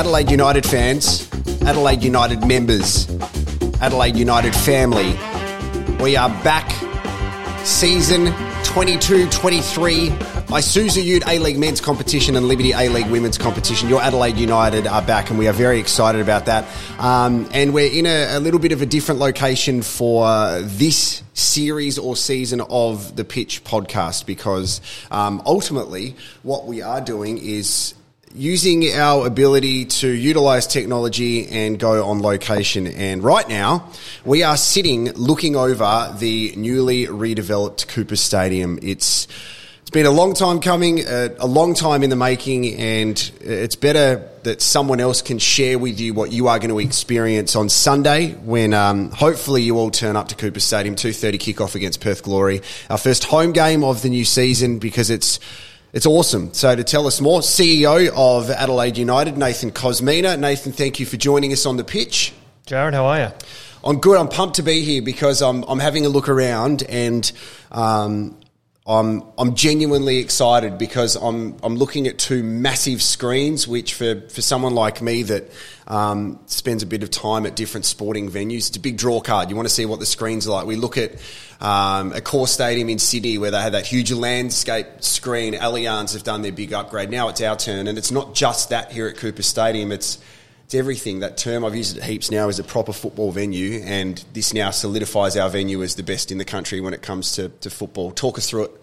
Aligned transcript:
Adelaide 0.00 0.30
United 0.30 0.64
fans, 0.64 1.28
Adelaide 1.60 2.02
United 2.02 2.46
members, 2.46 3.06
Adelaide 3.82 4.16
United 4.16 4.56
family, 4.56 5.10
we 6.02 6.16
are 6.16 6.30
back. 6.42 6.72
Season 7.66 8.32
22 8.64 9.28
23 9.28 10.08
Isuzu 10.08 11.04
Ute 11.04 11.22
A 11.26 11.38
League 11.38 11.58
men's 11.58 11.82
competition 11.82 12.34
and 12.34 12.48
Liberty 12.48 12.72
A 12.72 12.88
League 12.88 13.08
women's 13.10 13.36
competition. 13.36 13.90
Your 13.90 14.00
Adelaide 14.00 14.38
United 14.38 14.86
are 14.86 15.02
back, 15.02 15.28
and 15.28 15.38
we 15.38 15.46
are 15.48 15.52
very 15.52 15.78
excited 15.78 16.22
about 16.22 16.46
that. 16.46 16.64
Um, 16.98 17.46
and 17.52 17.74
we're 17.74 17.92
in 17.92 18.06
a, 18.06 18.38
a, 18.38 18.40
little 18.40 18.58
bit 18.58 18.72
of 18.72 18.80
a 18.80 18.86
different 18.86 19.20
location 19.20 19.82
for 19.82 20.60
this 20.62 21.22
series 21.34 21.98
or 21.98 22.16
season 22.16 22.62
of 22.62 23.16
the 23.16 23.24
Pitch 23.24 23.64
podcast 23.64 24.24
because 24.24 24.80
um, 25.10 25.42
ultimately, 25.44 26.16
what 26.42 26.66
we 26.66 26.80
are 26.80 27.02
doing 27.02 27.36
is 27.36 27.92
using 28.34 28.92
our 28.94 29.26
ability 29.26 29.86
to 29.86 30.08
utilize 30.08 30.66
technology 30.66 31.48
and 31.48 31.78
go 31.78 32.06
on 32.06 32.22
location. 32.22 32.86
And 32.86 33.24
right 33.24 33.48
now, 33.48 33.90
we 34.24 34.42
are 34.42 34.56
sitting 34.56 35.12
looking 35.12 35.56
over 35.56 36.14
the 36.18 36.54
newly 36.56 37.06
redeveloped 37.06 37.88
Coopers 37.88 38.20
Stadium. 38.20 38.78
It's 38.82 39.26
it's 39.90 39.96
been 39.96 40.06
a 40.06 40.12
long 40.12 40.34
time 40.34 40.60
coming, 40.60 41.04
uh, 41.04 41.30
a 41.40 41.48
long 41.48 41.74
time 41.74 42.04
in 42.04 42.10
the 42.10 42.16
making, 42.16 42.76
and 42.76 43.32
it's 43.40 43.74
better 43.74 44.24
that 44.44 44.62
someone 44.62 45.00
else 45.00 45.20
can 45.20 45.40
share 45.40 45.80
with 45.80 45.98
you 45.98 46.14
what 46.14 46.30
you 46.30 46.46
are 46.46 46.60
going 46.60 46.70
to 46.70 46.78
experience 46.78 47.56
on 47.56 47.68
Sunday 47.68 48.34
when 48.34 48.72
um, 48.72 49.10
hopefully 49.10 49.62
you 49.62 49.76
all 49.78 49.90
turn 49.90 50.14
up 50.14 50.28
to 50.28 50.36
Coopers 50.36 50.62
Stadium, 50.62 50.94
2.30 50.94 51.40
kickoff 51.40 51.74
against 51.74 52.00
Perth 52.00 52.22
Glory. 52.22 52.62
Our 52.88 52.98
first 52.98 53.24
home 53.24 53.50
game 53.50 53.82
of 53.82 54.02
the 54.02 54.10
new 54.10 54.24
season 54.24 54.78
because 54.78 55.10
it's 55.10 55.40
it's 55.92 56.06
awesome. 56.06 56.54
So 56.54 56.74
to 56.74 56.84
tell 56.84 57.06
us 57.06 57.20
more, 57.20 57.40
CEO 57.40 58.10
of 58.14 58.50
Adelaide 58.50 58.96
United, 58.96 59.36
Nathan 59.36 59.72
Kosmina. 59.72 60.38
Nathan, 60.38 60.72
thank 60.72 61.00
you 61.00 61.06
for 61.06 61.16
joining 61.16 61.52
us 61.52 61.66
on 61.66 61.76
the 61.76 61.84
pitch. 61.84 62.32
Jarrod, 62.66 62.92
how 62.92 63.06
are 63.06 63.18
you? 63.18 63.28
I'm 63.82 63.98
good. 63.98 64.16
I'm 64.16 64.28
pumped 64.28 64.56
to 64.56 64.62
be 64.62 64.82
here 64.82 65.02
because 65.02 65.42
I'm, 65.42 65.64
I'm 65.64 65.80
having 65.80 66.06
a 66.06 66.08
look 66.08 66.28
around 66.28 66.82
and 66.84 67.30
um, 67.72 68.36
I'm 68.90 69.22
I'm 69.38 69.54
genuinely 69.54 70.18
excited 70.18 70.76
because 70.76 71.14
I'm 71.14 71.56
I'm 71.62 71.76
looking 71.76 72.08
at 72.08 72.18
two 72.18 72.42
massive 72.42 73.00
screens, 73.00 73.68
which 73.68 73.94
for, 73.94 74.20
for 74.28 74.42
someone 74.42 74.74
like 74.74 75.00
me 75.00 75.22
that 75.22 75.48
um, 75.86 76.40
spends 76.46 76.82
a 76.82 76.86
bit 76.86 77.04
of 77.04 77.10
time 77.10 77.46
at 77.46 77.54
different 77.54 77.86
sporting 77.86 78.28
venues, 78.28 78.68
it's 78.68 78.76
a 78.76 78.80
big 78.80 78.96
draw 78.96 79.20
card. 79.20 79.48
You 79.48 79.54
want 79.54 79.68
to 79.68 79.74
see 79.74 79.86
what 79.86 80.00
the 80.00 80.06
screens 80.06 80.48
are 80.48 80.50
like. 80.50 80.66
We 80.66 80.74
look 80.74 80.98
at 80.98 81.12
um, 81.60 82.10
Accor 82.10 82.48
stadium 82.48 82.88
in 82.88 82.98
Sydney 82.98 83.38
where 83.38 83.52
they 83.52 83.62
had 83.62 83.74
that 83.74 83.86
huge 83.86 84.10
landscape 84.10 84.86
screen. 85.04 85.54
Allianz 85.54 86.14
have 86.14 86.24
done 86.24 86.42
their 86.42 86.50
big 86.50 86.72
upgrade. 86.72 87.10
Now 87.10 87.28
it's 87.28 87.40
our 87.40 87.56
turn, 87.56 87.86
and 87.86 87.96
it's 87.96 88.10
not 88.10 88.34
just 88.34 88.70
that 88.70 88.90
here 88.90 89.06
at 89.06 89.18
Coopers 89.18 89.46
Stadium. 89.46 89.92
It's 89.92 90.18
it's 90.64 90.74
everything. 90.74 91.20
That 91.20 91.36
term 91.36 91.64
I've 91.64 91.76
used 91.76 91.96
it 91.96 92.02
heaps 92.02 92.32
now 92.32 92.48
is 92.48 92.58
a 92.58 92.64
proper 92.64 92.92
football 92.92 93.30
venue, 93.30 93.82
and 93.84 94.24
this 94.32 94.52
now 94.52 94.72
solidifies 94.72 95.36
our 95.36 95.48
venue 95.48 95.80
as 95.84 95.94
the 95.94 96.02
best 96.02 96.32
in 96.32 96.38
the 96.38 96.44
country 96.44 96.80
when 96.80 96.92
it 96.92 97.02
comes 97.02 97.32
to, 97.36 97.50
to 97.60 97.70
football. 97.70 98.10
Talk 98.10 98.36
us 98.36 98.50
through 98.50 98.64
it. 98.64 98.79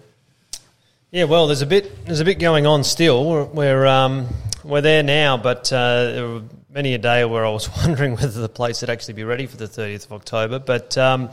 Yeah, 1.12 1.24
well, 1.24 1.48
there's 1.48 1.62
a 1.62 1.66
bit 1.68 2.06
there's 2.06 2.20
a 2.20 2.26
bit 2.26 2.40
going 2.40 2.66
on 2.66 2.84
still. 2.84 3.30
We're 3.30 3.44
we're, 3.46 3.86
um, 3.86 4.28
we're 4.64 4.82
there 4.82 5.04
now, 5.04 5.38
but 5.38 5.72
uh, 5.72 6.12
there 6.12 6.28
were 6.28 6.44
many 6.70 6.94
a 6.94 6.98
day 6.98 7.24
where 7.26 7.46
I 7.46 7.50
was 7.50 7.70
wondering 7.78 8.16
whether 8.16 8.42
the 8.42 8.50
place 8.50 8.82
would 8.82 8.90
actually 8.90 9.14
be 9.16 9.24
ready 9.24 9.46
for 9.46 9.58
the 9.58 9.68
30th 9.68 10.06
of 10.06 10.14
October. 10.14 10.60
But 10.60 10.98
um, 10.98 11.30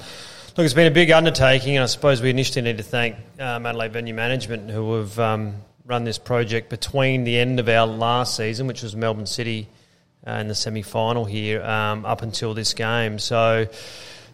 Look, 0.56 0.66
it's 0.66 0.74
been 0.74 0.86
a 0.86 0.94
big 0.94 1.10
undertaking, 1.10 1.76
and 1.76 1.82
I 1.82 1.86
suppose 1.86 2.22
we 2.22 2.30
initially 2.30 2.62
need 2.62 2.76
to 2.76 2.84
thank 2.84 3.16
um, 3.40 3.66
Adelaide 3.66 3.92
Venue 3.92 4.14
Management 4.14 4.70
who 4.70 4.94
have 4.94 5.18
um, 5.18 5.56
run 5.84 6.04
this 6.04 6.16
project 6.16 6.70
between 6.70 7.24
the 7.24 7.36
end 7.36 7.58
of 7.58 7.68
our 7.68 7.88
last 7.88 8.36
season, 8.36 8.68
which 8.68 8.80
was 8.84 8.94
Melbourne 8.94 9.26
City 9.26 9.66
uh, 10.24 10.34
in 10.34 10.46
the 10.46 10.54
semi 10.54 10.82
final 10.82 11.24
here, 11.24 11.60
um, 11.64 12.06
up 12.06 12.22
until 12.22 12.54
this 12.54 12.72
game. 12.72 13.18
So, 13.18 13.66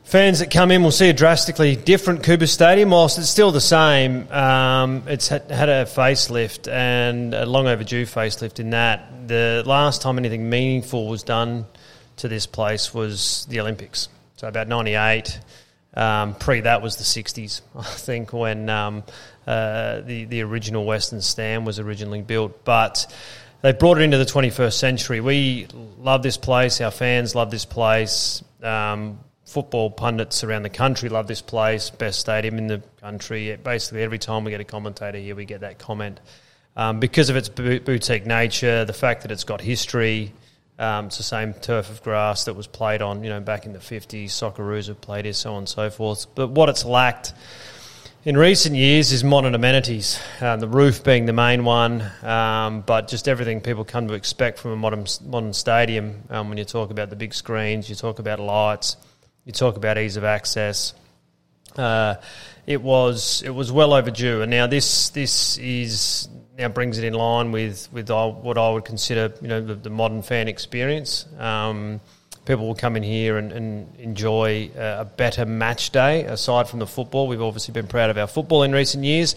fans 0.05 0.41
that 0.41 0.51
come 0.51 0.71
in 0.71 0.83
will 0.83 0.91
see 0.91 1.09
a 1.09 1.13
drastically 1.13 1.77
different 1.77 2.23
Coopers 2.23 2.53
Stadium. 2.53 2.91
Whilst 2.91 3.19
it's 3.19 3.29
still 3.29 3.53
the 3.53 3.61
same, 3.61 4.31
um, 4.33 5.05
it's 5.07 5.29
had, 5.29 5.51
a 5.51 5.85
facelift 5.85 6.71
and 6.71 7.35
a 7.35 7.47
long 7.47 7.67
overdue 7.69 8.07
facelift 8.07 8.61
in 8.61 8.71
that. 8.71 9.29
The 9.29 9.63
last 9.67 10.03
time 10.03 10.19
anything 10.19 10.51
meaningful 10.51 11.09
was 11.09 11.23
done 11.23 11.67
to 12.17 12.29
this 12.29 12.47
place 12.47 12.93
was 12.93 13.47
the 13.49 13.61
Olympics. 13.61 14.09
So, 14.37 14.49
about 14.49 14.69
98. 14.69 15.41
Um, 15.93 16.35
pre 16.35 16.61
that 16.61 16.83
was 16.83 16.97
the 16.97 17.05
60s, 17.05 17.63
I 17.77 17.83
think, 17.83 18.33
when 18.33 18.69
um, 18.69 19.05
uh, 19.47 20.01
the, 20.01 20.25
the 20.25 20.43
original 20.43 20.85
Western 20.85 21.21
Stand 21.21 21.67
was 21.67 21.79
originally 21.79 22.23
built. 22.23 22.65
But 22.65 23.13
they 23.63 23.73
brought 23.73 23.99
it 23.99 24.03
into 24.03 24.19
the 24.19 24.25
21st 24.25 24.73
century. 24.73 25.21
We 25.21 25.67
love 25.99 26.23
this 26.23 26.37
place, 26.37 26.81
our 26.81 26.91
fans 26.91 27.35
love 27.35 27.51
this 27.51 27.65
place. 27.65 28.43
Um, 28.63 29.19
football 29.51 29.91
pundits 29.91 30.45
around 30.45 30.63
the 30.63 30.71
country 30.71 31.09
love 31.09 31.27
this 31.27 31.43
place, 31.43 31.91
best 31.91 32.21
stadium 32.21 32.57
in 32.57 32.69
the 32.69 32.83
country. 33.01 33.57
Basically, 33.57 34.03
every 34.03 34.19
time 34.19 34.45
we 34.45 34.53
get 34.53 34.61
a 34.61 34.65
commentator 34.65 35.19
here, 35.19 35.35
we 35.35 35.45
get 35.45 35.61
that 35.63 35.79
comment. 35.79 36.21
Um, 36.77 37.01
because 37.01 37.31
of 37.31 37.37
its 37.37 37.49
boutique 37.49 38.27
nature, 38.27 38.85
the 38.85 38.93
fact 38.93 39.23
that 39.23 39.33
it's 39.33 39.43
got 39.43 39.61
history, 39.61 40.33
um, 40.79 41.07
it's 41.07 41.17
the 41.17 41.25
same 41.25 41.53
turf 41.53 41.91
of 41.91 42.03
grass 42.03 42.45
that 42.45 42.55
was 42.55 42.69
played 42.69 43.03
on, 43.03 43.25
you 43.25 43.29
know, 43.29 43.41
back 43.41 43.67
in 43.67 43.73
the 43.73 43.81
50s. 43.81 44.27
Socceroos 44.27 44.87
have 44.87 45.01
played 45.01 45.25
here, 45.25 45.35
so 45.35 45.53
on 45.53 45.59
and 45.59 45.69
so 45.69 45.91
forth. 45.91 46.33
But 46.35 46.49
what 46.49 46.69
it's 46.69 46.85
lacked 46.85 47.35
in 48.25 48.37
recent 48.37 48.77
years 48.77 49.11
is 49.13 49.25
modern 49.25 49.55
amenities, 49.55 50.21
um, 50.41 50.61
the 50.61 50.69
roof 50.69 51.03
being 51.03 51.27
the 51.27 51.33
main 51.33 51.65
one, 51.65 52.03
um, 52.23 52.83
but 52.83 53.09
just 53.09 53.27
everything 53.27 53.61
people 53.61 53.85
come 53.85 54.07
to 54.09 54.15
expect 54.15 54.59
from 54.59 54.71
a 54.71 54.77
modern, 54.77 55.07
modern 55.27 55.53
stadium. 55.53 56.23
Um, 56.31 56.49
when 56.49 56.57
you 56.57 56.65
talk 56.65 56.91
about 56.91 57.11
the 57.11 57.17
big 57.17 57.35
screens, 57.35 57.89
you 57.89 57.97
talk 57.97 58.21
about 58.21 58.39
lights, 58.39 58.97
you 59.51 59.53
talk 59.53 59.77
about 59.77 59.99
ease 59.99 60.17
of 60.17 60.23
access. 60.23 60.95
Uh, 61.77 62.15
it 62.67 62.81
was 62.81 63.43
it 63.43 63.51
was 63.51 63.73
well 63.73 63.93
overdue, 63.93 64.43
and 64.43 64.51
now 64.51 64.69
this 64.69 65.11
this 65.11 65.59
is 65.59 66.29
now 66.57 66.69
brings 66.69 66.99
it 66.99 67.05
in 67.05 67.15
line 67.15 67.51
with 67.51 67.89
with 67.93 68.11
what 68.11 68.57
I 68.57 68.71
would 68.71 68.85
consider 68.85 69.35
you 69.43 69.49
know 69.49 69.61
the, 69.61 69.75
the 69.75 69.91
modern 69.91 70.23
fan 70.23 70.47
experience. 70.47 71.27
Um, 71.37 72.01
people 72.45 72.67
will 72.67 72.77
come 72.77 72.97
in 72.97 73.03
here 73.03 73.39
and, 73.39 73.51
and 73.51 73.97
enjoy 73.99 74.71
a 74.77 75.05
better 75.05 75.45
match 75.45 75.91
day 75.91 76.25
aside 76.25 76.69
from 76.69 76.79
the 76.79 76.87
football. 76.87 77.27
We've 77.27 77.43
obviously 77.43 77.73
been 77.73 77.89
proud 77.89 78.11
of 78.11 78.19
our 78.19 78.29
football 78.29 78.63
in 78.63 78.71
recent 78.71 79.03
years, 79.03 79.35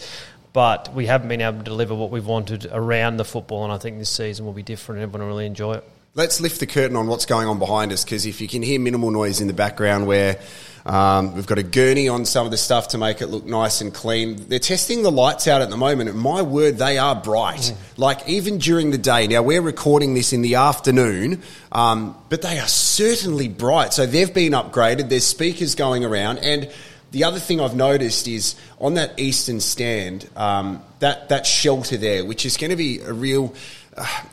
but 0.53 0.93
we 0.93 1.07
haven't 1.07 1.27
been 1.27 1.41
able 1.41 1.57
to 1.57 1.63
deliver 1.63 1.95
what 1.95 2.11
we've 2.11 2.25
wanted 2.25 2.67
around 2.71 3.17
the 3.17 3.25
football, 3.25 3.63
and 3.63 3.73
I 3.73 3.79
think 3.79 3.97
this 3.97 4.11
season 4.11 4.45
will 4.45 4.53
be 4.53 4.63
different. 4.63 5.01
and 5.01 5.09
Everyone 5.09 5.27
will 5.27 5.35
really 5.35 5.47
enjoy 5.47 5.73
it. 5.73 5.89
Let's 6.15 6.39
lift 6.39 6.59
the 6.59 6.67
curtain 6.67 6.95
on 6.95 7.07
what's 7.07 7.25
going 7.25 7.47
on 7.47 7.57
behind 7.57 7.91
us 7.91 8.03
because 8.03 8.27
if 8.27 8.39
you 8.39 8.47
can 8.47 8.61
hear 8.61 8.79
minimal 8.79 9.09
noise 9.09 9.41
in 9.41 9.47
the 9.47 9.53
background 9.53 10.05
where 10.05 10.39
um, 10.85 11.33
we've 11.33 11.47
got 11.47 11.57
a 11.57 11.63
gurney 11.63 12.07
on 12.07 12.25
some 12.25 12.45
of 12.45 12.51
the 12.51 12.57
stuff 12.57 12.89
to 12.89 12.99
make 12.99 13.21
it 13.21 13.29
look 13.29 13.45
nice 13.47 13.81
and 13.81 13.91
clean. 13.91 14.47
They're 14.47 14.59
testing 14.59 15.01
the 15.01 15.09
lights 15.09 15.47
out 15.47 15.63
at 15.63 15.71
the 15.71 15.77
moment, 15.77 16.11
and 16.11 16.19
my 16.19 16.43
word, 16.43 16.77
they 16.77 16.99
are 16.99 17.15
bright. 17.15 17.61
Mm. 17.61 17.75
Like 17.97 18.29
even 18.29 18.59
during 18.59 18.91
the 18.91 18.99
day. 18.99 19.25
Now 19.25 19.41
we're 19.41 19.63
recording 19.63 20.13
this 20.13 20.33
in 20.33 20.43
the 20.43 20.53
afternoon, 20.53 21.41
um, 21.71 22.15
but 22.29 22.43
they 22.43 22.59
are 22.59 22.67
certainly 22.67 23.47
bright. 23.47 23.91
So 23.91 24.05
they've 24.05 24.31
been 24.31 24.53
upgraded. 24.53 25.09
There's 25.09 25.25
speakers 25.25 25.73
going 25.73 26.05
around, 26.05 26.37
and 26.43 26.71
the 27.09 27.23
other 27.23 27.39
thing 27.39 27.59
I've 27.59 27.75
noticed 27.75 28.27
is 28.27 28.53
on 28.79 28.93
that 28.95 29.19
eastern 29.19 29.59
stand, 29.59 30.29
um, 30.35 30.83
that 30.99 31.29
that 31.29 31.47
shelter 31.47 31.97
there, 31.97 32.23
which 32.23 32.45
is 32.45 32.55
going 32.55 32.69
to 32.69 32.75
be 32.75 32.99
a 32.99 33.13
real. 33.13 33.55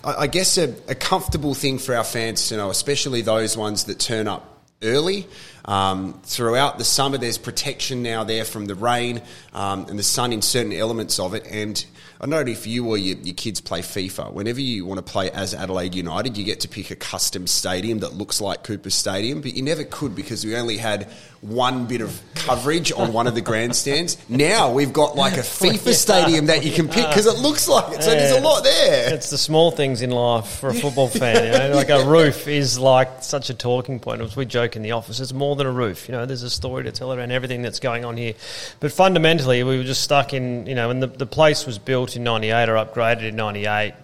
I 0.04 0.26
guess 0.26 0.58
a, 0.58 0.74
a 0.88 0.94
comfortable 0.94 1.54
thing 1.54 1.78
for 1.78 1.94
our 1.94 2.04
fans 2.04 2.48
to 2.48 2.56
know, 2.56 2.70
especially 2.70 3.22
those 3.22 3.56
ones 3.56 3.84
that 3.84 3.98
turn 3.98 4.26
up 4.26 4.64
early. 4.82 5.26
Um, 5.64 6.20
throughout 6.24 6.78
the 6.78 6.84
summer, 6.84 7.18
there's 7.18 7.38
protection 7.38 8.02
now 8.02 8.24
there 8.24 8.44
from 8.44 8.66
the 8.66 8.74
rain 8.74 9.22
um, 9.52 9.86
and 9.88 9.98
the 9.98 10.02
sun 10.02 10.32
in 10.32 10.42
certain 10.42 10.72
elements 10.72 11.18
of 11.18 11.34
it. 11.34 11.46
And 11.50 11.84
I 12.22 12.26
know 12.26 12.40
if 12.40 12.66
you 12.66 12.86
or 12.86 12.98
your, 12.98 13.16
your, 13.18 13.34
kids 13.34 13.62
play 13.62 13.80
FIFA. 13.80 14.32
Whenever 14.34 14.60
you 14.60 14.84
want 14.84 14.98
to 14.98 15.12
play 15.12 15.30
as 15.30 15.54
Adelaide 15.54 15.94
United, 15.94 16.36
you 16.36 16.44
get 16.44 16.60
to 16.60 16.68
pick 16.68 16.90
a 16.90 16.96
custom 16.96 17.46
stadium 17.46 18.00
that 18.00 18.12
looks 18.12 18.42
like 18.42 18.62
Coopers 18.62 18.94
Stadium, 18.94 19.40
but 19.40 19.54
you 19.54 19.62
never 19.62 19.84
could 19.84 20.14
because 20.14 20.44
we 20.44 20.54
only 20.54 20.76
had 20.76 21.08
one 21.40 21.86
bit 21.86 22.02
of 22.02 22.20
coverage 22.34 22.92
on 22.92 23.14
one 23.14 23.26
of 23.26 23.34
the 23.34 23.40
grandstands. 23.40 24.18
Now 24.28 24.70
we've 24.70 24.92
got 24.92 25.16
like 25.16 25.34
a 25.34 25.36
FIFA 25.40 25.94
stadium 25.94 26.46
that 26.46 26.62
you 26.62 26.72
can 26.72 26.88
pick 26.88 27.06
because 27.08 27.24
it 27.24 27.38
looks 27.38 27.66
like 27.66 27.94
it. 27.94 28.02
So 28.02 28.10
there's 28.10 28.36
a 28.36 28.42
lot 28.42 28.64
there. 28.64 29.14
It's 29.14 29.30
the 29.30 29.38
small 29.38 29.70
things 29.70 30.02
in 30.02 30.10
life 30.10 30.46
for 30.46 30.68
a 30.68 30.74
football 30.74 31.08
fan. 31.08 31.42
You 31.42 31.70
know? 31.70 31.76
Like 31.76 31.88
a 31.88 32.04
roof 32.04 32.46
is 32.46 32.78
like 32.78 33.22
such 33.22 33.48
a 33.48 33.54
talking 33.54 33.98
point. 33.98 34.20
As 34.20 34.36
we 34.36 34.44
joke 34.44 34.76
in 34.76 34.82
the 34.82 34.92
office, 34.92 35.20
it's 35.20 35.32
more 35.32 35.49
than 35.56 35.66
a 35.66 35.72
roof. 35.72 36.08
You 36.08 36.12
know, 36.12 36.26
there's 36.26 36.42
a 36.42 36.50
story 36.50 36.84
to 36.84 36.92
tell 36.92 37.12
around 37.12 37.32
everything 37.32 37.62
that's 37.62 37.80
going 37.80 38.04
on 38.04 38.16
here. 38.16 38.34
But 38.80 38.92
fundamentally, 38.92 39.62
we 39.62 39.76
were 39.78 39.84
just 39.84 40.02
stuck 40.02 40.34
in, 40.34 40.66
you 40.66 40.74
know, 40.74 40.90
and 40.90 41.02
the, 41.02 41.06
the 41.06 41.26
place 41.26 41.66
was 41.66 41.78
built 41.78 42.16
in 42.16 42.24
98 42.24 42.68
or 42.68 42.74
upgraded 42.74 43.22
in 43.22 43.36
98, 43.36 43.94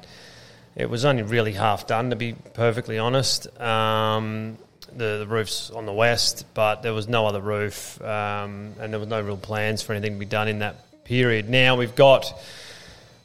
it 0.76 0.90
was 0.90 1.06
only 1.06 1.22
really 1.22 1.52
half 1.52 1.87
done, 1.87 2.10
to 2.10 2.16
be 2.16 2.34
perfectly 2.34 2.98
honest. 2.98 3.48
Um, 3.58 4.58
the, 4.94 5.19
the 5.19 5.26
roof's 5.26 5.70
on 5.70 5.87
the 5.87 5.93
west, 5.93 6.44
but 6.52 6.82
there 6.82 6.93
was 6.93 7.08
no 7.08 7.26
other 7.26 7.40
roof, 7.40 8.00
um, 8.02 8.75
and 8.78 8.93
there 8.93 9.00
was 9.00 9.08
no 9.08 9.20
real 9.20 9.38
plans 9.38 9.82
for 9.82 9.94
anything 9.94 10.14
to 10.14 10.19
be 10.19 10.26
done 10.26 10.48
in 10.48 10.58
that 10.60 11.04
period. 11.04 11.48
Now 11.48 11.76
we've 11.76 11.94
got 11.94 12.32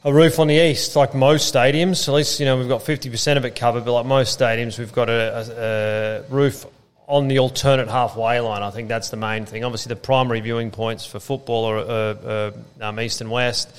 a 0.04 0.12
roof 0.12 0.38
on 0.38 0.46
the 0.46 0.56
east, 0.56 0.96
like 0.96 1.14
most 1.14 1.52
stadiums. 1.52 2.08
At 2.08 2.14
least 2.14 2.40
you 2.40 2.46
know 2.46 2.56
we've 2.56 2.68
got 2.68 2.82
fifty 2.82 3.10
percent 3.10 3.36
of 3.36 3.44
it 3.44 3.54
covered, 3.54 3.84
but 3.84 3.92
like 3.92 4.06
most 4.06 4.38
stadiums, 4.38 4.78
we've 4.78 4.92
got 4.92 5.08
a, 5.08 6.22
a, 6.22 6.32
a 6.32 6.34
roof 6.34 6.66
on 7.12 7.28
the 7.28 7.40
alternate 7.40 7.88
halfway 7.88 8.40
line. 8.40 8.62
I 8.62 8.70
think 8.70 8.88
that's 8.88 9.10
the 9.10 9.18
main 9.18 9.44
thing. 9.44 9.64
Obviously, 9.64 9.90
the 9.90 10.00
primary 10.00 10.40
viewing 10.40 10.70
points 10.70 11.04
for 11.04 11.20
football 11.20 11.66
are 11.66 11.78
uh, 11.78 11.84
uh, 11.84 12.52
um, 12.80 12.98
east 12.98 13.20
and 13.20 13.30
west. 13.30 13.70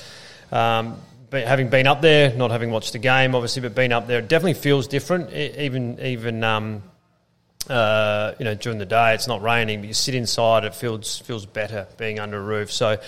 Um, 0.52 1.02
but 1.32 1.48
having 1.48 1.70
been 1.70 1.88
up 1.88 2.00
there, 2.04 2.32
not 2.36 2.52
having 2.52 2.70
watched 2.70 2.94
the 2.94 3.00
game, 3.00 3.34
obviously, 3.34 3.64
but 3.64 3.74
being 3.74 3.92
up 3.92 4.06
there, 4.06 4.20
it 4.20 4.28
definitely 4.28 4.54
feels 4.54 4.88
different. 4.88 5.34
even 5.34 6.00
even 6.00 6.44
um, 6.44 6.84
uh, 7.68 8.34
you 8.38 8.46
know 8.46 8.54
during 8.54 8.78
the 8.78 8.86
day, 8.86 9.16
it's 9.16 9.28
not 9.28 9.42
raining, 9.42 9.80
but 9.80 9.88
you 9.88 9.96
sit 9.96 10.14
inside, 10.14 10.64
it 10.64 10.76
feels 10.76 11.18
feels 11.18 11.48
better 11.48 11.88
being 11.98 12.20
under 12.20 12.38
a 12.38 12.44
roof. 12.44 12.72
So. 12.72 13.00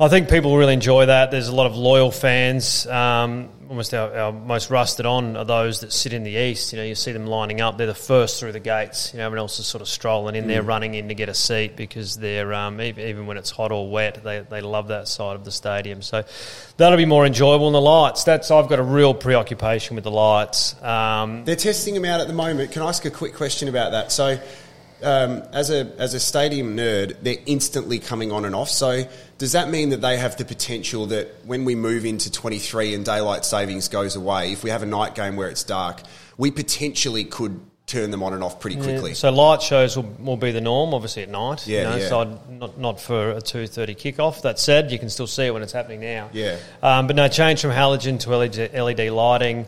I 0.00 0.06
think 0.06 0.30
people 0.30 0.56
really 0.56 0.74
enjoy 0.74 1.06
that. 1.06 1.32
There's 1.32 1.48
a 1.48 1.54
lot 1.54 1.66
of 1.66 1.76
loyal 1.76 2.12
fans. 2.12 2.86
Um, 2.86 3.48
almost 3.68 3.92
our, 3.92 4.14
our, 4.16 4.32
most 4.32 4.70
rusted 4.70 5.06
on 5.06 5.36
are 5.36 5.44
those 5.44 5.80
that 5.80 5.92
sit 5.92 6.12
in 6.12 6.22
the 6.22 6.30
east. 6.30 6.72
You 6.72 6.78
know, 6.78 6.84
you 6.84 6.94
see 6.94 7.10
them 7.10 7.26
lining 7.26 7.60
up. 7.60 7.78
They're 7.78 7.88
the 7.88 7.94
first 7.94 8.38
through 8.38 8.52
the 8.52 8.60
gates. 8.60 9.12
You 9.12 9.18
know, 9.18 9.26
everyone 9.26 9.42
else 9.42 9.58
is 9.58 9.66
sort 9.66 9.82
of 9.82 9.88
strolling 9.88 10.36
in 10.36 10.44
mm. 10.44 10.46
there, 10.46 10.62
running 10.62 10.94
in 10.94 11.08
to 11.08 11.14
get 11.14 11.28
a 11.28 11.34
seat 11.34 11.74
because 11.74 12.16
they're 12.16 12.54
um, 12.54 12.80
even 12.80 13.26
when 13.26 13.38
it's 13.38 13.50
hot 13.50 13.72
or 13.72 13.90
wet, 13.90 14.22
they, 14.22 14.38
they 14.48 14.60
love 14.60 14.86
that 14.86 15.08
side 15.08 15.34
of 15.34 15.44
the 15.44 15.50
stadium. 15.50 16.00
So 16.00 16.22
that'll 16.76 16.96
be 16.96 17.04
more 17.04 17.26
enjoyable. 17.26 17.66
And 17.66 17.74
the 17.74 17.80
lights. 17.80 18.22
That's 18.22 18.52
I've 18.52 18.68
got 18.68 18.78
a 18.78 18.84
real 18.84 19.14
preoccupation 19.14 19.96
with 19.96 20.04
the 20.04 20.12
lights. 20.12 20.80
Um, 20.80 21.44
they're 21.44 21.56
testing 21.56 21.94
them 21.94 22.04
out 22.04 22.20
at 22.20 22.28
the 22.28 22.34
moment. 22.34 22.70
Can 22.70 22.82
I 22.82 22.88
ask 22.88 23.04
a 23.04 23.10
quick 23.10 23.34
question 23.34 23.66
about 23.68 23.90
that? 23.90 24.12
So 24.12 24.38
um, 25.02 25.42
as 25.52 25.70
a 25.70 25.92
as 25.98 26.14
a 26.14 26.20
stadium 26.20 26.76
nerd, 26.76 27.16
they're 27.22 27.42
instantly 27.46 27.98
coming 27.98 28.32
on 28.32 28.44
and 28.44 28.54
off. 28.54 28.68
So 28.68 29.04
does 29.38 29.52
that 29.52 29.70
mean 29.70 29.90
that 29.90 30.00
they 30.00 30.16
have 30.18 30.36
the 30.36 30.44
potential 30.44 31.06
that 31.06 31.28
when 31.46 31.64
we 31.64 31.74
move 31.74 32.04
into 32.04 32.30
23 32.30 32.94
and 32.94 33.04
daylight 33.04 33.44
savings 33.44 33.88
goes 33.88 34.16
away, 34.16 34.52
if 34.52 34.64
we 34.64 34.70
have 34.70 34.82
a 34.82 34.86
night 34.86 35.14
game 35.14 35.36
where 35.36 35.48
it's 35.48 35.62
dark, 35.62 36.02
we 36.36 36.50
potentially 36.50 37.24
could 37.24 37.60
turn 37.86 38.10
them 38.10 38.22
on 38.22 38.34
and 38.34 38.44
off 38.44 38.60
pretty 38.60 38.76
quickly. 38.76 39.10
Yeah. 39.10 39.14
So 39.14 39.30
light 39.30 39.62
shows 39.62 39.96
will, 39.96 40.04
will 40.18 40.36
be 40.36 40.50
the 40.50 40.60
norm, 40.60 40.92
obviously 40.92 41.22
at 41.22 41.30
night. 41.30 41.66
Yeah, 41.66 41.78
you 41.78 41.84
know, 41.84 41.96
yeah. 41.96 42.08
So 42.08 42.40
not 42.50 42.78
not 42.78 43.00
for 43.00 43.30
a 43.30 43.40
two 43.40 43.66
thirty 43.66 43.94
kickoff. 43.94 44.42
That 44.42 44.58
said, 44.58 44.90
you 44.90 44.98
can 44.98 45.08
still 45.08 45.26
see 45.26 45.46
it 45.46 45.54
when 45.54 45.62
it's 45.62 45.72
happening 45.72 46.00
now. 46.00 46.30
Yeah. 46.32 46.58
Um, 46.82 47.06
but 47.06 47.16
no 47.16 47.28
change 47.28 47.62
from 47.62 47.70
halogen 47.70 48.20
to 48.20 48.36
LED, 48.36 48.74
LED 48.74 49.10
lighting, 49.10 49.66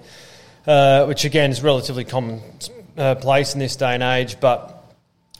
uh, 0.66 1.06
which 1.06 1.24
again 1.24 1.50
is 1.50 1.62
relatively 1.62 2.04
common 2.04 2.42
uh, 2.96 3.14
place 3.14 3.54
in 3.54 3.60
this 3.60 3.76
day 3.76 3.94
and 3.94 4.02
age, 4.02 4.38
but 4.40 4.76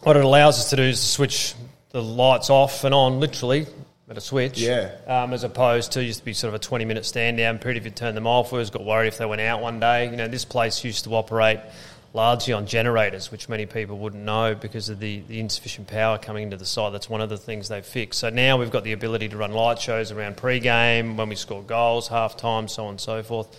what 0.02 0.16
it 0.16 0.24
allows 0.24 0.58
us 0.58 0.70
to 0.70 0.76
do 0.76 0.82
is 0.82 1.00
to 1.00 1.06
switch 1.06 1.54
the 1.90 2.02
lights 2.02 2.48
off 2.48 2.84
and 2.84 2.94
on 2.94 3.20
literally 3.20 3.66
at 4.10 4.18
a 4.18 4.20
switch. 4.20 4.60
Yeah. 4.60 4.90
Um, 5.06 5.32
as 5.32 5.44
opposed 5.44 5.92
to 5.92 6.04
used 6.04 6.18
to 6.18 6.24
be 6.24 6.32
sort 6.32 6.48
of 6.48 6.56
a 6.56 6.58
20 6.58 6.84
minute 6.84 7.06
stand 7.06 7.36
down 7.36 7.58
period 7.58 7.78
if 7.78 7.84
you 7.84 7.92
turn 7.92 8.16
them 8.16 8.26
off. 8.26 8.50
We 8.50 8.56
always 8.56 8.70
got 8.70 8.84
worried 8.84 9.08
if 9.08 9.18
they 9.18 9.24
went 9.24 9.40
out 9.40 9.62
one 9.62 9.78
day. 9.78 10.10
You 10.10 10.16
know, 10.16 10.26
this 10.26 10.44
place 10.44 10.84
used 10.84 11.04
to 11.04 11.14
operate 11.14 11.60
largely 12.12 12.52
on 12.52 12.66
generators, 12.66 13.30
which 13.30 13.48
many 13.48 13.66
people 13.66 13.96
wouldn't 13.96 14.24
know 14.24 14.56
because 14.56 14.88
of 14.88 14.98
the, 14.98 15.20
the 15.28 15.38
insufficient 15.38 15.86
power 15.86 16.18
coming 16.18 16.42
into 16.42 16.56
the 16.56 16.66
site. 16.66 16.90
That's 16.90 17.08
one 17.08 17.20
of 17.20 17.28
the 17.28 17.36
things 17.36 17.68
they've 17.68 17.86
fixed. 17.86 18.18
So 18.18 18.30
now 18.30 18.56
we've 18.56 18.72
got 18.72 18.82
the 18.82 18.92
ability 18.92 19.28
to 19.28 19.36
run 19.36 19.52
light 19.52 19.78
shows 19.78 20.10
around 20.10 20.36
pre-game, 20.36 21.16
when 21.16 21.28
we 21.28 21.36
score 21.36 21.62
goals, 21.62 22.08
half 22.08 22.36
time, 22.36 22.66
so 22.66 22.86
on 22.86 22.90
and 22.90 23.00
so 23.00 23.22
forth. 23.22 23.56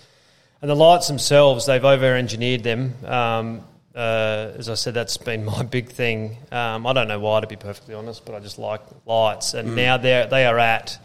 And 0.61 0.69
the 0.69 0.75
lights 0.75 1.07
themselves, 1.07 1.65
they've 1.65 1.83
over 1.83 2.13
engineered 2.13 2.61
them. 2.61 2.93
Um, 3.05 3.63
uh, 3.95 4.53
as 4.57 4.69
I 4.69 4.75
said, 4.75 4.93
that's 4.93 5.17
been 5.17 5.45
my 5.53 5.63
big 5.63 5.89
thing. 5.89 6.37
Um, 6.51 6.87
I 6.87 6.93
don't 6.93 7.07
know 7.07 7.19
why, 7.19 7.41
to 7.41 7.47
be 7.47 7.55
perfectly 7.55 7.95
honest, 7.95 8.25
but 8.25 8.35
I 8.35 8.39
just 8.39 8.59
like 8.59 8.81
lights. 9.05 9.53
And 9.53 9.69
mm. 9.69 9.75
now 9.75 9.97
they 9.97 10.27
they 10.29 10.45
are 10.45 10.59
at 10.59 10.97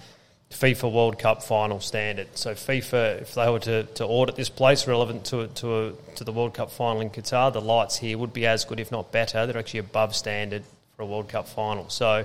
FIFA 0.50 0.92
World 0.92 1.18
Cup 1.18 1.42
final 1.42 1.80
standard. 1.80 2.28
So 2.36 2.54
FIFA, 2.54 3.22
if 3.22 3.34
they 3.34 3.50
were 3.50 3.58
to, 3.60 3.82
to 3.84 4.06
audit 4.06 4.36
this 4.36 4.48
place 4.48 4.86
relevant 4.86 5.24
to 5.26 5.48
to 5.48 5.78
a, 5.78 5.92
to 6.16 6.24
the 6.24 6.32
World 6.32 6.54
Cup 6.54 6.70
final 6.70 7.00
in 7.00 7.10
Qatar, 7.10 7.52
the 7.52 7.60
lights 7.60 7.96
here 7.96 8.16
would 8.18 8.32
be 8.32 8.46
as 8.46 8.64
good, 8.64 8.80
if 8.80 8.92
not 8.92 9.12
better. 9.12 9.46
They're 9.46 9.58
actually 9.58 9.80
above 9.80 10.14
standard 10.14 10.62
for 10.96 11.02
a 11.02 11.06
World 11.06 11.28
Cup 11.28 11.46
final. 11.46 11.90
So 11.90 12.24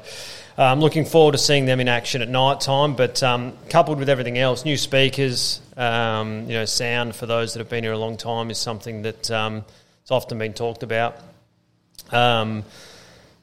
I'm 0.58 0.74
um, 0.74 0.80
looking 0.80 1.04
forward 1.04 1.34
to 1.34 1.38
seeing 1.38 1.66
them 1.66 1.82
in 1.82 1.90
action 1.90 2.22
at 2.22 2.30
night 2.30 2.62
time. 2.62 2.96
But 2.96 3.22
um, 3.22 3.54
coupled 3.70 4.00
with 4.00 4.08
everything 4.08 4.38
else, 4.38 4.64
new 4.64 4.78
speakers, 4.78 5.60
um, 5.76 6.46
you 6.48 6.54
know, 6.54 6.66
sound 6.66 7.16
for 7.16 7.26
those 7.26 7.54
that 7.54 7.60
have 7.60 7.70
been 7.70 7.84
here 7.84 7.92
a 7.92 7.98
long 7.98 8.16
time 8.16 8.50
is 8.50 8.58
something 8.58 9.02
that 9.02 9.30
um, 9.30 9.66
it's 10.02 10.12
often 10.12 10.38
been 10.38 10.54
talked 10.54 10.84
about. 10.84 11.18
Um, 12.12 12.64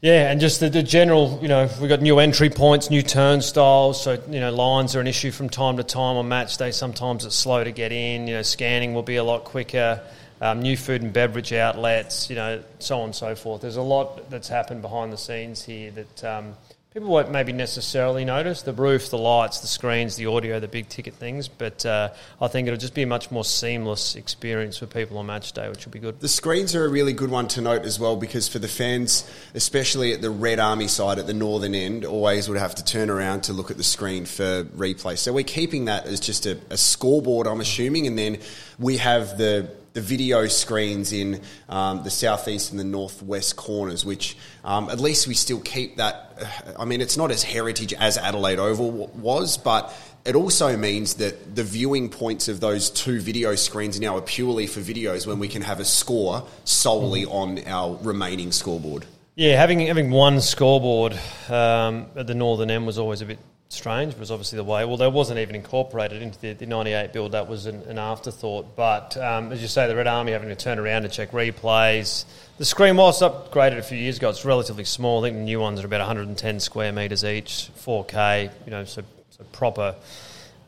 yeah, 0.01 0.31
and 0.31 0.41
just 0.41 0.61
the, 0.61 0.71
the, 0.71 0.83
general, 0.83 1.41
you 1.43 1.49
know, 1.49 1.69
we've 1.81 1.89
got 1.89 2.01
new 2.01 2.21
entry 2.21 2.51
points, 2.51 2.89
new 2.89 3.03
turnstiles. 3.03 4.01
So, 4.01 4.23
you 4.31 4.39
know, 4.39 4.53
lines 4.53 4.95
are 4.95 5.01
an 5.01 5.09
issue 5.09 5.33
from 5.33 5.49
time 5.49 5.77
to 5.79 5.83
time 5.83 6.17
on 6.17 6.29
match 6.29 6.57
day. 6.57 6.71
Sometimes 6.71 7.25
it's 7.25 7.35
slow 7.35 7.65
to 7.65 7.73
get 7.73 7.91
in. 7.91 8.29
You 8.29 8.35
know, 8.35 8.43
scanning 8.43 8.95
will 8.95 9.03
be 9.03 9.17
a 9.17 9.25
lot 9.25 9.43
quicker. 9.45 10.01
Um, 10.41 10.63
new 10.63 10.77
food 10.77 11.03
and 11.03 11.13
beverage 11.13 11.53
outlets, 11.53 12.31
you 12.31 12.37
know, 12.37 12.63
so 12.79 12.99
on 12.99 13.07
and 13.07 13.15
so 13.15 13.35
forth. 13.35 13.61
There's 13.61 13.75
a 13.75 13.83
lot 13.83 14.31
that's 14.31 14.47
happened 14.47 14.83
behind 14.83 15.13
the 15.13 15.17
scenes 15.17 15.65
here 15.65 15.91
that 15.91 16.25
um, 16.25 16.55
people 16.99 17.13
won't 17.13 17.31
maybe 17.31 17.53
necessarily 17.53 18.25
notice 18.25 18.63
the 18.63 18.73
roof, 18.73 19.09
the 19.09 19.19
lights, 19.19 19.61
the 19.61 19.69
screens, 19.69 20.17
the 20.17 20.27
audio, 20.27 20.59
the 20.59 20.67
big 20.67 20.89
ticket 20.89 21.15
things. 21.15 21.47
But 21.47 21.87
uh, 21.87 22.11
I 22.41 22.49
think 22.49 22.67
it'll 22.67 22.79
just 22.79 22.95
be 22.95 23.03
a 23.03 23.07
much 23.07 23.31
more 23.31 23.45
seamless 23.45 24.17
experience 24.17 24.79
for 24.79 24.87
people 24.87 25.17
on 25.19 25.27
match 25.27 25.53
day, 25.53 25.69
which 25.69 25.85
will 25.85 25.93
be 25.93 26.01
good. 26.01 26.19
The 26.19 26.27
screens 26.27 26.75
are 26.75 26.85
a 26.85 26.89
really 26.89 27.13
good 27.13 27.31
one 27.31 27.47
to 27.49 27.61
note 27.61 27.85
as 27.85 28.01
well 28.01 28.17
because 28.17 28.49
for 28.49 28.59
the 28.59 28.67
fans, 28.67 29.31
especially 29.55 30.13
at 30.13 30.23
the 30.23 30.31
Red 30.31 30.59
Army 30.59 30.89
side 30.89 31.21
at 31.21 31.29
the 31.29 31.35
northern 31.35 31.73
end, 31.73 32.05
always 32.05 32.49
would 32.49 32.59
have 32.59 32.75
to 32.75 32.85
turn 32.85 33.11
around 33.11 33.43
to 33.43 33.53
look 33.53 33.71
at 33.71 33.77
the 33.77 33.85
screen 33.85 34.27
for 34.27 34.65
replay. 34.65 35.17
So 35.17 35.33
we're 35.33 35.45
keeping 35.45 35.85
that 35.85 36.07
as 36.07 36.19
just 36.19 36.47
a, 36.47 36.59
a 36.69 36.77
scoreboard, 36.77 37.47
I'm 37.47 37.61
assuming, 37.61 38.09
and 38.09 38.19
then 38.19 38.39
we 38.77 38.97
have 38.97 39.39
the 39.39 39.71
the 39.99 40.05
video 40.05 40.47
screens 40.47 41.13
in 41.13 41.41
um, 41.69 42.05
the 42.05 42.11
southeast 42.11 42.71
and 42.71 42.79
the 42.79 42.85
northwest 42.85 43.57
corners, 43.57 44.05
which 44.05 44.37
um, 44.63 44.89
at 44.91 45.01
least 45.01 45.27
we 45.27 45.35
still 45.35 45.59
keep 45.59 45.97
that. 45.97 46.39
I 46.79 46.85
mean, 46.85 47.01
it's 47.01 47.17
not 47.17 47.33
as 47.33 47.43
heritage 47.43 47.93
as 47.95 48.17
Adelaide 48.17 48.61
Oval 48.61 49.09
was, 49.09 49.59
but 49.59 49.93
it 50.25 50.37
also 50.37 50.77
means 50.77 51.15
that 51.15 51.57
the 51.57 51.65
viewing 51.65 52.11
points 52.11 52.47
of 52.47 52.61
those 52.61 52.91
two 52.91 53.19
video 53.19 53.57
screens 53.57 53.99
now 53.99 54.17
are 54.17 54.23
purely 54.23 54.69
for 54.69 54.79
videos 54.79 55.27
when 55.27 55.41
we 55.41 55.49
can 55.49 55.63
have 55.63 55.81
a 55.81 55.85
score 55.85 56.47
solely 56.63 57.25
mm. 57.25 57.35
on 57.35 57.67
our 57.67 57.99
remaining 58.03 58.53
scoreboard. 58.53 59.05
Yeah, 59.35 59.57
having 59.57 59.81
having 59.81 60.13
one 60.13 60.41
scoreboard 60.41 61.15
um, 61.49 62.07
at 62.15 62.29
the 62.29 62.35
northern 62.35 62.71
end 62.71 62.87
was 62.87 62.99
always 62.99 63.21
a 63.21 63.27
bit 63.27 63.41
strange 63.69 64.17
was 64.17 64.31
obviously 64.31 64.57
the 64.57 64.65
way. 64.65 64.85
Well, 64.85 64.97
that 64.99 65.13
wasn't 65.13 65.39
even 65.41 65.55
incorporated 65.55 66.23
into 66.23 66.39
the, 66.41 66.53
the 66.55 66.67
98 66.67 67.13
build. 67.13 67.33
That 67.33 67.49
was 67.49 67.67
an, 67.67 67.83
an 67.83 67.99
afterthought. 67.99 68.75
But 68.77 69.17
um, 69.17 69.53
as 69.53 69.61
you 69.61 69.69
say, 69.69 69.87
the 69.87 69.97
Red 69.97 70.07
Army 70.07 70.33
having 70.33 70.49
to 70.49 70.57
turn 70.57 70.79
around 70.79 71.03
to 71.03 71.09
check 71.09 71.33
replays. 71.33 72.25
The 72.57 72.65
screen 72.65 72.97
was 72.97 73.21
upgraded 73.21 73.79
a 73.79 73.83
few 73.83 73.99
years 73.99 74.17
ago. 74.17 74.31
It's 74.31 74.45
relatively 74.45 74.85
small. 74.85 75.23
I 75.23 75.29
think 75.29 75.39
the 75.39 75.45
new 75.45 75.61
ones 75.61 75.81
are 75.81 75.87
about 75.87 76.01
110 76.01 76.61
square 76.61 76.93
metres 76.93 77.25
each, 77.25 77.71
4K, 77.79 78.51
you 78.65 78.71
know, 78.71 78.85
so, 78.85 79.03
so 79.31 79.45
proper 79.53 79.95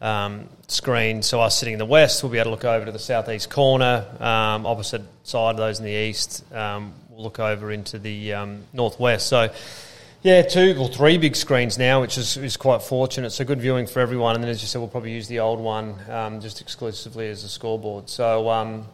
um, 0.01 0.49
screen. 0.69 1.23
So 1.23 1.41
us 1.41 1.59
sitting 1.59 1.73
in 1.73 1.79
the 1.79 1.87
west, 1.87 2.23
we'll 2.23 2.33
be 2.33 2.39
able 2.39 2.45
to 2.45 2.51
look 2.51 2.65
over 2.65 2.85
to 2.85 2.93
the 2.93 2.99
southeast 2.99 3.51
corner. 3.51 4.07
Um, 4.21 4.67
opposite 4.67 5.03
side 5.25 5.53
of 5.53 5.57
those 5.57 5.79
in 5.79 5.85
the 5.85 5.91
east, 5.91 6.45
um, 6.53 6.93
we'll 7.09 7.25
look 7.25 7.41
over 7.41 7.73
into 7.73 7.99
the 7.99 8.35
um, 8.35 8.65
northwest. 8.73 9.27
So 9.27 9.51
yeah, 10.23 10.43
two 10.43 10.77
or 10.79 10.89
three 10.89 11.17
big 11.17 11.35
screens 11.35 11.79
now, 11.79 12.01
which 12.01 12.19
is, 12.19 12.37
is 12.37 12.57
quite 12.57 12.83
fortunate. 12.83 13.31
So 13.31 13.45
good 13.45 13.61
viewing 13.61 13.87
for 13.87 14.01
everyone. 14.01 14.35
And 14.35 14.45
then, 14.45 14.51
as 14.51 14.61
you 14.61 14.69
said, 14.69 14.79
we'll 14.79 14.89
probably 14.89 15.13
use 15.13 15.29
the 15.29 15.41
old 15.41 15.61
one 15.61 15.95
um, 16.11 16.41
just 16.41 16.61
exclusively 16.61 17.29
as 17.29 17.43
a 17.43 17.49
scoreboard. 17.49 18.11
So 18.11 18.51
um, 18.51 18.87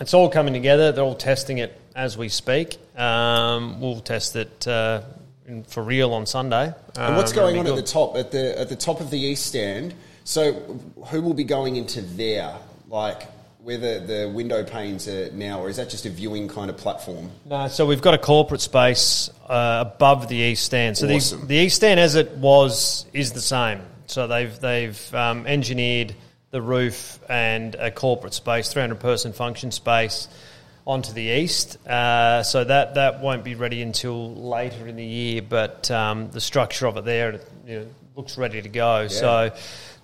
it's 0.00 0.14
all 0.14 0.30
coming 0.30 0.54
together. 0.54 0.90
They're 0.90 1.04
all 1.04 1.14
testing 1.14 1.58
it 1.58 1.78
as 1.94 2.16
we 2.16 2.28
speak. 2.28 2.78
Um, 2.96 3.80
we'll 3.80 4.00
test 4.00 4.36
it 4.36 4.66
uh, 4.66 5.02
in, 5.46 5.64
for 5.64 5.82
real 5.82 6.12
on 6.14 6.24
Sunday. 6.24 6.72
And 6.96 7.16
what's 7.16 7.32
um, 7.32 7.36
going 7.36 7.58
on 7.58 7.66
good. 7.66 7.78
at 7.78 7.84
the 7.84 7.90
top 7.92 8.16
at 8.16 8.30
the 8.30 8.58
at 8.58 8.68
the 8.68 8.76
top 8.76 9.00
of 9.00 9.10
the 9.10 9.18
east 9.18 9.46
stand? 9.46 9.94
So 10.24 10.52
who 11.08 11.20
will 11.20 11.34
be 11.34 11.44
going 11.44 11.76
into 11.76 12.00
there? 12.00 12.56
Like 12.88 13.24
where 13.64 13.78
the, 13.78 14.30
window 14.32 14.62
panes 14.62 15.08
are 15.08 15.30
now, 15.32 15.60
or 15.60 15.70
is 15.70 15.76
that 15.76 15.88
just 15.88 16.04
a 16.04 16.10
viewing 16.10 16.48
kind 16.48 16.68
of 16.68 16.76
platform? 16.76 17.30
No, 17.46 17.66
so 17.68 17.86
we've 17.86 18.02
got 18.02 18.12
a 18.12 18.18
corporate 18.18 18.60
space 18.60 19.30
uh, 19.48 19.84
above 19.86 20.28
the 20.28 20.36
east 20.36 20.64
stand. 20.64 20.98
So 20.98 21.08
awesome. 21.08 21.40
the, 21.40 21.46
the 21.46 21.56
east 21.56 21.76
stand, 21.76 21.98
as 21.98 22.14
it 22.14 22.32
was, 22.32 23.06
is 23.14 23.32
the 23.32 23.40
same. 23.40 23.80
So 24.06 24.26
they've 24.26 24.58
they've 24.60 25.14
um, 25.14 25.46
engineered 25.46 26.14
the 26.50 26.60
roof 26.60 27.18
and 27.28 27.74
a 27.74 27.90
corporate 27.90 28.34
space, 28.34 28.70
300 28.72 29.00
person 29.00 29.32
function 29.32 29.70
space 29.70 30.28
onto 30.86 31.14
the 31.14 31.22
east. 31.22 31.84
Uh, 31.86 32.42
so 32.42 32.64
that 32.64 32.96
that 32.96 33.20
won't 33.20 33.44
be 33.44 33.54
ready 33.54 33.80
until 33.80 34.34
later 34.34 34.86
in 34.86 34.96
the 34.96 35.04
year, 35.04 35.40
but 35.40 35.90
um, 35.90 36.30
the 36.30 36.40
structure 36.40 36.86
of 36.86 36.98
it 36.98 37.04
there 37.06 37.40
you 37.66 37.78
know, 37.80 37.86
looks 38.16 38.38
ready 38.38 38.62
to 38.62 38.68
go. 38.68 39.02
Yeah. 39.02 39.08
So 39.08 39.52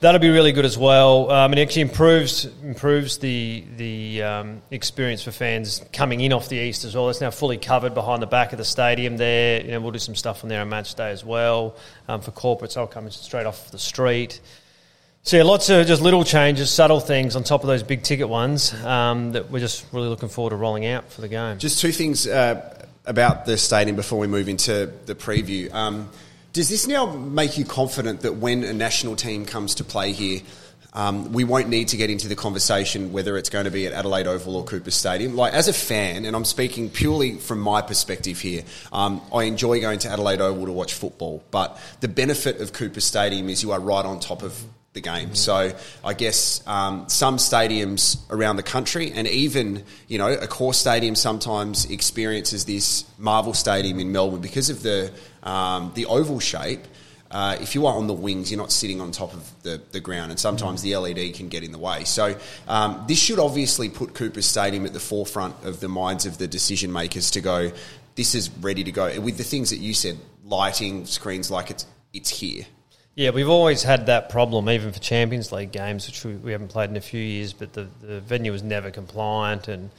That'll 0.00 0.18
be 0.18 0.30
really 0.30 0.52
good 0.52 0.64
as 0.64 0.78
well. 0.78 1.30
Um, 1.30 1.52
it 1.52 1.58
actually 1.58 1.82
improves 1.82 2.46
improves 2.64 3.18
the 3.18 3.62
the 3.76 4.22
um, 4.22 4.62
experience 4.70 5.22
for 5.22 5.30
fans 5.30 5.84
coming 5.92 6.22
in 6.22 6.32
off 6.32 6.48
the 6.48 6.56
east 6.56 6.86
as 6.86 6.94
well. 6.94 7.10
It's 7.10 7.20
now 7.20 7.30
fully 7.30 7.58
covered 7.58 7.92
behind 7.92 8.22
the 8.22 8.26
back 8.26 8.52
of 8.52 8.58
the 8.58 8.64
stadium. 8.64 9.18
There, 9.18 9.60
you 9.60 9.72
know, 9.72 9.80
we'll 9.82 9.90
do 9.90 9.98
some 9.98 10.14
stuff 10.14 10.42
on 10.42 10.48
there 10.48 10.62
on 10.62 10.70
match 10.70 10.94
day 10.94 11.10
as 11.10 11.22
well. 11.22 11.76
Um, 12.08 12.22
for 12.22 12.30
corporates, 12.30 12.78
I'll 12.78 12.86
come 12.86 13.10
straight 13.10 13.44
off 13.44 13.70
the 13.72 13.78
street. 13.78 14.40
So 15.22 15.36
yeah, 15.36 15.42
lots 15.42 15.68
of 15.68 15.86
just 15.86 16.00
little 16.00 16.24
changes, 16.24 16.70
subtle 16.70 17.00
things 17.00 17.36
on 17.36 17.44
top 17.44 17.60
of 17.60 17.66
those 17.66 17.82
big 17.82 18.02
ticket 18.02 18.30
ones 18.30 18.72
um, 18.82 19.32
that 19.32 19.50
we're 19.50 19.60
just 19.60 19.84
really 19.92 20.08
looking 20.08 20.30
forward 20.30 20.50
to 20.50 20.56
rolling 20.56 20.86
out 20.86 21.12
for 21.12 21.20
the 21.20 21.28
game. 21.28 21.58
Just 21.58 21.78
two 21.78 21.92
things 21.92 22.26
uh, 22.26 22.86
about 23.04 23.44
the 23.44 23.58
stadium 23.58 23.96
before 23.96 24.18
we 24.18 24.28
move 24.28 24.48
into 24.48 24.90
the 25.04 25.14
preview. 25.14 25.70
Does 26.52 26.68
this 26.68 26.88
now 26.88 27.06
make 27.06 27.58
you 27.58 27.64
confident 27.64 28.22
that 28.22 28.34
when 28.34 28.64
a 28.64 28.72
national 28.72 29.14
team 29.14 29.46
comes 29.46 29.76
to 29.76 29.84
play 29.84 30.10
here, 30.10 30.40
um, 30.92 31.32
we 31.32 31.44
won't 31.44 31.68
need 31.68 31.88
to 31.88 31.96
get 31.96 32.10
into 32.10 32.26
the 32.26 32.34
conversation 32.34 33.12
whether 33.12 33.36
it's 33.38 33.48
going 33.48 33.66
to 33.66 33.70
be 33.70 33.86
at 33.86 33.92
Adelaide 33.92 34.26
Oval 34.26 34.56
or 34.56 34.64
Coopers 34.64 34.96
Stadium. 34.96 35.36
Like 35.36 35.52
as 35.52 35.68
a 35.68 35.72
fan, 35.72 36.24
and 36.24 36.34
I'm 36.34 36.44
speaking 36.44 36.90
purely 36.90 37.36
from 37.36 37.60
my 37.60 37.82
perspective 37.82 38.40
here, 38.40 38.64
um, 38.92 39.20
I 39.32 39.44
enjoy 39.44 39.80
going 39.80 40.00
to 40.00 40.08
Adelaide 40.08 40.40
Oval 40.40 40.66
to 40.66 40.72
watch 40.72 40.94
football. 40.94 41.44
But 41.52 41.80
the 42.00 42.08
benefit 42.08 42.60
of 42.60 42.72
Coopers 42.72 43.04
Stadium 43.04 43.48
is 43.48 43.62
you 43.62 43.70
are 43.70 43.78
right 43.78 44.04
on 44.04 44.18
top 44.18 44.42
of 44.42 44.60
the 44.92 45.00
game. 45.00 45.34
So 45.34 45.72
I 46.04 46.14
guess 46.14 46.66
um, 46.66 47.08
some 47.08 47.36
stadiums 47.36 48.18
around 48.30 48.56
the 48.56 48.62
country, 48.62 49.12
and 49.12 49.26
even 49.28 49.84
you 50.08 50.18
know 50.18 50.36
Accor 50.36 50.74
stadium 50.74 51.14
sometimes 51.14 51.88
experiences 51.90 52.64
this 52.64 53.04
Marvel 53.18 53.54
Stadium 53.54 54.00
in 54.00 54.10
Melbourne 54.12 54.40
because 54.40 54.70
of 54.70 54.82
the 54.82 55.12
um, 55.42 55.92
the 55.94 56.06
oval 56.06 56.40
shape. 56.40 56.80
Uh, 57.30 57.56
if 57.60 57.76
you 57.76 57.86
are 57.86 57.94
on 57.96 58.08
the 58.08 58.12
wings, 58.12 58.50
you're 58.50 58.58
not 58.58 58.72
sitting 58.72 59.00
on 59.00 59.12
top 59.12 59.32
of 59.32 59.62
the, 59.62 59.80
the 59.92 60.00
ground, 60.00 60.32
and 60.32 60.40
sometimes 60.40 60.82
the 60.82 60.96
LED 60.96 61.32
can 61.34 61.48
get 61.48 61.62
in 61.62 61.70
the 61.70 61.78
way. 61.78 62.02
So, 62.02 62.36
um, 62.66 63.04
this 63.06 63.20
should 63.20 63.38
obviously 63.38 63.88
put 63.88 64.14
Coopers 64.14 64.46
Stadium 64.46 64.84
at 64.84 64.92
the 64.92 64.98
forefront 64.98 65.54
of 65.62 65.78
the 65.78 65.88
minds 65.88 66.26
of 66.26 66.38
the 66.38 66.48
decision 66.48 66.92
makers 66.92 67.30
to 67.30 67.40
go, 67.40 67.70
this 68.16 68.34
is 68.34 68.50
ready 68.50 68.82
to 68.82 68.90
go. 68.90 69.20
With 69.20 69.38
the 69.38 69.44
things 69.44 69.70
that 69.70 69.76
you 69.76 69.94
said, 69.94 70.18
lighting, 70.44 71.06
screens, 71.06 71.52
like 71.52 71.70
it's, 71.70 71.86
it's 72.12 72.30
here. 72.30 72.64
Yeah, 73.14 73.30
we've 73.30 73.48
always 73.48 73.82
had 73.82 74.06
that 74.06 74.28
problem, 74.28 74.68
even 74.70 74.92
for 74.92 75.00
Champions 75.00 75.52
League 75.52 75.72
games, 75.72 76.06
which 76.06 76.24
we, 76.24 76.34
we 76.34 76.52
haven't 76.52 76.68
played 76.68 76.90
in 76.90 76.96
a 76.96 77.00
few 77.00 77.20
years, 77.20 77.52
but 77.52 77.72
the, 77.72 77.88
the 78.00 78.20
venue 78.20 78.52
was 78.52 78.62
never 78.62 78.90
compliant 78.90 79.68
and 79.68 79.90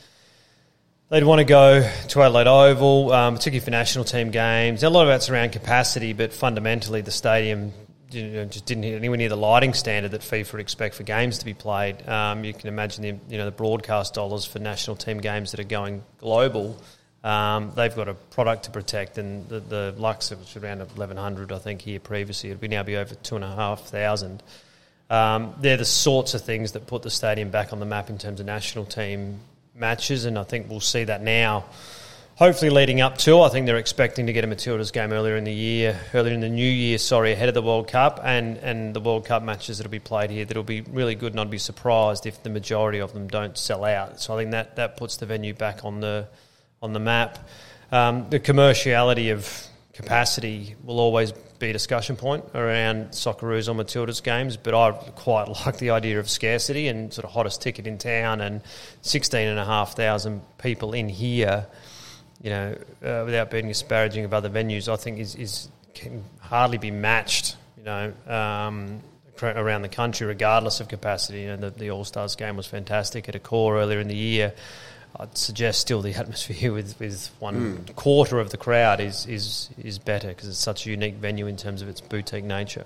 they'd 1.10 1.24
want 1.26 1.40
to 1.40 1.46
go 1.46 1.88
to 2.08 2.22
Adelaide 2.22 2.48
Oval, 2.48 3.12
um, 3.12 3.36
particularly 3.36 3.64
for 3.64 3.72
national 3.72 4.06
team 4.06 4.32
games. 4.32 4.82
A 4.82 4.90
lot 4.90 5.04
of 5.04 5.10
that's 5.10 5.30
around 5.30 5.52
capacity, 5.52 6.14
but 6.14 6.34
fundamentally 6.34 7.02
the 7.02 7.12
stadium 7.12 7.74
you 8.12 8.28
know, 8.30 8.46
just 8.46 8.66
didn't 8.66 8.84
hit 8.84 8.96
anywhere 8.96 9.18
near 9.18 9.30
the 9.30 9.38
lighting 9.38 9.74
standard 9.74 10.12
that 10.12 10.22
FIFA 10.22 10.54
would 10.54 10.62
expect 10.62 10.96
for 10.96 11.04
games 11.04 11.38
to 11.40 11.46
be 11.46 11.54
played. 11.54 12.08
Um, 12.08 12.44
you 12.44 12.54
can 12.54 12.68
imagine 12.68 13.04
the 13.04 13.34
you 13.34 13.38
know 13.38 13.46
the 13.46 13.52
broadcast 13.52 14.14
dollars 14.14 14.46
for 14.46 14.60
national 14.60 14.96
team 14.96 15.20
games 15.20 15.52
that 15.52 15.60
are 15.60 15.66
going 15.66 16.04
global. 16.18 16.82
Um, 17.24 17.72
they've 17.76 17.96
got 17.96 18.08
a 18.08 18.16
product 18.16 18.64
to 18.64 18.72
protect, 18.72 19.18
and 19.18 19.48
the, 19.48 19.60
the 19.60 19.94
Lux 19.98 20.32
was 20.32 20.56
around 20.58 20.80
1,100, 20.80 21.52
I 21.52 21.60
think, 21.60 21.82
here 21.82 22.00
previously. 22.00 22.50
It'll 22.50 22.60
be 22.60 22.68
now 22.68 22.84
be 22.84 22.98
over 22.98 23.14
2,500. 23.14 24.44
Um, 25.10 25.54
they're 25.60 25.78
the 25.78 25.86
sorts 25.86 26.34
of 26.34 26.42
things 26.42 26.72
that 26.72 26.88
put 26.88 27.04
the 27.04 27.12
stadium 27.12 27.52
back 27.52 27.74
on 27.74 27.80
the 27.80 27.86
map 27.86 28.10
in 28.10 28.18
terms 28.18 28.40
of 28.40 28.46
national 28.46 28.86
team 28.86 29.40
matches, 29.76 30.26
and 30.26 30.38
I 30.40 30.44
think 30.44 30.70
we'll 30.70 30.80
see 30.80 31.04
that 31.04 31.22
now. 31.22 31.66
Hopefully, 32.38 32.72
leading 32.72 33.02
up 33.02 33.20
to, 33.20 33.42
I 33.42 33.50
think 33.50 33.68
they're 33.68 33.78
expecting 33.78 34.26
to 34.26 34.34
get 34.34 34.44
a 34.44 34.48
Matildas 34.48 34.92
game 34.92 35.12
earlier 35.12 35.36
in 35.36 35.44
the 35.44 35.54
year, 35.54 36.00
earlier 36.16 36.34
in 36.34 36.40
the 36.40 36.50
new 36.50 36.68
year, 36.68 36.98
sorry, 36.98 37.34
ahead 37.34 37.50
of 37.50 37.54
the 37.54 37.62
World 37.62 37.88
Cup, 37.88 38.20
and, 38.24 38.58
and 38.60 38.96
the 38.96 39.00
World 39.00 39.26
Cup 39.26 39.44
matches 39.44 39.78
that'll 39.78 39.92
be 39.92 40.00
played 40.00 40.32
here. 40.32 40.44
That'll 40.46 40.64
be 40.64 40.82
really 40.82 41.14
good, 41.14 41.34
and 41.34 41.40
I'd 41.40 41.52
be 41.52 41.60
surprised 41.60 42.26
if 42.26 42.42
the 42.42 42.50
majority 42.50 43.00
of 43.00 43.14
them 43.14 43.28
don't 43.28 43.56
sell 43.58 43.84
out. 43.84 44.22
So 44.22 44.34
I 44.34 44.38
think 44.38 44.52
that, 44.52 44.78
that 44.78 44.98
puts 44.98 45.18
the 45.18 45.28
venue 45.28 45.54
back 45.54 45.86
on 45.86 46.00
the 46.00 46.26
on 46.82 46.94
the 46.94 47.00
map. 47.00 47.38
Um, 47.92 48.30
the 48.30 48.40
commerciality 48.40 49.32
of 49.32 49.68
capacity 49.94 50.76
will 50.84 51.00
always 51.00 51.32
be 51.60 51.70
a 51.70 51.74
discussion 51.74 52.16
point 52.16 52.44
around 52.56 53.10
Socceroos 53.10 53.70
or 53.70 53.76
Matildas 53.76 54.24
games, 54.24 54.58
but 54.58 54.74
I 54.74 54.92
quite 54.92 55.48
like 55.66 55.78
the 55.78 55.92
idea 55.92 56.20
of 56.20 56.30
scarcity 56.30 56.88
and 56.88 57.14
sort 57.14 57.26
of 57.26 57.32
hottest 57.32 57.62
ticket 57.62 57.86
in 57.86 57.98
town 57.98 58.42
and 58.42 58.62
16,500 59.02 60.42
people 60.58 60.94
in 60.94 61.08
here, 61.08 61.68
you 62.42 62.50
know, 62.50 62.76
uh, 63.04 63.24
without 63.26 63.52
being 63.52 63.68
disparaging 63.68 64.26
of 64.26 64.34
other 64.34 64.50
venues, 64.50 64.92
I 64.92 64.96
think 64.96 65.20
is, 65.20 65.36
is 65.36 65.70
can 65.94 66.24
hardly 66.40 66.80
be 66.80 66.90
matched, 66.90 67.58
you 67.78 67.84
know, 67.84 68.14
um, 68.26 69.02
around 69.44 69.82
the 69.84 69.90
country, 69.90 70.26
regardless 70.26 70.80
of 70.80 70.88
capacity. 70.88 71.42
You 71.42 71.48
know, 71.50 71.58
the, 71.58 71.70
the 71.72 71.92
All 71.92 72.06
Stars 72.06 72.36
game 72.36 72.58
was 72.58 72.66
fantastic 72.66 73.30
at 73.30 73.36
Accor 73.36 73.74
earlier 73.74 74.00
in 74.00 74.08
the 74.08 74.16
year. 74.16 74.54
I'd 75.18 75.38
suggest 75.38 75.82
still 75.82 76.02
the 76.02 76.14
atmosphere 76.16 76.74
with, 76.74 77.00
with 77.00 77.30
one 77.40 77.78
mm. 77.78 77.96
quarter 77.96 78.40
of 78.40 78.50
the 78.50 78.58
crowd 78.58 79.00
is 79.00 79.26
is 79.26 79.70
is 79.82 80.00
better 80.00 80.30
because 80.30 80.50
it's 80.50 80.58
such 80.58 80.86
a 80.86 80.90
unique 80.90 81.16
venue 81.16 81.48
in 81.48 81.58
terms 81.58 81.82
of 81.82 81.90
its 81.90 82.02
boutique 82.02 82.46
nature. 82.46 82.86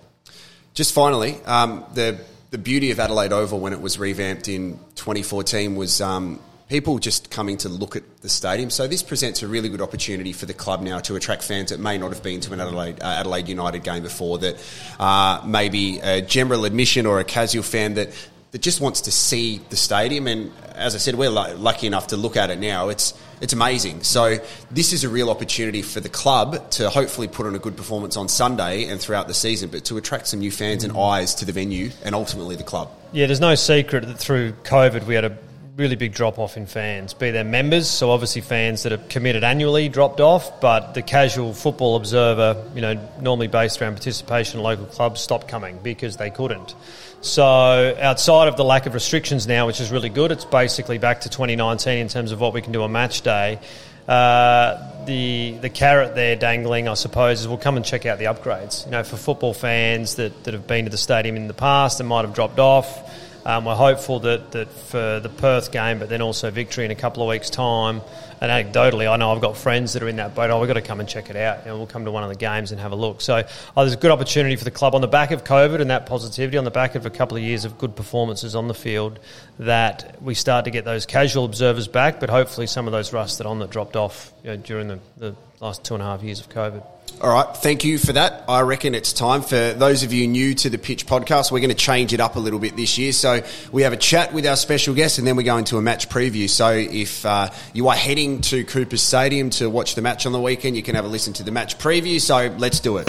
Just 0.73 0.93
finally, 0.93 1.37
um, 1.45 1.85
the 1.93 2.19
the 2.51 2.57
beauty 2.57 2.91
of 2.91 2.99
Adelaide 2.99 3.33
Oval 3.33 3.59
when 3.59 3.73
it 3.73 3.81
was 3.81 3.97
revamped 3.97 4.47
in 4.47 4.79
2014 4.95 5.75
was 5.75 5.99
um, 6.01 6.39
people 6.69 6.99
just 6.99 7.29
coming 7.29 7.57
to 7.57 7.69
look 7.69 7.95
at 7.95 8.03
the 8.21 8.29
stadium. 8.29 8.69
So 8.69 8.87
this 8.87 9.03
presents 9.03 9.43
a 9.43 9.47
really 9.47 9.69
good 9.69 9.81
opportunity 9.81 10.33
for 10.33 10.45
the 10.45 10.53
club 10.53 10.81
now 10.81 10.99
to 10.99 11.15
attract 11.15 11.43
fans 11.43 11.69
that 11.69 11.79
may 11.79 11.97
not 11.97 12.11
have 12.11 12.23
been 12.23 12.41
to 12.41 12.53
an 12.53 12.59
Adelaide, 12.59 13.01
uh, 13.01 13.07
Adelaide 13.07 13.47
United 13.47 13.83
game 13.83 14.03
before. 14.03 14.39
That 14.39 14.55
uh, 14.99 15.41
maybe 15.45 15.99
a 15.99 16.21
general 16.21 16.65
admission 16.65 17.05
or 17.05 17.19
a 17.19 17.23
casual 17.23 17.63
fan 17.63 17.95
that 17.95 18.09
that 18.55 18.61
just 18.61 18.79
wants 18.79 19.01
to 19.01 19.11
see 19.11 19.59
the 19.69 19.75
stadium. 19.75 20.27
And 20.27 20.49
as 20.75 20.95
I 20.95 20.97
said, 20.97 21.15
we're 21.15 21.29
lucky 21.29 21.87
enough 21.87 22.07
to 22.07 22.15
look 22.15 22.37
at 22.37 22.49
it 22.49 22.57
now. 22.57 22.87
It's 22.87 23.13
it's 23.41 23.51
amazing. 23.51 24.03
So 24.03 24.37
this 24.71 24.93
is 24.93 25.03
a 25.03 25.09
real 25.09 25.29
opportunity 25.29 25.81
for 25.81 25.99
the 25.99 26.07
club 26.07 26.71
to 26.71 26.89
hopefully 26.89 27.27
put 27.27 27.47
on 27.47 27.53
a 27.53 27.59
good 27.59 27.75
performance 27.75 28.15
on 28.15 28.29
Sunday 28.29 28.85
and 28.85 28.97
throughout 28.97 29.27
the 29.27 29.33
season, 29.33 29.69
but 29.71 29.83
to 29.85 29.97
attract 29.97 30.27
some 30.27 30.39
new 30.39 30.51
fans 30.51 30.85
and 30.85 30.93
mm. 30.93 31.11
eyes 31.11 31.35
to 31.35 31.45
the 31.45 31.51
venue 31.51 31.89
and 32.05 32.15
ultimately 32.15 32.55
the 32.55 32.63
club. 32.63 32.89
Yeah, 33.11 33.25
there's 33.25 33.41
no 33.41 33.55
secret 33.55 34.07
that 34.07 34.17
through 34.17 34.53
COVID 34.63 35.05
we 35.05 35.15
had 35.15 35.25
a 35.25 35.37
really 35.75 35.97
big 35.97 36.13
drop 36.13 36.39
off 36.39 36.55
in 36.55 36.65
fans, 36.65 37.13
be 37.13 37.31
they 37.31 37.43
members, 37.43 37.89
so 37.89 38.11
obviously 38.11 38.39
fans 38.39 38.83
that 38.83 38.93
are 38.93 39.03
committed 39.09 39.43
annually 39.43 39.89
dropped 39.89 40.21
off, 40.21 40.61
but 40.61 40.93
the 40.93 41.01
casual 41.01 41.53
football 41.53 41.97
observer, 41.97 42.63
you 42.73 42.79
know, 42.79 42.93
normally 43.19 43.47
based 43.47 43.81
around 43.81 43.95
participation 43.95 44.59
in 44.59 44.63
local 44.63 44.85
clubs, 44.85 45.19
stopped 45.19 45.49
coming 45.49 45.77
because 45.83 46.15
they 46.15 46.29
couldn't. 46.29 46.73
So 47.25 47.97
outside 47.99 48.49
of 48.49 48.55
the 48.55 48.63
lack 48.63 48.85
of 48.85 48.93
restrictions 48.93 49.47
now, 49.47 49.65
which 49.65 49.81
is 49.81 49.89
really 49.89 50.09
good, 50.09 50.31
it's 50.31 50.45
basically 50.45 50.99
back 50.99 51.21
to 51.21 51.29
2019 51.29 51.97
in 51.97 52.07
terms 52.07 52.31
of 52.31 52.39
what 52.39 52.53
we 52.53 52.61
can 52.61 52.71
do 52.71 52.83
on 52.83 52.91
match 52.91 53.21
day. 53.21 53.59
Uh, 54.07 55.05
the 55.05 55.57
the 55.59 55.71
carrot 55.71 56.13
there 56.13 56.35
dangling, 56.35 56.87
I 56.87 56.93
suppose, 56.93 57.41
is 57.41 57.47
we'll 57.47 57.57
come 57.57 57.77
and 57.77 57.83
check 57.83 58.05
out 58.05 58.19
the 58.19 58.25
upgrades. 58.25 58.85
You 58.85 58.91
know, 58.91 59.03
for 59.03 59.17
football 59.17 59.55
fans 59.55 60.17
that, 60.17 60.43
that 60.43 60.53
have 60.53 60.67
been 60.67 60.85
to 60.85 60.91
the 60.91 60.99
stadium 60.99 61.35
in 61.35 61.47
the 61.47 61.55
past 61.55 61.99
and 61.99 62.07
might 62.07 62.25
have 62.25 62.35
dropped 62.35 62.59
off, 62.59 62.95
um, 63.43 63.65
we're 63.65 63.73
hopeful 63.73 64.19
that, 64.19 64.51
that 64.51 64.71
for 64.71 65.19
the 65.19 65.29
Perth 65.29 65.71
game, 65.71 65.97
but 65.97 66.09
then 66.09 66.21
also 66.21 66.51
victory 66.51 66.85
in 66.85 66.91
a 66.91 66.95
couple 66.95 67.23
of 67.23 67.29
weeks' 67.29 67.49
time, 67.49 68.01
and 68.41 68.51
anecdotally, 68.51 69.09
I 69.11 69.17
know 69.17 69.31
I've 69.31 69.41
got 69.41 69.57
friends 69.57 69.93
that 69.93 70.03
are 70.03 70.07
in 70.07 70.17
that 70.17 70.35
boat. 70.35 70.49
Oh, 70.49 70.59
we've 70.59 70.67
got 70.67 70.73
to 70.73 70.81
come 70.81 70.99
and 70.99 71.07
check 71.07 71.29
it 71.29 71.35
out. 71.35 71.65
And 71.65 71.75
we'll 71.75 71.87
come 71.87 72.05
to 72.05 72.11
one 72.11 72.23
of 72.23 72.29
the 72.29 72.35
games 72.35 72.71
and 72.71 72.79
have 72.81 72.91
a 72.91 72.95
look. 72.95 73.21
So 73.21 73.43
oh, 73.77 73.81
there's 73.81 73.93
a 73.93 73.97
good 73.97 74.11
opportunity 74.11 74.55
for 74.55 74.63
the 74.63 74.71
club 74.71 74.95
on 74.95 75.01
the 75.01 75.07
back 75.07 75.31
of 75.31 75.43
COVID 75.43 75.81
and 75.81 75.89
that 75.89 76.05
positivity, 76.05 76.57
on 76.57 76.63
the 76.63 76.71
back 76.71 76.95
of 76.95 77.05
a 77.05 77.09
couple 77.09 77.37
of 77.37 77.43
years 77.43 77.65
of 77.65 77.77
good 77.77 77.95
performances 77.95 78.55
on 78.55 78.67
the 78.67 78.73
field, 78.73 79.19
that 79.59 80.21
we 80.21 80.33
start 80.33 80.65
to 80.65 80.71
get 80.71 80.85
those 80.85 81.05
casual 81.05 81.45
observers 81.45 81.87
back, 81.87 82.19
but 82.19 82.29
hopefully 82.29 82.67
some 82.67 82.87
of 82.87 82.91
those 82.91 83.13
rusted 83.13 83.45
on 83.45 83.59
that 83.59 83.69
dropped 83.69 83.95
off 83.95 84.33
you 84.43 84.51
know, 84.51 84.57
during 84.57 84.87
the, 84.87 84.99
the 85.17 85.35
last 85.59 85.83
two 85.83 85.93
and 85.93 86.03
a 86.03 86.05
half 86.05 86.21
years 86.21 86.39
of 86.39 86.49
COVID. 86.49 86.83
All 87.21 87.31
right, 87.31 87.55
thank 87.55 87.85
you 87.85 87.97
for 87.97 88.11
that. 88.11 88.43
I 88.49 88.59
reckon 88.61 88.93
it's 88.93 89.13
time 89.13 89.41
for 89.41 89.71
those 89.71 90.03
of 90.03 90.11
you 90.11 90.27
new 90.27 90.53
to 90.55 90.69
the 90.69 90.77
Pitch 90.77 91.07
podcast. 91.07 91.49
We're 91.49 91.61
going 91.61 91.69
to 91.69 91.75
change 91.75 92.11
it 92.11 92.19
up 92.19 92.35
a 92.35 92.39
little 92.39 92.59
bit 92.59 92.75
this 92.75 92.97
year. 92.97 93.13
So 93.13 93.41
we 93.71 93.83
have 93.83 93.93
a 93.93 93.97
chat 93.97 94.33
with 94.33 94.45
our 94.45 94.57
special 94.57 94.93
guest, 94.93 95.17
and 95.17 95.25
then 95.25 95.37
we 95.37 95.45
go 95.45 95.55
into 95.55 95.77
a 95.77 95.81
match 95.81 96.09
preview. 96.09 96.49
So 96.49 96.71
if 96.71 97.25
uh, 97.25 97.51
you 97.71 97.87
are 97.87 97.95
heading 97.95 98.24
to 98.41 98.63
Coopers 98.63 99.01
Stadium 99.01 99.49
to 99.51 99.69
watch 99.69 99.95
the 99.95 100.01
match 100.01 100.25
on 100.25 100.31
the 100.31 100.41
weekend, 100.41 100.75
you 100.75 100.83
can 100.83 100.95
have 100.95 101.05
a 101.05 101.07
listen 101.07 101.33
to 101.33 101.43
the 101.43 101.51
match 101.51 101.77
preview. 101.77 102.19
So 102.19 102.53
let's 102.57 102.79
do 102.79 102.97
it. 102.97 103.07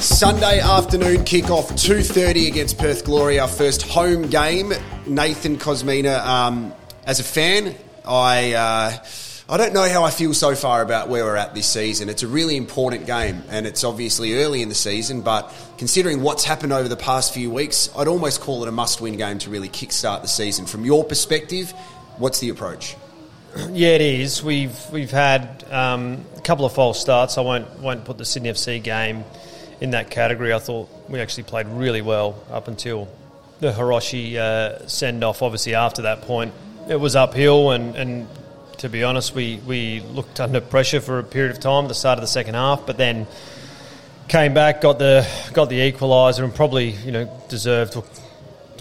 Sunday 0.00 0.60
afternoon 0.60 1.18
kickoff, 1.18 1.70
2.30 1.72 2.48
against 2.48 2.78
Perth 2.78 3.04
Glory, 3.04 3.38
our 3.38 3.48
first 3.48 3.82
home 3.82 4.28
game. 4.28 4.72
Nathan 5.06 5.56
Kosmina, 5.56 6.18
um, 6.26 6.74
as 7.06 7.20
a 7.20 7.24
fan, 7.24 7.74
I... 8.04 8.52
Uh, 8.54 9.04
I 9.50 9.56
don't 9.56 9.72
know 9.72 9.88
how 9.88 10.04
I 10.04 10.10
feel 10.10 10.34
so 10.34 10.54
far 10.54 10.82
about 10.82 11.08
where 11.08 11.24
we're 11.24 11.36
at 11.36 11.54
this 11.54 11.66
season. 11.66 12.10
It's 12.10 12.22
a 12.22 12.28
really 12.28 12.54
important 12.58 13.06
game, 13.06 13.42
and 13.48 13.66
it's 13.66 13.82
obviously 13.82 14.34
early 14.34 14.60
in 14.60 14.68
the 14.68 14.74
season, 14.74 15.22
but 15.22 15.54
considering 15.78 16.20
what's 16.20 16.44
happened 16.44 16.74
over 16.74 16.86
the 16.86 16.98
past 16.98 17.32
few 17.32 17.50
weeks, 17.50 17.88
I'd 17.96 18.08
almost 18.08 18.42
call 18.42 18.62
it 18.62 18.68
a 18.68 18.72
must 18.72 19.00
win 19.00 19.16
game 19.16 19.38
to 19.38 19.48
really 19.48 19.70
kickstart 19.70 20.20
the 20.20 20.28
season. 20.28 20.66
From 20.66 20.84
your 20.84 21.02
perspective, 21.02 21.70
what's 22.18 22.40
the 22.40 22.50
approach? 22.50 22.96
Yeah, 23.70 23.88
it 23.88 24.02
is. 24.02 24.42
We've 24.42 24.78
we've 24.92 25.10
had 25.10 25.64
um, 25.70 26.26
a 26.36 26.42
couple 26.42 26.66
of 26.66 26.74
false 26.74 27.00
starts. 27.00 27.38
I 27.38 27.40
won't 27.40 27.80
won't 27.80 28.04
put 28.04 28.18
the 28.18 28.26
Sydney 28.26 28.50
FC 28.50 28.80
game 28.80 29.24
in 29.80 29.92
that 29.92 30.10
category. 30.10 30.52
I 30.52 30.58
thought 30.58 30.90
we 31.08 31.18
actually 31.18 31.44
played 31.44 31.66
really 31.66 32.02
well 32.02 32.40
up 32.50 32.68
until 32.68 33.08
the 33.60 33.72
Hiroshi 33.72 34.36
uh, 34.36 34.86
send 34.86 35.24
off. 35.24 35.40
Obviously, 35.42 35.74
after 35.74 36.02
that 36.02 36.20
point, 36.22 36.52
it 36.88 36.96
was 36.96 37.16
uphill, 37.16 37.70
and, 37.70 37.96
and 37.96 38.28
to 38.78 38.88
be 38.88 39.04
honest. 39.04 39.34
We, 39.34 39.60
we 39.66 40.00
looked 40.00 40.40
under 40.40 40.60
pressure 40.60 41.00
for 41.00 41.18
a 41.18 41.24
period 41.24 41.52
of 41.52 41.60
time 41.60 41.84
at 41.84 41.88
the 41.88 41.94
start 41.94 42.18
of 42.18 42.22
the 42.22 42.28
second 42.28 42.54
half, 42.54 42.86
but 42.86 42.96
then 42.96 43.26
came 44.28 44.54
back, 44.54 44.80
got 44.80 44.98
the 44.98 45.28
got 45.52 45.68
the 45.68 45.92
equaliser, 45.92 46.44
and 46.44 46.54
probably 46.54 46.90
you 46.90 47.12
know 47.12 47.42
deserved 47.48 47.96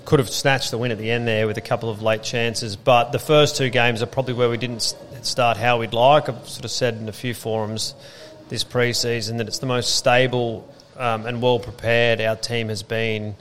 could 0.05 0.19
have 0.19 0.29
snatched 0.29 0.71
the 0.71 0.77
win 0.77 0.91
at 0.91 0.97
the 0.97 1.11
end 1.11 1.27
there 1.27 1.47
with 1.47 1.57
a 1.57 1.61
couple 1.61 1.89
of 1.89 2.01
late 2.01 2.23
chances. 2.23 2.75
But 2.75 3.11
the 3.11 3.19
first 3.19 3.57
two 3.57 3.69
games 3.69 4.01
are 4.01 4.05
probably 4.05 4.35
where 4.35 4.49
we 4.49 4.57
didn't 4.57 4.95
start 5.21 5.57
how 5.57 5.79
we'd 5.79 5.93
like. 5.93 6.29
I've 6.29 6.47
sort 6.47 6.63
of 6.63 6.71
said 6.71 6.95
in 6.95 7.09
a 7.09 7.13
few 7.13 7.33
forums 7.33 7.93
this 8.47 8.63
preseason 8.63 9.37
that 9.39 9.47
it's 9.47 9.59
the 9.59 9.65
most 9.65 9.95
stable 9.95 10.73
um, 10.95 11.25
and 11.25 11.41
well 11.41 11.59
prepared 11.59 12.21
our 12.21 12.35
team 12.37 12.69
has 12.69 12.83
been 12.83 13.35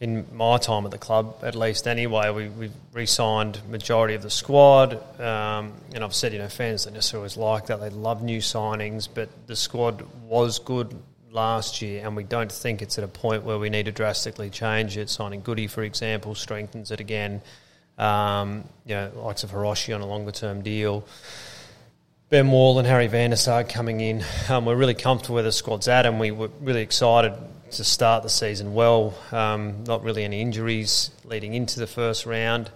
in 0.00 0.26
my 0.32 0.56
time 0.56 0.86
at 0.86 0.90
the 0.90 0.98
club, 0.98 1.36
at 1.42 1.54
least 1.54 1.86
anyway. 1.86 2.30
We, 2.30 2.48
we 2.48 2.70
re-signed 2.94 3.60
majority 3.68 4.14
of 4.14 4.22
the 4.22 4.30
squad, 4.30 4.94
um, 5.20 5.74
and 5.94 6.02
I've 6.02 6.14
said 6.14 6.32
you 6.32 6.38
know 6.38 6.48
fans 6.48 6.84
don't 6.84 6.94
necessarily 6.94 7.28
like 7.36 7.66
that. 7.66 7.80
They 7.80 7.90
love 7.90 8.22
new 8.22 8.38
signings, 8.38 9.08
but 9.12 9.28
the 9.46 9.54
squad 9.54 10.02
was 10.24 10.58
good 10.58 10.96
last 11.30 11.82
year, 11.82 12.04
and 12.04 12.16
we 12.16 12.24
don't 12.24 12.50
think 12.50 12.80
it's 12.80 12.96
at 12.96 13.04
a 13.04 13.08
point 13.08 13.44
where 13.44 13.58
we 13.58 13.68
need 13.68 13.84
to 13.84 13.92
drastically 13.92 14.48
change 14.48 14.96
it. 14.96 15.10
Signing 15.10 15.42
Goody, 15.42 15.66
for 15.66 15.82
example, 15.82 16.34
strengthens 16.34 16.90
it 16.90 17.00
again. 17.00 17.42
Um, 17.98 18.64
you 18.86 18.94
know, 18.94 19.12
likes 19.16 19.44
of 19.44 19.50
Hiroshi 19.50 19.94
on 19.94 20.00
a 20.00 20.06
longer 20.06 20.32
term 20.32 20.62
deal. 20.62 21.06
Ben 22.30 22.50
Wall 22.50 22.78
and 22.78 22.86
Harry 22.86 23.08
van 23.08 23.30
der 23.30 23.36
Saag 23.36 23.68
coming 23.68 24.00
in. 24.00 24.24
Um, 24.48 24.64
we're 24.64 24.76
really 24.76 24.94
comfortable 24.94 25.34
where 25.34 25.42
the 25.42 25.52
squad's 25.52 25.88
at, 25.88 26.06
and 26.06 26.18
we 26.18 26.30
were 26.30 26.48
really 26.60 26.80
excited 26.80 27.34
to 27.72 27.84
start 27.84 28.22
the 28.22 28.28
season 28.28 28.74
well. 28.74 29.14
Um, 29.32 29.84
not 29.84 30.02
really 30.02 30.24
any 30.24 30.40
injuries 30.40 31.10
leading 31.24 31.54
into 31.54 31.78
the 31.80 31.86
first 31.86 32.26
round. 32.26 32.70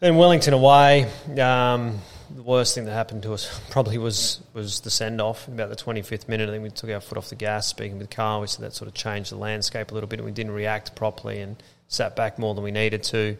Then 0.00 0.16
Wellington 0.16 0.54
away. 0.54 1.10
Um, 1.38 1.98
the 2.34 2.42
worst 2.42 2.74
thing 2.74 2.84
that 2.84 2.92
happened 2.92 3.22
to 3.24 3.32
us 3.32 3.60
probably 3.70 3.98
was 3.98 4.40
was 4.54 4.80
the 4.80 4.90
send 4.90 5.20
off 5.20 5.46
about 5.48 5.68
the 5.68 5.76
25th 5.76 6.28
minute. 6.28 6.48
I 6.48 6.52
think 6.52 6.62
we 6.62 6.70
took 6.70 6.90
our 6.90 7.00
foot 7.00 7.18
off 7.18 7.28
the 7.28 7.34
gas. 7.34 7.66
Speaking 7.66 7.98
with 7.98 8.10
Carl, 8.10 8.40
we 8.40 8.46
said 8.46 8.64
that 8.64 8.74
sort 8.74 8.88
of 8.88 8.94
changed 8.94 9.32
the 9.32 9.36
landscape 9.36 9.90
a 9.90 9.94
little 9.94 10.08
bit, 10.08 10.18
and 10.18 10.26
we 10.26 10.32
didn't 10.32 10.52
react 10.52 10.94
properly 10.94 11.40
and 11.40 11.62
sat 11.88 12.16
back 12.16 12.38
more 12.38 12.54
than 12.54 12.64
we 12.64 12.70
needed 12.70 13.02
to. 13.02 13.36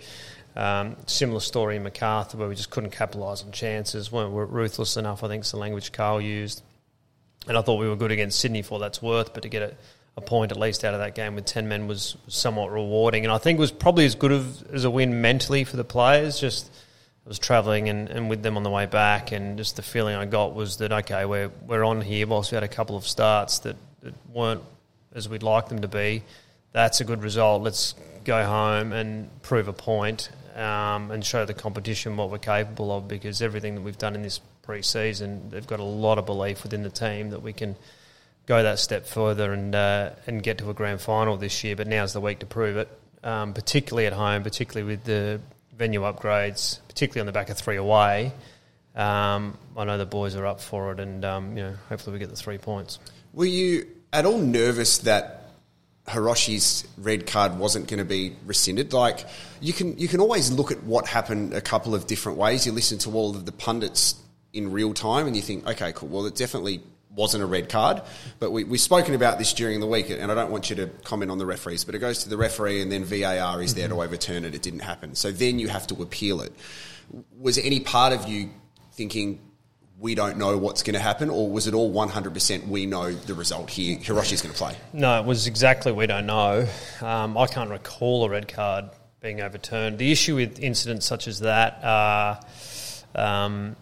Um, 0.57 0.97
similar 1.07 1.41
story 1.41 1.77
in 1.77 1.85
Macarthur 1.85 2.37
where 2.37 2.49
we 2.49 2.57
just 2.57 2.71
couldn't 2.71 2.91
capitalise 2.91 3.45
on 3.45 3.53
chances, 3.53 4.11
weren't 4.11 4.33
ruthless 4.33 4.97
enough. 4.97 5.23
I 5.23 5.29
think 5.29 5.45
is 5.45 5.53
the 5.53 5.57
language 5.57 5.93
Carl 5.93 6.21
used, 6.21 6.63
and 7.47 7.57
I 7.57 7.63
thought 7.63 7.77
we 7.77 7.89
were 7.89 7.97
good 7.97 8.11
against 8.11 8.41
Sydney 8.41 8.63
for 8.63 8.79
that's 8.79 9.01
worth, 9.01 9.33
but 9.33 9.45
to 9.45 9.49
get 9.49 9.63
a, 9.63 9.75
a 10.17 10.21
point 10.21 10.51
at 10.51 10.59
least 10.59 10.85
out 10.85 10.95
of 10.95 11.01
that 11.01 11.15
game 11.15 11.35
with 11.35 11.47
ten 11.47 11.69
men 11.69 11.87
was, 11.87 12.17
somewhat 12.29 12.71
rewarding, 12.71 13.25
and 13.25 13.33
I 13.33 13.39
think 13.39 13.59
it 13.59 13.61
was 13.61 13.73
probably 13.73 14.05
as 14.05 14.15
good 14.15 14.33
of, 14.33 14.71
as 14.73 14.85
a 14.85 14.91
win 14.91 15.21
mentally 15.21 15.65
for 15.65 15.77
the 15.77 15.85
players. 15.85 16.41
Just 16.41 16.71
I 17.25 17.29
was 17.29 17.39
travelling 17.39 17.89
and, 17.89 18.09
and 18.09 18.31
with 18.31 18.43
them 18.43 18.57
on 18.57 18.63
the 18.63 18.71
way 18.71 18.87
back, 18.87 19.33
and 19.33 19.57
just 19.57 19.77
the 19.77 19.83
feeling 19.83 20.17
I 20.17 20.27
got 20.27 20.55
was 20.55 20.79
that 20.79 20.93
okay, 20.93 21.25
we're 21.25 21.51
we're 21.67 21.85
on 21.85 22.01
here. 22.01 22.27
Whilst 22.27 22.51
we 22.53 22.57
had 22.57 22.65
a 22.65 22.69
couple 22.69 22.97
of 22.97 23.07
starts 23.07 23.61
that, 23.61 23.77
that 24.03 24.15
weren't 24.33 24.63
as 25.13 25.29
we'd 25.29 25.43
like 25.43 25.69
them 25.69 25.81
to 25.81 25.89
be, 25.89 26.23
that's 26.73 27.01
a 27.01 27.05
good 27.05 27.23
result. 27.23 27.63
Let's 27.63 27.95
go 28.25 28.45
home 28.45 28.93
and 28.93 29.29
prove 29.43 29.69
a 29.69 29.73
point 29.73 30.31
um, 30.55 31.11
and 31.11 31.25
show 31.25 31.45
the 31.45 31.55
competition 31.55 32.17
what 32.17 32.31
we're 32.31 32.39
capable 32.39 32.93
of 32.97 33.09
because 33.09 33.43
everything 33.43 33.75
that 33.75 33.81
we've 33.81 33.99
done 33.99 34.15
in 34.15 34.23
this 34.23 34.41
pre-season, 34.63 35.51
they've 35.51 35.67
got 35.67 35.81
a 35.81 35.85
lot 35.85 36.19
of 36.19 36.27
belief 36.27 36.63
within 36.63 36.83
the 36.83 36.91
team 36.91 37.31
that 37.31 37.43
we 37.43 37.53
can 37.53 37.77
go 38.51 38.65
that 38.65 38.81
step 38.81 39.07
further 39.07 39.53
and 39.53 39.77
uh, 39.77 40.11
and 40.27 40.43
get 40.43 40.59
to 40.59 40.69
a 40.71 40.75
grand 40.75 41.01
final 41.01 41.37
this 41.37 41.63
year. 41.63 41.77
But 41.77 41.87
now's 41.87 42.13
the 42.13 42.21
week 42.21 42.41
to 42.41 42.47
prove 42.47 42.77
it, 42.77 42.89
um, 43.23 43.55
particularly 43.55 44.07
at 44.07 44.13
home, 44.13 44.43
particularly 44.43 44.91
with 44.91 45.05
the 45.05 45.41
venue 45.77 46.01
upgrades, 46.01 46.81
particularly 46.89 47.21
on 47.21 47.27
the 47.27 47.33
back 47.33 47.49
of 47.49 47.57
three 47.57 47.77
away. 47.77 48.33
Um, 48.97 49.57
I 49.77 49.85
know 49.85 49.97
the 49.99 50.05
boys 50.05 50.35
are 50.35 50.45
up 50.47 50.61
for 50.61 50.93
it, 50.93 50.99
and 50.99 51.25
um, 51.25 51.57
you 51.57 51.63
know, 51.63 51.75
hopefully 51.89 52.15
we 52.15 52.19
get 52.19 52.29
the 52.29 52.37
three 52.37 52.59
points. 52.59 52.99
Were 53.33 53.47
you 53.47 53.87
at 54.13 54.27
all 54.27 54.39
nervous 54.39 54.99
that 54.99 55.37
Hiroshi's 56.09 56.89
red 56.99 57.29
card 57.29 57.57
wasn't 57.57 57.87
going 57.87 57.99
to 57.99 58.05
be 58.05 58.35
rescinded. 58.45 58.93
Like 58.93 59.27
you 59.61 59.73
can 59.73 59.97
you 59.97 60.09
can 60.09 60.19
always 60.19 60.51
look 60.51 60.73
at 60.73 60.83
what 60.83 61.07
happened 61.07 61.55
a 61.55 61.61
couple 61.61 61.95
of 61.95 62.09
different 62.09 62.37
ways. 62.37 62.67
You 62.67 62.73
listen 62.73 62.99
to 62.99 63.13
all 63.13 63.37
of 63.37 63.47
the 63.47 63.53
pundits 63.53 64.17
in 64.53 64.73
real 64.73 64.93
time, 64.93 65.29
and 65.29 65.37
you 65.37 65.43
think, 65.43 65.69
okay, 65.69 65.93
cool. 65.95 66.09
Well, 66.09 66.27
it 66.27 66.35
definitely 66.35 66.83
wasn't 67.15 67.43
a 67.43 67.47
red 67.47 67.69
card. 67.69 68.03
But 68.39 68.51
we, 68.51 68.65
we've 68.65 68.81
spoken 68.81 69.15
about 69.15 69.39
this 69.39 69.53
during 69.53 69.81
the 69.81 69.87
week, 69.87 70.11
and 70.11 70.31
I 70.31 70.35
don't 70.35 70.51
want 70.51 70.71
you 70.71 70.77
to 70.77 70.87
comment 71.05 71.31
on 71.31 71.39
the 71.39 71.47
referees, 71.47 71.85
but 71.85 71.95
it 71.95 71.99
goes 71.99 72.23
to 72.25 72.29
the 72.29 72.37
referee, 72.37 72.81
and 72.83 72.91
then 72.91 73.05
VAR 73.05 73.63
is 73.63 73.75
there 73.75 73.89
to 73.89 74.03
overturn 74.03 74.45
it. 74.45 74.55
It 74.55 74.63
didn't 74.63 74.81
happen. 74.81 75.15
So 75.15 75.31
then 75.31 75.59
you 75.59 75.69
have 75.69 75.87
to 75.89 76.03
appeal 76.03 76.41
it. 76.41 76.53
Was 77.39 77.59
any 77.59 77.81
part 77.81 78.13
of 78.13 78.29
you 78.29 78.51
thinking 78.93 79.41
we 79.99 80.15
don't 80.15 80.39
know 80.39 80.57
what's 80.57 80.83
going 80.83 80.95
to 80.95 81.01
happen, 81.01 81.29
or 81.29 81.51
was 81.51 81.67
it 81.67 81.75
all 81.75 81.93
100% 81.93 82.69
we 82.69 82.87
know 82.87 83.13
the 83.13 83.35
result 83.35 83.69
here? 83.69 83.99
Hiroshi's 83.99 84.41
going 84.41 84.53
to 84.55 84.59
play? 84.59 84.77
No, 84.93 85.21
it 85.21 85.27
was 85.27 85.47
exactly 85.47 85.93
we 85.93 86.07
don't 86.07 86.27
know. 86.27 86.67
Um, 87.03 87.37
I 87.37 87.47
can't 87.47 87.71
recall 87.71 88.25
a 88.25 88.31
red 88.31 88.49
card 88.49 88.87
being 89.21 89.43
overturned. 89.43 89.99
The 89.99 90.11
issue 90.11 90.37
with 90.37 90.59
incidents 90.59 91.05
such 91.05 91.29
as 91.29 91.41
that 91.41 91.81
are 91.83 92.41
um, 93.15 93.77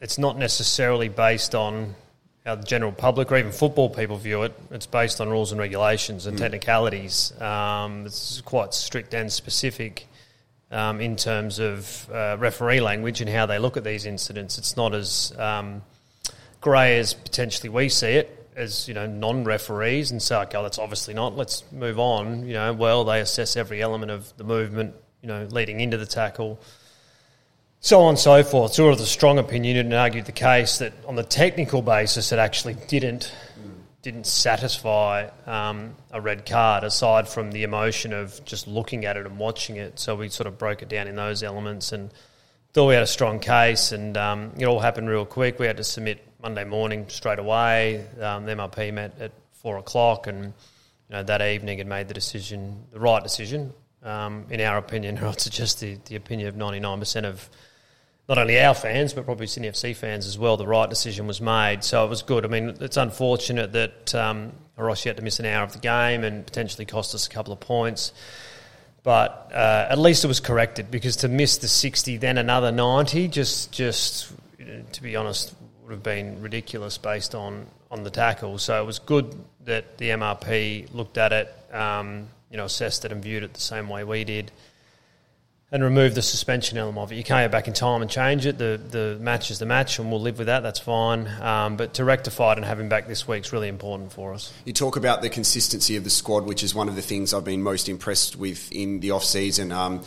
it's 0.00 0.18
not 0.18 0.38
necessarily 0.38 1.08
based 1.08 1.54
on 1.54 1.94
how 2.44 2.56
the 2.56 2.64
general 2.64 2.92
public 2.92 3.30
or 3.30 3.36
even 3.36 3.52
football 3.52 3.88
people 3.88 4.16
view 4.16 4.42
it. 4.42 4.52
It's 4.70 4.86
based 4.86 5.20
on 5.20 5.28
rules 5.28 5.52
and 5.52 5.60
regulations 5.60 6.26
and 6.26 6.36
mm. 6.36 6.40
technicalities. 6.40 7.32
Um, 7.40 8.06
it's 8.06 8.40
quite 8.40 8.74
strict 8.74 9.14
and 9.14 9.32
specific 9.32 10.06
um, 10.72 11.00
in 11.00 11.16
terms 11.16 11.60
of 11.60 12.08
uh, 12.10 12.36
referee 12.38 12.80
language 12.80 13.20
and 13.20 13.30
how 13.30 13.46
they 13.46 13.58
look 13.58 13.76
at 13.76 13.84
these 13.84 14.06
incidents. 14.06 14.58
It's 14.58 14.76
not 14.76 14.94
as 14.94 15.32
um, 15.38 15.82
grey 16.60 16.98
as 16.98 17.14
potentially 17.14 17.68
we 17.68 17.88
see 17.88 18.08
it 18.08 18.38
as 18.56 18.86
you 18.86 18.94
know 18.94 19.06
non-referees 19.06 20.10
and 20.10 20.20
say, 20.20 20.36
okay, 20.36 20.60
that's 20.62 20.78
obviously 20.78 21.14
not. 21.14 21.36
Let's 21.36 21.64
move 21.70 21.98
on. 21.98 22.46
You 22.46 22.54
know, 22.54 22.72
well 22.72 23.04
they 23.04 23.20
assess 23.20 23.56
every 23.56 23.82
element 23.82 24.10
of 24.10 24.36
the 24.36 24.44
movement. 24.44 24.94
You 25.20 25.28
know, 25.28 25.46
leading 25.52 25.78
into 25.78 25.96
the 25.96 26.06
tackle. 26.06 26.58
So 27.84 28.00
on 28.02 28.10
and 28.10 28.18
so 28.18 28.44
forth. 28.44 28.74
Sort 28.74 28.92
of 28.92 29.00
the 29.00 29.06
strong 29.06 29.40
opinion 29.40 29.76
and 29.76 29.92
argued 29.92 30.26
the 30.26 30.30
case 30.30 30.78
that 30.78 30.92
on 31.04 31.16
the 31.16 31.24
technical 31.24 31.82
basis 31.82 32.30
it 32.30 32.38
actually 32.38 32.74
didn't 32.86 33.34
didn't 34.02 34.26
satisfy 34.26 35.28
um, 35.46 35.94
a 36.12 36.20
red 36.20 36.46
card 36.46 36.84
aside 36.84 37.28
from 37.28 37.50
the 37.50 37.64
emotion 37.64 38.12
of 38.12 38.44
just 38.44 38.68
looking 38.68 39.04
at 39.04 39.16
it 39.16 39.26
and 39.26 39.36
watching 39.36 39.76
it. 39.76 39.98
So 39.98 40.14
we 40.14 40.28
sort 40.28 40.46
of 40.46 40.58
broke 40.58 40.82
it 40.82 40.88
down 40.88 41.08
in 41.08 41.16
those 41.16 41.42
elements 41.42 41.90
and 41.90 42.12
thought 42.72 42.86
we 42.86 42.94
had 42.94 43.02
a 43.02 43.06
strong 43.06 43.40
case. 43.40 43.90
And 43.90 44.16
um, 44.16 44.52
it 44.56 44.64
all 44.64 44.78
happened 44.78 45.08
real 45.08 45.26
quick. 45.26 45.58
We 45.58 45.66
had 45.66 45.76
to 45.78 45.84
submit 45.84 46.24
Monday 46.40 46.64
morning 46.64 47.06
straight 47.08 47.40
away. 47.40 48.06
Um, 48.20 48.46
the 48.46 48.54
MRP 48.54 48.94
met 48.94 49.20
at 49.20 49.32
four 49.54 49.76
o'clock, 49.78 50.28
and 50.28 50.44
you 50.44 50.52
know 51.10 51.24
that 51.24 51.42
evening 51.42 51.78
had 51.78 51.88
made 51.88 52.06
the 52.06 52.14
decision, 52.14 52.84
the 52.92 53.00
right 53.00 53.22
decision, 53.24 53.72
um, 54.04 54.46
in 54.50 54.60
our 54.60 54.78
opinion. 54.78 55.18
Or 55.18 55.30
it's 55.30 55.50
just 55.50 55.80
the, 55.80 55.98
the 56.04 56.14
opinion 56.14 56.48
of 56.48 56.56
ninety 56.56 56.78
nine 56.78 57.00
percent 57.00 57.26
of 57.26 57.48
not 58.32 58.40
only 58.40 58.58
our 58.58 58.72
fans, 58.72 59.12
but 59.12 59.26
probably 59.26 59.46
Sydney 59.46 59.68
FC 59.68 59.94
fans 59.94 60.26
as 60.26 60.38
well, 60.38 60.56
the 60.56 60.66
right 60.66 60.88
decision 60.88 61.26
was 61.26 61.38
made. 61.42 61.84
So 61.84 62.02
it 62.02 62.08
was 62.08 62.22
good. 62.22 62.46
I 62.46 62.48
mean, 62.48 62.74
it's 62.80 62.96
unfortunate 62.96 63.74
that 63.74 64.14
um, 64.14 64.52
Hiroshi 64.78 65.04
had 65.04 65.18
to 65.18 65.22
miss 65.22 65.38
an 65.38 65.44
hour 65.44 65.62
of 65.62 65.74
the 65.74 65.78
game 65.78 66.24
and 66.24 66.46
potentially 66.46 66.86
cost 66.86 67.14
us 67.14 67.26
a 67.26 67.28
couple 67.28 67.52
of 67.52 67.60
points. 67.60 68.14
But 69.02 69.50
uh, 69.52 69.86
at 69.90 69.98
least 69.98 70.24
it 70.24 70.28
was 70.28 70.40
corrected 70.40 70.90
because 70.90 71.16
to 71.16 71.28
miss 71.28 71.58
the 71.58 71.68
60, 71.68 72.16
then 72.16 72.38
another 72.38 72.72
90, 72.72 73.28
just, 73.28 73.70
just 73.70 74.32
to 74.92 75.02
be 75.02 75.14
honest, 75.14 75.54
would 75.82 75.90
have 75.90 76.02
been 76.02 76.40
ridiculous 76.40 76.96
based 76.96 77.34
on, 77.34 77.66
on 77.90 78.02
the 78.02 78.10
tackle. 78.10 78.56
So 78.56 78.82
it 78.82 78.86
was 78.86 78.98
good 78.98 79.36
that 79.66 79.98
the 79.98 80.08
MRP 80.08 80.94
looked 80.94 81.18
at 81.18 81.34
it, 81.34 81.54
um, 81.70 82.28
you 82.50 82.56
know, 82.56 82.64
assessed 82.64 83.04
it 83.04 83.12
and 83.12 83.22
viewed 83.22 83.42
it 83.42 83.52
the 83.52 83.60
same 83.60 83.90
way 83.90 84.04
we 84.04 84.24
did 84.24 84.50
and 85.72 85.82
remove 85.82 86.14
the 86.14 86.20
suspension 86.20 86.76
element 86.76 87.02
of 87.02 87.12
it. 87.12 87.16
You 87.16 87.24
can't 87.24 87.50
go 87.50 87.50
back 87.50 87.66
in 87.66 87.72
time 87.72 88.02
and 88.02 88.10
change 88.10 88.44
it. 88.44 88.58
The 88.58 88.78
the 88.90 89.16
match 89.18 89.50
is 89.50 89.58
the 89.58 89.66
match, 89.66 89.98
and 89.98 90.10
we'll 90.10 90.20
live 90.20 90.36
with 90.36 90.48
that. 90.48 90.62
That's 90.62 90.78
fine. 90.78 91.26
Um, 91.40 91.76
but 91.76 91.94
to 91.94 92.04
rectify 92.04 92.52
it 92.52 92.58
and 92.58 92.64
have 92.66 92.78
him 92.78 92.90
back 92.90 93.08
this 93.08 93.26
week 93.26 93.44
is 93.44 93.52
really 93.52 93.68
important 93.68 94.12
for 94.12 94.34
us. 94.34 94.52
You 94.66 94.74
talk 94.74 94.96
about 94.96 95.22
the 95.22 95.30
consistency 95.30 95.96
of 95.96 96.04
the 96.04 96.10
squad, 96.10 96.44
which 96.44 96.62
is 96.62 96.74
one 96.74 96.90
of 96.90 96.94
the 96.94 97.02
things 97.02 97.32
I've 97.32 97.44
been 97.44 97.62
most 97.62 97.88
impressed 97.88 98.36
with 98.36 98.70
in 98.70 99.00
the 99.00 99.12
off 99.12 99.24
season. 99.24 99.72
Um, 99.72 100.02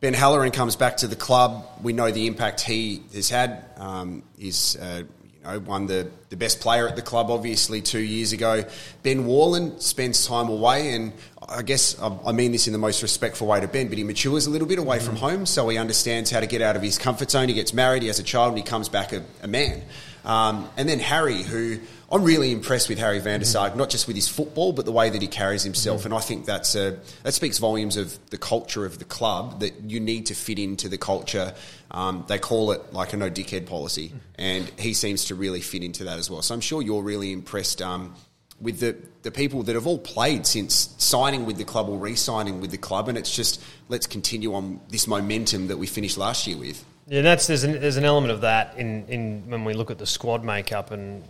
ben 0.00 0.14
Halloran 0.14 0.50
comes 0.50 0.74
back 0.74 0.96
to 0.98 1.06
the 1.06 1.16
club. 1.16 1.64
We 1.80 1.92
know 1.92 2.10
the 2.10 2.26
impact 2.26 2.60
he 2.60 3.02
has 3.14 3.30
had. 3.30 3.64
Um, 3.76 4.24
he's 4.36 4.76
uh, 4.76 5.04
know, 5.48 5.58
won 5.60 5.86
the, 5.86 6.10
the 6.28 6.36
best 6.36 6.60
player 6.60 6.88
at 6.88 6.96
the 6.96 7.02
club, 7.02 7.30
obviously, 7.30 7.80
two 7.82 8.00
years 8.00 8.32
ago. 8.32 8.64
Ben 9.02 9.26
Warland 9.26 9.82
spends 9.82 10.26
time 10.26 10.48
away, 10.48 10.94
and 10.94 11.12
I 11.48 11.62
guess 11.62 11.98
I 12.00 12.32
mean 12.32 12.52
this 12.52 12.66
in 12.66 12.72
the 12.72 12.78
most 12.78 13.02
respectful 13.02 13.46
way 13.46 13.60
to 13.60 13.68
Ben, 13.68 13.88
but 13.88 13.96
he 13.96 14.04
matures 14.04 14.46
a 14.46 14.50
little 14.50 14.68
bit 14.68 14.78
away 14.78 14.98
mm-hmm. 14.98 15.06
from 15.06 15.16
home, 15.16 15.46
so 15.46 15.68
he 15.68 15.78
understands 15.78 16.30
how 16.30 16.40
to 16.40 16.46
get 16.46 16.60
out 16.60 16.76
of 16.76 16.82
his 16.82 16.98
comfort 16.98 17.30
zone. 17.30 17.48
He 17.48 17.54
gets 17.54 17.72
married, 17.72 18.02
he 18.02 18.08
has 18.08 18.18
a 18.18 18.22
child, 18.22 18.50
and 18.50 18.58
he 18.58 18.64
comes 18.64 18.88
back 18.88 19.12
a, 19.12 19.24
a 19.42 19.48
man. 19.48 19.82
Um, 20.24 20.68
and 20.76 20.86
then 20.86 20.98
Harry, 20.98 21.42
who 21.42 21.78
I'm 22.10 22.22
really 22.22 22.52
impressed 22.52 22.88
with 22.88 22.98
Harry 22.98 23.18
van 23.18 23.40
der 23.40 23.46
Saag, 23.46 23.76
not 23.76 23.88
just 23.88 24.06
with 24.06 24.16
his 24.16 24.28
football, 24.28 24.72
but 24.72 24.84
the 24.84 24.92
way 24.92 25.08
that 25.08 25.22
he 25.22 25.28
carries 25.28 25.62
himself. 25.62 26.04
And 26.04 26.12
I 26.12 26.20
think 26.20 26.44
that's 26.44 26.74
a, 26.74 26.98
that 27.22 27.32
speaks 27.32 27.58
volumes 27.58 27.96
of 27.96 28.18
the 28.30 28.38
culture 28.38 28.84
of 28.84 28.98
the 28.98 29.04
club 29.04 29.60
that 29.60 29.82
you 29.82 30.00
need 30.00 30.26
to 30.26 30.34
fit 30.34 30.58
into 30.58 30.88
the 30.88 30.98
culture. 30.98 31.54
Um, 31.90 32.24
they 32.28 32.38
call 32.38 32.72
it 32.72 32.92
like 32.92 33.14
a 33.14 33.16
no 33.16 33.30
dickhead 33.30 33.66
policy, 33.66 34.12
and 34.34 34.70
he 34.78 34.92
seems 34.92 35.26
to 35.26 35.34
really 35.34 35.60
fit 35.60 35.82
into 35.82 36.04
that 36.04 36.18
as 36.18 36.30
well. 36.30 36.42
So 36.42 36.54
I'm 36.54 36.60
sure 36.60 36.82
you're 36.82 37.02
really 37.02 37.32
impressed 37.32 37.80
um, 37.80 38.14
with 38.60 38.80
the, 38.80 38.96
the 39.22 39.30
people 39.30 39.62
that 39.64 39.74
have 39.74 39.86
all 39.86 39.98
played 39.98 40.46
since 40.46 40.94
signing 40.98 41.46
with 41.46 41.58
the 41.58 41.64
club 41.64 41.88
or 41.88 41.98
re-signing 41.98 42.60
with 42.60 42.70
the 42.70 42.78
club, 42.78 43.08
and 43.08 43.16
it's 43.16 43.34
just 43.34 43.62
let's 43.88 44.06
continue 44.06 44.54
on 44.54 44.80
this 44.88 45.06
momentum 45.06 45.68
that 45.68 45.76
we 45.76 45.86
finished 45.86 46.18
last 46.18 46.46
year 46.46 46.56
with. 46.56 46.84
Yeah, 47.06 47.22
that's 47.22 47.46
there's 47.46 47.64
an, 47.64 47.80
there's 47.80 47.96
an 47.96 48.04
element 48.04 48.32
of 48.32 48.42
that 48.42 48.76
in, 48.76 49.06
in 49.06 49.48
when 49.48 49.64
we 49.64 49.72
look 49.72 49.90
at 49.90 49.98
the 49.98 50.06
squad 50.06 50.44
makeup 50.44 50.90
and 50.90 51.24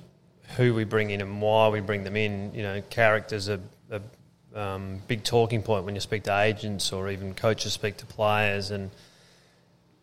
who 0.56 0.74
we 0.74 0.84
bring 0.84 1.10
in 1.10 1.20
and 1.20 1.40
why 1.40 1.68
we 1.68 1.80
bring 1.80 2.04
them 2.04 2.16
in. 2.16 2.52
You 2.54 2.62
know, 2.62 2.82
characters 2.90 3.48
are 3.48 3.60
a 3.90 4.00
um, 4.54 5.00
big 5.06 5.22
talking 5.22 5.62
point 5.62 5.84
when 5.84 5.94
you 5.94 6.00
speak 6.00 6.24
to 6.24 6.36
agents 6.36 6.92
or 6.92 7.10
even 7.10 7.34
coaches 7.34 7.72
speak 7.72 7.98
to 7.98 8.06
players. 8.06 8.70
And 8.70 8.90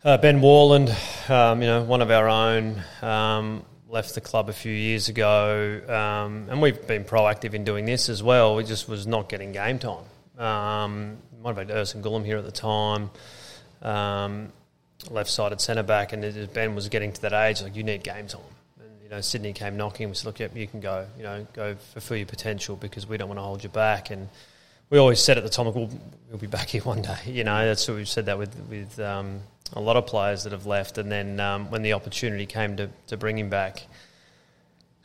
uh, 0.04 0.18
Ben 0.18 0.40
Warland, 0.40 0.96
um, 1.30 1.62
you 1.62 1.68
know, 1.68 1.84
one 1.84 2.02
of 2.02 2.12
our 2.12 2.30
own, 2.30 2.82
um, 3.02 3.66
left 3.88 4.16
the 4.16 4.22
club 4.22 4.50
a 4.50 4.54
few 4.54 4.72
years 4.74 5.10
ago, 5.10 5.82
um, 5.88 6.48
and 6.50 6.62
we've 6.62 6.86
been 6.88 7.04
proactive 7.04 7.54
in 7.54 7.64
doing 7.64 7.86
this 7.86 8.10
as 8.10 8.22
well. 8.22 8.56
We 8.56 8.64
just 8.64 8.90
was 8.90 9.06
not 9.06 9.30
getting 9.30 9.52
game 9.52 9.80
time. 9.80 10.06
Um, 10.38 11.18
might 11.42 11.56
have 11.56 11.68
had 11.68 11.76
Ersan 11.76 12.02
Gulum 12.02 12.26
here 12.26 12.38
at 12.38 12.46
the 12.46 12.52
time. 12.52 13.12
Um, 13.82 14.52
left-sided 15.10 15.62
centre 15.62 15.84
back, 15.84 16.14
and 16.14 16.54
Ben 16.54 16.76
was 16.76 16.90
getting 16.90 17.14
to 17.14 17.22
that 17.22 17.34
age 17.34 17.62
like 17.62 17.76
you 17.76 17.84
need 17.84 18.04
game 18.04 18.28
time 18.28 18.42
you 19.06 19.12
know, 19.12 19.22
Sydney 19.22 19.54
came 19.54 19.78
knocking. 19.78 20.10
We 20.10 20.16
said, 20.16 20.26
look, 20.26 20.40
yep, 20.40 20.56
you 20.56 20.66
can 20.66 20.80
go. 20.80 21.06
You 21.16 21.24
know, 21.24 21.48
go 21.54 21.76
fulfill 21.76 22.18
your 22.18 22.26
potential 22.26 22.76
because 22.76 23.06
we 23.06 23.18
don't 23.18 23.28
want 23.28 23.38
to 23.38 23.44
hold 23.44 23.64
you 23.64 23.70
back. 23.70 24.10
And 24.10 24.30
we 24.90 24.98
always 24.98 25.20
said 25.20 25.38
at 25.38 25.44
the 25.44 25.50
time, 25.50 25.66
we'll, 25.66 25.90
we'll 26.30 26.38
be 26.38 26.48
back 26.48 26.70
here 26.70 26.82
one 26.82 27.02
day. 27.02 27.18
You 27.26 27.44
know, 27.44 27.66
that's 27.66 27.88
what 27.88 27.98
we've 27.98 28.08
said 28.08 28.28
that 28.28 28.38
with 28.38 28.56
with 28.70 29.00
um, 29.00 29.42
a 29.74 29.80
lot 29.80 29.98
of 29.98 30.06
players 30.06 30.44
that 30.44 30.52
have 30.52 30.66
left. 30.66 30.98
And 30.98 31.12
then 31.12 31.40
um, 31.40 31.72
when 31.72 31.82
the 31.82 31.94
opportunity 31.94 32.46
came 32.46 32.78
to, 32.78 32.90
to 33.08 33.18
bring 33.18 33.38
him 33.38 33.50
back, 33.50 33.84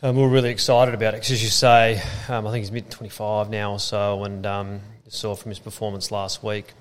um, 0.03 0.17
we're 0.17 0.29
really 0.29 0.51
excited 0.51 0.95
about 0.95 1.15
it. 1.15 1.19
Because 1.19 1.33
as 1.33 1.43
you 1.43 1.49
say, 1.49 2.03
um, 2.29 2.47
I 2.47 2.51
think 2.51 2.63
he's 2.63 2.73
mid 2.73 2.91
25 2.91 3.51
now 3.51 3.73
or 3.73 3.79
so, 3.79 4.25
and 4.25 4.47
um, 4.47 4.81
saw 5.09 5.35
from 5.35 5.51
his 5.51 5.59
performance 5.59 6.11
last 6.11 6.43
week. 6.43 6.73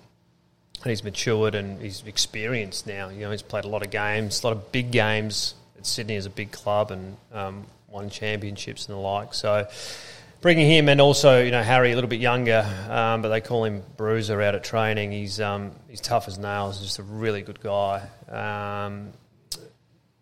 And 0.81 0.89
he's 0.89 1.03
matured 1.03 1.55
and 1.55 1.81
he's 1.81 2.03
experienced 2.05 2.88
now. 2.88 3.09
You 3.09 3.21
know, 3.21 3.31
he's 3.31 3.41
played 3.41 3.65
a 3.65 3.67
lot 3.67 3.83
of 3.83 3.91
games, 3.91 4.41
a 4.43 4.47
lot 4.47 4.55
of 4.55 4.71
big 4.71 4.91
games 4.91 5.55
Sydney 5.85 6.15
is 6.15 6.25
a 6.25 6.29
big 6.29 6.51
club 6.51 6.91
and 6.91 7.17
um, 7.33 7.65
won 7.88 8.09
championships 8.09 8.88
and 8.88 8.95
the 8.95 8.99
like. 8.99 9.33
So 9.33 9.67
bringing 10.41 10.69
him 10.69 10.89
and 10.89 11.02
also 11.02 11.43
you 11.43 11.52
know 11.52 11.63
Harry 11.63 11.91
a 11.91 11.95
little 11.95 12.10
bit 12.10 12.19
younger, 12.19 12.65
um, 12.89 13.21
but 13.21 13.30
they 13.30 13.41
call 13.41 13.63
him 13.65 13.84
Bruiser 13.97 14.41
out 14.41 14.56
at 14.56 14.63
training. 14.63 15.12
He's 15.12 15.39
um, 15.39 15.71
he's 15.88 16.02
tough 16.02 16.28
as 16.28 16.38
nails. 16.38 16.82
Just 16.82 16.99
a 16.99 17.04
really 17.04 17.41
good 17.41 17.60
guy. 17.60 18.08
Um, 18.30 19.12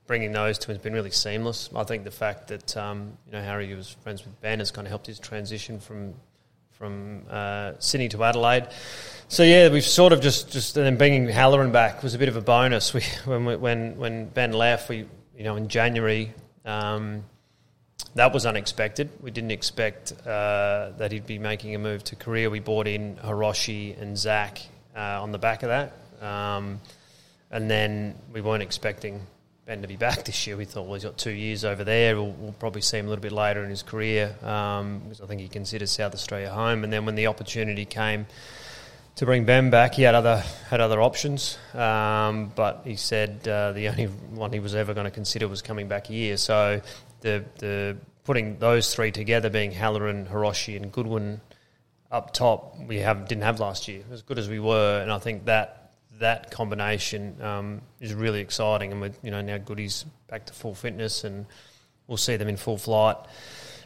bringing 0.05 0.31
those 0.31 0.57
two 0.57 0.71
has 0.71 0.79
been 0.79 0.93
really 0.93 1.11
seamless. 1.11 1.69
I 1.75 1.83
think 1.83 2.03
the 2.03 2.11
fact 2.11 2.47
that 2.47 2.77
um, 2.77 3.17
you 3.25 3.33
know 3.33 3.41
Harry 3.41 3.73
was 3.73 3.89
friends 4.03 4.23
with 4.23 4.39
Ben 4.41 4.59
has 4.59 4.71
kind 4.71 4.87
of 4.87 4.89
helped 4.89 5.07
his 5.07 5.19
transition 5.19 5.79
from 5.79 6.13
from 6.71 7.23
uh, 7.29 7.73
Sydney 7.79 8.07
to 8.09 8.23
Adelaide. 8.23 8.67
So 9.29 9.43
yeah, 9.43 9.69
we've 9.69 9.85
sort 9.85 10.13
of 10.13 10.21
just 10.21 10.51
just 10.51 10.77
and 10.77 10.85
then 10.85 10.97
bringing 10.97 11.27
Halloran 11.27 11.71
back 11.71 12.03
was 12.03 12.13
a 12.13 12.19
bit 12.19 12.29
of 12.29 12.35
a 12.35 12.41
bonus. 12.41 12.93
We 12.93 13.01
when 13.25 13.45
we, 13.45 13.55
when 13.55 13.97
when 13.97 14.29
Ben 14.29 14.53
left, 14.53 14.89
we 14.89 15.05
you 15.37 15.43
know, 15.43 15.55
in 15.55 15.67
January, 15.67 16.33
um, 16.65 17.23
that 18.17 18.33
was 18.33 18.45
unexpected. 18.45 19.09
We 19.21 19.31
didn't 19.31 19.51
expect 19.51 20.11
uh, 20.25 20.91
that 20.97 21.11
he'd 21.11 21.27
be 21.27 21.39
making 21.39 21.75
a 21.75 21.79
move 21.79 22.03
to 22.05 22.15
Korea. 22.15 22.49
We 22.49 22.59
bought 22.59 22.87
in 22.87 23.15
Hiroshi 23.17 23.99
and 24.01 24.17
Zach 24.17 24.59
uh, 24.95 25.21
on 25.21 25.31
the 25.31 25.37
back 25.37 25.63
of 25.63 25.69
that. 25.69 25.93
Um, 26.25 26.81
and 27.51 27.69
then 27.69 28.15
we 28.33 28.41
weren't 28.41 28.63
expecting 28.63 29.21
Ben 29.65 29.83
to 29.83 29.87
be 29.87 29.95
back 30.07 30.25
this 30.25 30.47
year. 30.47 30.57
We 30.57 30.65
thought, 30.65 30.85
well, 30.85 30.95
he's 30.95 31.03
got 31.03 31.17
two 31.17 31.31
years 31.31 31.63
over 31.63 31.83
there. 31.83 32.15
We'll, 32.15 32.31
we'll 32.31 32.53
probably 32.53 32.81
see 32.81 32.97
him 32.97 33.05
a 33.05 33.09
little 33.09 33.21
bit 33.21 33.31
later 33.31 33.63
in 33.63 33.69
his 33.69 33.83
career 33.83 34.35
um, 34.43 34.99
because 34.99 35.21
I 35.21 35.27
think 35.27 35.41
he 35.41 35.47
considers 35.47 35.91
South 35.91 36.13
Australia 36.13 36.49
home. 36.49 36.83
And 36.83 36.91
then 36.91 37.05
when 37.05 37.15
the 37.15 37.27
opportunity 37.27 37.85
came 37.85 38.25
to 39.17 39.25
bring 39.25 39.45
Ben 39.45 39.71
back. 39.71 39.95
He 39.95 40.03
had 40.03 40.13
other 40.13 40.43
had 40.69 40.79
other 40.79 41.01
options, 41.01 41.57
um, 41.73 42.51
but 42.55 42.81
he 42.85 42.95
said 42.95 43.47
uh, 43.47 43.71
the 43.71 43.87
only 43.89 44.05
one 44.05 44.53
he 44.53 44.59
was 44.59 44.75
ever 44.75 44.93
going 44.93 45.05
to 45.05 45.11
consider 45.11 45.47
was 45.47 45.63
coming 45.63 45.87
back 45.87 46.05
here. 46.05 46.37
So 46.37 46.81
the 47.21 47.45
the 47.59 47.97
putting 48.23 48.59
those 48.59 48.93
three 48.93 49.11
together, 49.11 49.49
being 49.49 49.71
Halloran, 49.71 50.25
Hiroshi, 50.25 50.75
and 50.75 50.91
Goodwin 50.91 51.39
up 52.11 52.33
top, 52.33 52.77
we 52.79 52.97
have 52.99 53.27
didn't 53.27 53.43
have 53.43 53.59
last 53.59 53.87
year 53.87 54.03
as 54.11 54.21
good 54.21 54.37
as 54.37 54.49
we 54.49 54.59
were, 54.59 55.01
and 55.01 55.11
I 55.11 55.19
think 55.19 55.45
that 55.45 55.91
that 56.19 56.51
combination 56.51 57.41
um, 57.41 57.81
is 57.99 58.13
really 58.13 58.41
exciting. 58.41 58.91
And 58.91 59.01
with 59.01 59.17
you 59.23 59.31
know 59.31 59.41
now 59.41 59.57
Goody's 59.57 60.05
back 60.27 60.45
to 60.47 60.53
full 60.53 60.75
fitness, 60.75 61.23
and 61.23 61.45
we'll 62.07 62.17
see 62.17 62.37
them 62.37 62.47
in 62.47 62.57
full 62.57 62.77
flight. 62.77 63.17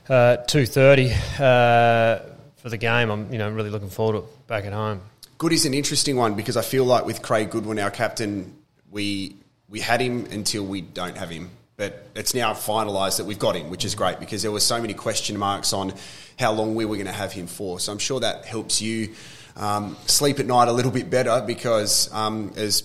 Uh, 0.09 0.37
Two 0.37 0.65
thirty 0.65 1.11
uh, 1.39 2.19
for 2.57 2.69
the 2.69 2.77
game. 2.77 3.09
I'm 3.09 3.31
you 3.31 3.37
know 3.37 3.49
really 3.49 3.69
looking 3.69 3.89
forward 3.89 4.13
to 4.13 4.25
it 4.25 4.47
back 4.47 4.65
at 4.65 4.73
home. 4.73 5.01
Good 5.37 5.53
is 5.53 5.65
an 5.65 5.73
interesting 5.73 6.17
one 6.17 6.35
because 6.35 6.57
I 6.57 6.61
feel 6.61 6.85
like 6.85 7.05
with 7.05 7.21
Craig 7.21 7.49
Goodwin, 7.49 7.79
our 7.79 7.91
captain, 7.91 8.55
we 8.91 9.35
we 9.69 9.79
had 9.79 10.01
him 10.01 10.25
until 10.31 10.63
we 10.63 10.81
don't 10.81 11.17
have 11.17 11.29
him. 11.29 11.49
But 11.81 12.05
it's 12.13 12.35
now 12.35 12.53
finalised 12.53 13.17
that 13.17 13.25
we've 13.25 13.39
got 13.39 13.55
him, 13.55 13.71
which 13.71 13.85
is 13.85 13.95
great 13.95 14.19
because 14.19 14.43
there 14.43 14.51
were 14.51 14.59
so 14.59 14.79
many 14.79 14.93
question 14.93 15.35
marks 15.35 15.73
on 15.73 15.95
how 16.37 16.51
long 16.51 16.75
we 16.75 16.85
were 16.85 16.95
going 16.95 17.07
to 17.07 17.11
have 17.11 17.31
him 17.31 17.47
for. 17.47 17.79
So 17.79 17.91
I'm 17.91 17.97
sure 17.97 18.19
that 18.19 18.45
helps 18.45 18.83
you 18.83 19.15
um, 19.55 19.97
sleep 20.05 20.39
at 20.39 20.45
night 20.45 20.67
a 20.67 20.73
little 20.73 20.91
bit 20.91 21.09
better 21.09 21.43
because, 21.43 22.13
um, 22.13 22.53
as 22.55 22.83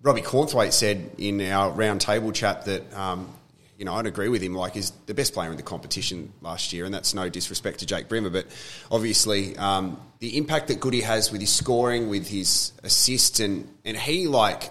Robbie 0.00 0.22
Cornthwaite 0.22 0.72
said 0.72 1.10
in 1.18 1.42
our 1.42 1.70
round 1.72 2.00
table 2.00 2.32
chat, 2.32 2.64
that 2.64 2.90
um, 2.96 3.30
you 3.76 3.84
know, 3.84 3.92
I'd 3.92 4.06
agree 4.06 4.30
with 4.30 4.40
him. 4.40 4.54
Like, 4.54 4.72
he's 4.72 4.92
the 5.04 5.12
best 5.12 5.34
player 5.34 5.50
in 5.50 5.58
the 5.58 5.62
competition 5.62 6.32
last 6.40 6.72
year, 6.72 6.86
and 6.86 6.94
that's 6.94 7.12
no 7.12 7.28
disrespect 7.28 7.80
to 7.80 7.86
Jake 7.86 8.08
Brimmer, 8.08 8.30
but 8.30 8.46
obviously 8.90 9.58
um, 9.58 10.00
the 10.20 10.38
impact 10.38 10.68
that 10.68 10.80
Goody 10.80 11.02
has 11.02 11.30
with 11.30 11.42
his 11.42 11.52
scoring, 11.52 12.08
with 12.08 12.26
his 12.26 12.72
assists, 12.82 13.40
and 13.40 13.68
and 13.84 13.94
he 13.94 14.26
like 14.26 14.70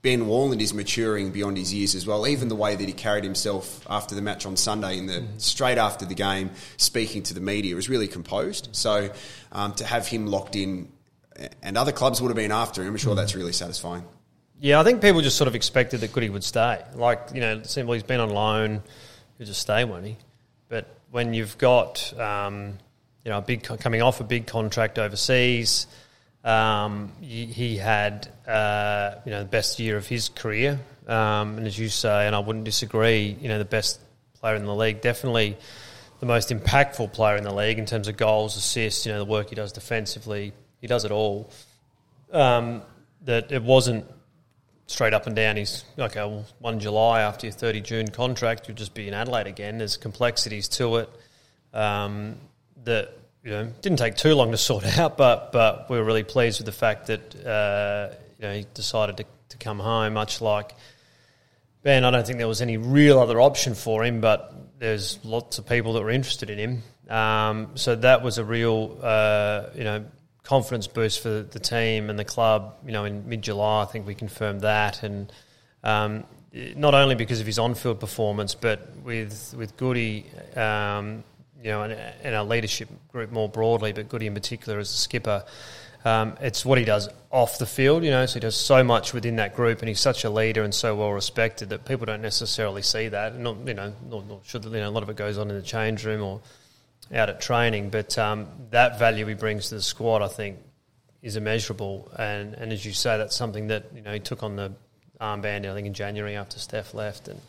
Ben 0.00 0.26
Warland 0.26 0.60
is 0.60 0.72
maturing 0.72 1.32
beyond 1.32 1.56
his 1.56 1.74
years 1.74 1.94
as 1.94 2.06
well. 2.06 2.26
Even 2.26 2.48
the 2.48 2.54
way 2.54 2.76
that 2.76 2.86
he 2.86 2.92
carried 2.92 3.24
himself 3.24 3.84
after 3.90 4.14
the 4.14 4.22
match 4.22 4.46
on 4.46 4.56
Sunday, 4.56 4.96
in 4.96 5.06
the 5.06 5.20
mm. 5.20 5.40
straight 5.40 5.78
after 5.78 6.04
the 6.04 6.14
game, 6.14 6.50
speaking 6.76 7.22
to 7.24 7.34
the 7.34 7.40
media, 7.40 7.74
was 7.74 7.88
really 7.88 8.06
composed. 8.06 8.68
So 8.72 9.10
um, 9.50 9.74
to 9.74 9.84
have 9.84 10.06
him 10.06 10.26
locked 10.26 10.54
in, 10.54 10.92
and 11.62 11.76
other 11.76 11.92
clubs 11.92 12.22
would 12.22 12.28
have 12.28 12.36
been 12.36 12.52
after 12.52 12.82
him, 12.82 12.88
I'm 12.88 12.96
sure 12.96 13.14
mm. 13.14 13.16
that's 13.16 13.34
really 13.34 13.52
satisfying. 13.52 14.04
Yeah, 14.60 14.80
I 14.80 14.84
think 14.84 15.00
people 15.00 15.20
just 15.20 15.36
sort 15.36 15.48
of 15.48 15.54
expected 15.54 16.00
that 16.00 16.12
Goody 16.12 16.30
would 16.30 16.44
stay. 16.44 16.82
Like, 16.94 17.30
you 17.34 17.40
know, 17.40 17.62
simply 17.62 17.96
he's 17.96 18.02
been 18.02 18.20
on 18.20 18.30
loan, 18.30 18.82
he'll 19.36 19.46
just 19.46 19.60
stay, 19.60 19.84
won't 19.84 20.04
he? 20.04 20.16
But 20.68 20.86
when 21.10 21.32
you've 21.34 21.56
got, 21.58 22.18
um, 22.18 22.78
you 23.24 23.30
know, 23.30 23.38
a 23.38 23.42
big 23.42 23.62
coming 23.62 24.02
off 24.02 24.20
a 24.20 24.24
big 24.24 24.46
contract 24.46 24.98
overseas, 24.98 25.86
um, 26.44 27.12
he, 27.20 27.76
had, 27.76 28.28
uh, 28.46 29.16
you 29.24 29.30
know, 29.30 29.40
the 29.40 29.48
best 29.48 29.78
year 29.78 29.96
of 29.96 30.06
his 30.06 30.28
career. 30.28 30.78
Um, 31.06 31.58
and 31.58 31.66
as 31.66 31.78
you 31.78 31.88
say, 31.88 32.26
and 32.26 32.36
I 32.36 32.38
wouldn't 32.38 32.64
disagree, 32.64 33.36
you 33.40 33.48
know, 33.48 33.58
the 33.58 33.64
best 33.64 34.00
player 34.40 34.56
in 34.56 34.64
the 34.64 34.74
league, 34.74 35.00
definitely 35.00 35.56
the 36.20 36.26
most 36.26 36.50
impactful 36.50 37.12
player 37.12 37.36
in 37.36 37.44
the 37.44 37.54
league 37.54 37.78
in 37.78 37.86
terms 37.86 38.08
of 38.08 38.16
goals, 38.16 38.56
assists, 38.56 39.06
you 39.06 39.12
know, 39.12 39.18
the 39.18 39.24
work 39.24 39.48
he 39.48 39.54
does 39.54 39.72
defensively. 39.72 40.52
He 40.80 40.86
does 40.86 41.04
it 41.04 41.10
all. 41.10 41.50
Um, 42.32 42.82
that 43.24 43.50
it 43.52 43.62
wasn't 43.62 44.04
straight 44.86 45.14
up 45.14 45.26
and 45.26 45.36
down. 45.36 45.56
He's 45.56 45.84
okay. 45.98 46.20
Well, 46.20 46.44
one 46.60 46.80
July 46.80 47.20
after 47.20 47.46
your 47.46 47.52
thirty 47.52 47.80
June 47.80 48.08
contract, 48.08 48.68
you'll 48.68 48.76
just 48.76 48.94
be 48.94 49.08
in 49.08 49.14
Adelaide 49.14 49.46
again. 49.46 49.78
There's 49.78 49.96
complexities 49.96 50.68
to 50.68 50.96
it 50.96 51.10
um, 51.72 52.36
that 52.84 53.17
you 53.44 53.50
know 53.50 53.72
didn't 53.82 53.98
take 53.98 54.16
too 54.16 54.34
long 54.34 54.50
to 54.50 54.56
sort 54.56 54.84
out, 54.98 55.16
but 55.16 55.52
but 55.52 55.90
we 55.90 55.98
were 55.98 56.04
really 56.04 56.24
pleased 56.24 56.58
with 56.58 56.66
the 56.66 56.72
fact 56.72 57.06
that 57.06 57.34
uh, 57.46 58.14
you 58.38 58.48
know 58.48 58.54
he 58.54 58.66
decided 58.74 59.16
to, 59.18 59.24
to 59.50 59.56
come 59.58 59.78
home. 59.78 60.14
Much 60.14 60.40
like 60.40 60.74
Ben, 61.82 62.04
I 62.04 62.10
don't 62.10 62.26
think 62.26 62.38
there 62.38 62.48
was 62.48 62.62
any 62.62 62.76
real 62.76 63.18
other 63.18 63.40
option 63.40 63.74
for 63.74 64.04
him, 64.04 64.20
but 64.20 64.54
there's 64.78 65.18
lots 65.24 65.58
of 65.58 65.66
people 65.66 65.94
that 65.94 66.02
were 66.02 66.10
interested 66.10 66.50
in 66.50 66.58
him. 66.58 66.82
Um, 67.08 67.70
so 67.76 67.96
that 67.96 68.22
was 68.22 68.38
a 68.38 68.44
real 68.44 68.98
uh, 69.02 69.70
you 69.74 69.84
know 69.84 70.04
confidence 70.42 70.86
boost 70.86 71.20
for 71.20 71.42
the 71.42 71.60
team 71.60 72.10
and 72.10 72.18
the 72.18 72.24
club. 72.24 72.76
You 72.84 72.92
know, 72.92 73.04
in 73.04 73.28
mid 73.28 73.42
July, 73.42 73.82
I 73.82 73.84
think 73.86 74.06
we 74.06 74.14
confirmed 74.14 74.62
that, 74.62 75.02
and 75.02 75.32
um, 75.84 76.24
not 76.52 76.94
only 76.94 77.14
because 77.14 77.40
of 77.40 77.46
his 77.46 77.58
on-field 77.58 78.00
performance, 78.00 78.54
but 78.54 78.96
with 79.04 79.54
with 79.56 79.76
Goody, 79.76 80.26
um, 80.56 81.22
you 81.62 81.70
know, 81.70 81.82
and, 81.82 82.34
our 82.34 82.44
leadership 82.44 82.88
group 83.10 83.30
more 83.30 83.48
broadly, 83.48 83.92
but 83.92 84.08
Goody 84.08 84.26
in 84.26 84.34
particular 84.34 84.78
as 84.78 84.90
a 84.90 84.96
skipper. 84.96 85.44
Um, 86.04 86.36
it's 86.40 86.64
what 86.64 86.78
he 86.78 86.84
does 86.84 87.08
off 87.30 87.58
the 87.58 87.66
field, 87.66 88.04
you 88.04 88.10
know. 88.10 88.24
So 88.26 88.34
he 88.34 88.40
does 88.40 88.56
so 88.56 88.84
much 88.84 89.12
within 89.12 89.36
that 89.36 89.56
group, 89.56 89.80
and 89.80 89.88
he's 89.88 90.00
such 90.00 90.24
a 90.24 90.30
leader 90.30 90.62
and 90.62 90.72
so 90.72 90.94
well 90.94 91.12
respected 91.12 91.70
that 91.70 91.84
people 91.84 92.06
don't 92.06 92.22
necessarily 92.22 92.82
see 92.82 93.08
that. 93.08 93.36
Not, 93.36 93.66
you 93.66 93.74
know, 93.74 93.92
nor 94.08 94.40
should 94.44 94.64
you 94.64 94.70
know, 94.70 94.88
a 94.88 94.90
lot 94.90 95.02
of 95.02 95.10
it 95.10 95.16
goes 95.16 95.38
on 95.38 95.50
in 95.50 95.56
the 95.56 95.62
change 95.62 96.04
room 96.04 96.22
or 96.22 96.40
out 97.12 97.28
at 97.28 97.40
training. 97.40 97.90
But 97.90 98.16
um, 98.16 98.46
that 98.70 98.98
value 98.98 99.26
he 99.26 99.34
brings 99.34 99.70
to 99.70 99.76
the 99.76 99.82
squad, 99.82 100.22
I 100.22 100.28
think, 100.28 100.58
is 101.22 101.36
immeasurable. 101.36 102.10
And, 102.16 102.54
and 102.54 102.72
as 102.72 102.84
you 102.84 102.92
say, 102.92 103.18
that's 103.18 103.36
something 103.36 103.66
that 103.68 103.86
you 103.94 104.02
know 104.02 104.12
he 104.12 104.20
took 104.20 104.44
on 104.44 104.54
the 104.54 104.72
armband. 105.20 105.68
I 105.68 105.74
think 105.74 105.88
in 105.88 105.94
January 105.94 106.36
after 106.36 106.60
Steph 106.60 106.94
left, 106.94 107.26
and 107.26 107.40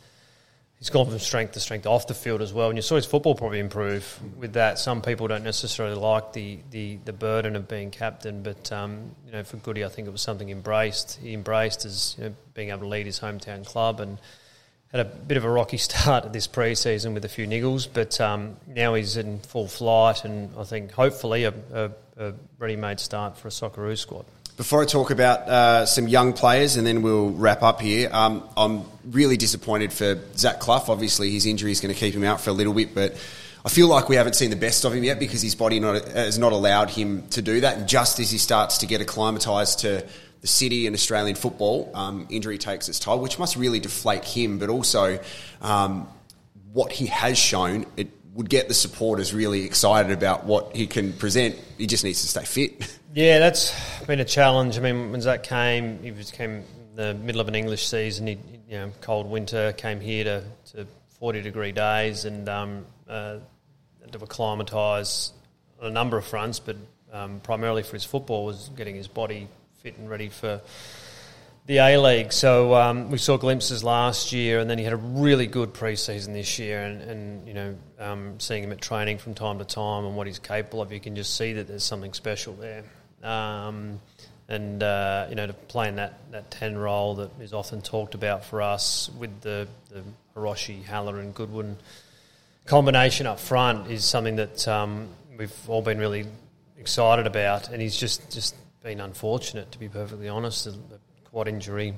he's 0.79 0.89
gone 0.89 1.05
from 1.05 1.19
strength 1.19 1.53
to 1.53 1.59
strength 1.59 1.85
off 1.85 2.07
the 2.07 2.13
field 2.13 2.41
as 2.41 2.53
well. 2.53 2.69
And 2.69 2.77
you 2.77 2.81
saw 2.81 2.95
his 2.95 3.05
football 3.05 3.35
probably 3.35 3.59
improve 3.59 4.19
with 4.37 4.53
that. 4.53 4.79
Some 4.79 5.01
people 5.01 5.27
don't 5.27 5.43
necessarily 5.43 5.95
like 5.95 6.33
the, 6.33 6.59
the, 6.71 6.97
the 7.05 7.13
burden 7.13 7.55
of 7.55 7.67
being 7.67 7.91
captain, 7.91 8.41
but 8.41 8.71
um, 8.71 9.11
you 9.25 9.33
know, 9.33 9.43
for 9.43 9.57
Goody, 9.57 9.83
I 9.83 9.89
think 9.89 10.07
it 10.07 10.11
was 10.11 10.21
something 10.21 10.49
embraced. 10.49 11.19
He 11.21 11.33
embraced 11.33 11.85
as 11.85 12.15
you 12.17 12.25
know, 12.25 12.35
being 12.53 12.69
able 12.69 12.79
to 12.79 12.87
lead 12.87 13.05
his 13.05 13.19
hometown 13.19 13.65
club 13.65 13.99
and 13.99 14.17
had 14.91 15.01
a 15.01 15.05
bit 15.05 15.37
of 15.37 15.43
a 15.43 15.49
rocky 15.49 15.77
start 15.89 16.25
at 16.25 16.33
this 16.33 16.47
pre-season 16.47 17.13
with 17.13 17.25
a 17.25 17.29
few 17.29 17.45
niggles, 17.45 17.87
but 17.91 18.19
um, 18.21 18.55
now 18.65 18.93
he's 18.93 19.17
in 19.17 19.39
full 19.39 19.67
flight, 19.67 20.23
and 20.23 20.51
I 20.57 20.63
think 20.63 20.91
hopefully 20.91 21.43
a, 21.43 21.53
a, 21.73 21.91
a 22.17 22.33
ready-made 22.57 22.99
start 22.99 23.37
for 23.37 23.49
a 23.49 23.51
Socceroo 23.51 23.97
squad. 23.97 24.25
Before 24.59 24.81
I 24.81 24.85
talk 24.85 25.09
about 25.09 25.47
uh, 25.47 25.85
some 25.85 26.09
young 26.09 26.33
players, 26.33 26.75
and 26.75 26.85
then 26.85 27.01
we'll 27.01 27.29
wrap 27.29 27.63
up 27.63 27.79
here, 27.79 28.09
um, 28.11 28.43
I'm 28.57 28.83
really 29.05 29.37
disappointed 29.37 29.93
for 29.93 30.19
Zach 30.35 30.59
Clough. 30.59 30.83
Obviously, 30.89 31.31
his 31.31 31.45
injury 31.45 31.71
is 31.71 31.79
going 31.79 31.93
to 31.95 31.97
keep 31.97 32.13
him 32.13 32.25
out 32.25 32.41
for 32.41 32.49
a 32.49 32.53
little 32.53 32.73
bit, 32.73 32.93
but 32.93 33.13
I 33.63 33.69
feel 33.69 33.87
like 33.87 34.09
we 34.09 34.17
haven't 34.17 34.33
seen 34.33 34.49
the 34.49 34.57
best 34.57 34.83
of 34.83 34.93
him 34.93 35.05
yet 35.05 35.17
because 35.17 35.41
his 35.41 35.55
body 35.55 35.79
not, 35.79 36.05
has 36.09 36.37
not 36.37 36.51
allowed 36.51 36.89
him 36.89 37.25
to 37.29 37.41
do 37.41 37.61
that. 37.61 37.77
And 37.77 37.87
just 37.87 38.19
as 38.19 38.31
he 38.31 38.37
starts 38.37 38.79
to 38.79 38.85
get 38.85 38.99
acclimatised 38.99 39.79
to 39.79 40.05
the 40.41 40.47
city 40.47 40.87
and 40.87 40.93
Australian 40.93 41.37
football, 41.37 41.89
um, 41.93 42.27
injury 42.29 42.57
takes 42.57 42.89
its 42.89 42.99
toll, 42.99 43.19
which 43.19 43.39
must 43.39 43.55
really 43.55 43.79
deflate 43.79 44.25
him, 44.25 44.59
but 44.59 44.67
also 44.67 45.19
um, 45.61 46.05
what 46.73 46.91
he 46.91 47.05
has 47.05 47.37
shown. 47.37 47.85
It 47.95 48.09
would 48.33 48.49
get 48.49 48.67
the 48.67 48.73
supporters 48.73 49.33
really 49.33 49.63
excited 49.63 50.11
about 50.11 50.43
what 50.43 50.75
he 50.75 50.85
can 50.85 51.13
present. 51.13 51.55
He 51.77 51.87
just 51.87 52.03
needs 52.03 52.23
to 52.23 52.27
stay 52.27 52.43
fit. 52.43 52.93
Yeah, 53.11 53.39
that's 53.39 53.73
been 54.05 54.19
a 54.19 54.25
challenge. 54.25 54.77
I 54.77 54.81
mean, 54.81 55.11
when 55.11 55.19
Zach 55.21 55.41
came, 55.41 56.03
he 56.03 56.11
was 56.11 56.29
came 56.29 56.51
in 56.51 56.95
the 56.95 57.15
middle 57.15 57.41
of 57.41 57.47
an 57.47 57.55
English 57.55 57.87
season. 57.87 58.27
He, 58.27 58.37
you 58.69 58.77
know, 58.77 58.91
cold 59.01 59.27
winter, 59.27 59.73
came 59.73 59.99
here 59.99 60.23
to, 60.25 60.43
to 60.73 60.87
forty 61.19 61.41
degree 61.41 61.71
days, 61.71 62.25
and 62.25 62.47
um, 62.47 62.85
uh, 63.09 63.37
to 64.11 64.19
acclimatise 64.19 65.31
on 65.81 65.87
a 65.87 65.91
number 65.91 66.17
of 66.17 66.25
fronts, 66.25 66.59
but 66.59 66.75
um, 67.11 67.39
primarily 67.39 67.81
for 67.81 67.93
his 67.93 68.03
football 68.03 68.45
was 68.45 68.69
getting 68.75 68.95
his 68.95 69.07
body 69.07 69.47
fit 69.81 69.97
and 69.97 70.07
ready 70.07 70.29
for 70.29 70.61
the 71.65 71.77
A 71.79 71.97
League. 71.97 72.31
So 72.31 72.75
um, 72.75 73.09
we 73.09 73.17
saw 73.17 73.37
glimpses 73.37 73.83
last 73.83 74.33
year, 74.33 74.59
and 74.59 74.69
then 74.69 74.77
he 74.77 74.83
had 74.83 74.93
a 74.93 74.97
really 74.97 75.47
good 75.47 75.73
preseason 75.73 76.33
this 76.33 76.59
year. 76.59 76.83
And, 76.83 77.01
and 77.01 77.47
you 77.47 77.53
know, 77.55 77.75
um, 77.99 78.39
seeing 78.39 78.63
him 78.63 78.71
at 78.71 78.81
training 78.81 79.17
from 79.17 79.33
time 79.33 79.57
to 79.57 79.65
time 79.65 80.05
and 80.05 80.15
what 80.15 80.27
he's 80.27 80.37
capable 80.37 80.81
of, 80.83 80.91
you 80.91 80.99
can 80.99 81.15
just 81.15 81.35
see 81.35 81.53
that 81.53 81.67
there's 81.67 81.83
something 81.83 82.13
special 82.13 82.53
there. 82.53 82.83
Um, 83.23 83.99
and 84.47 84.81
uh, 84.81 85.27
you 85.29 85.35
know, 85.35 85.47
to 85.47 85.53
play 85.53 85.87
in 85.87 85.97
that, 85.97 86.19
that 86.31 86.49
ten 86.49 86.77
role 86.77 87.15
that 87.15 87.39
is 87.39 87.53
often 87.53 87.81
talked 87.81 88.15
about 88.15 88.45
for 88.45 88.61
us 88.61 89.09
with 89.17 89.41
the 89.41 89.67
the 89.91 90.03
Hiroshi, 90.35 90.83
Halloran, 90.83 91.25
and 91.25 91.35
Goodwin 91.35 91.77
combination 92.65 93.27
up 93.27 93.39
front 93.39 93.91
is 93.91 94.05
something 94.05 94.35
that 94.37 94.67
um, 94.67 95.09
we've 95.37 95.69
all 95.69 95.81
been 95.81 95.97
really 95.99 96.25
excited 96.77 97.27
about. 97.27 97.69
And 97.69 97.81
he's 97.81 97.97
just 97.97 98.31
just 98.31 98.55
been 98.83 99.01
unfortunate, 99.01 99.71
to 99.71 99.79
be 99.79 99.89
perfectly 99.89 100.29
honest 100.29 100.65
the 100.65 100.99
quad 101.25 101.47
injury 101.47 101.93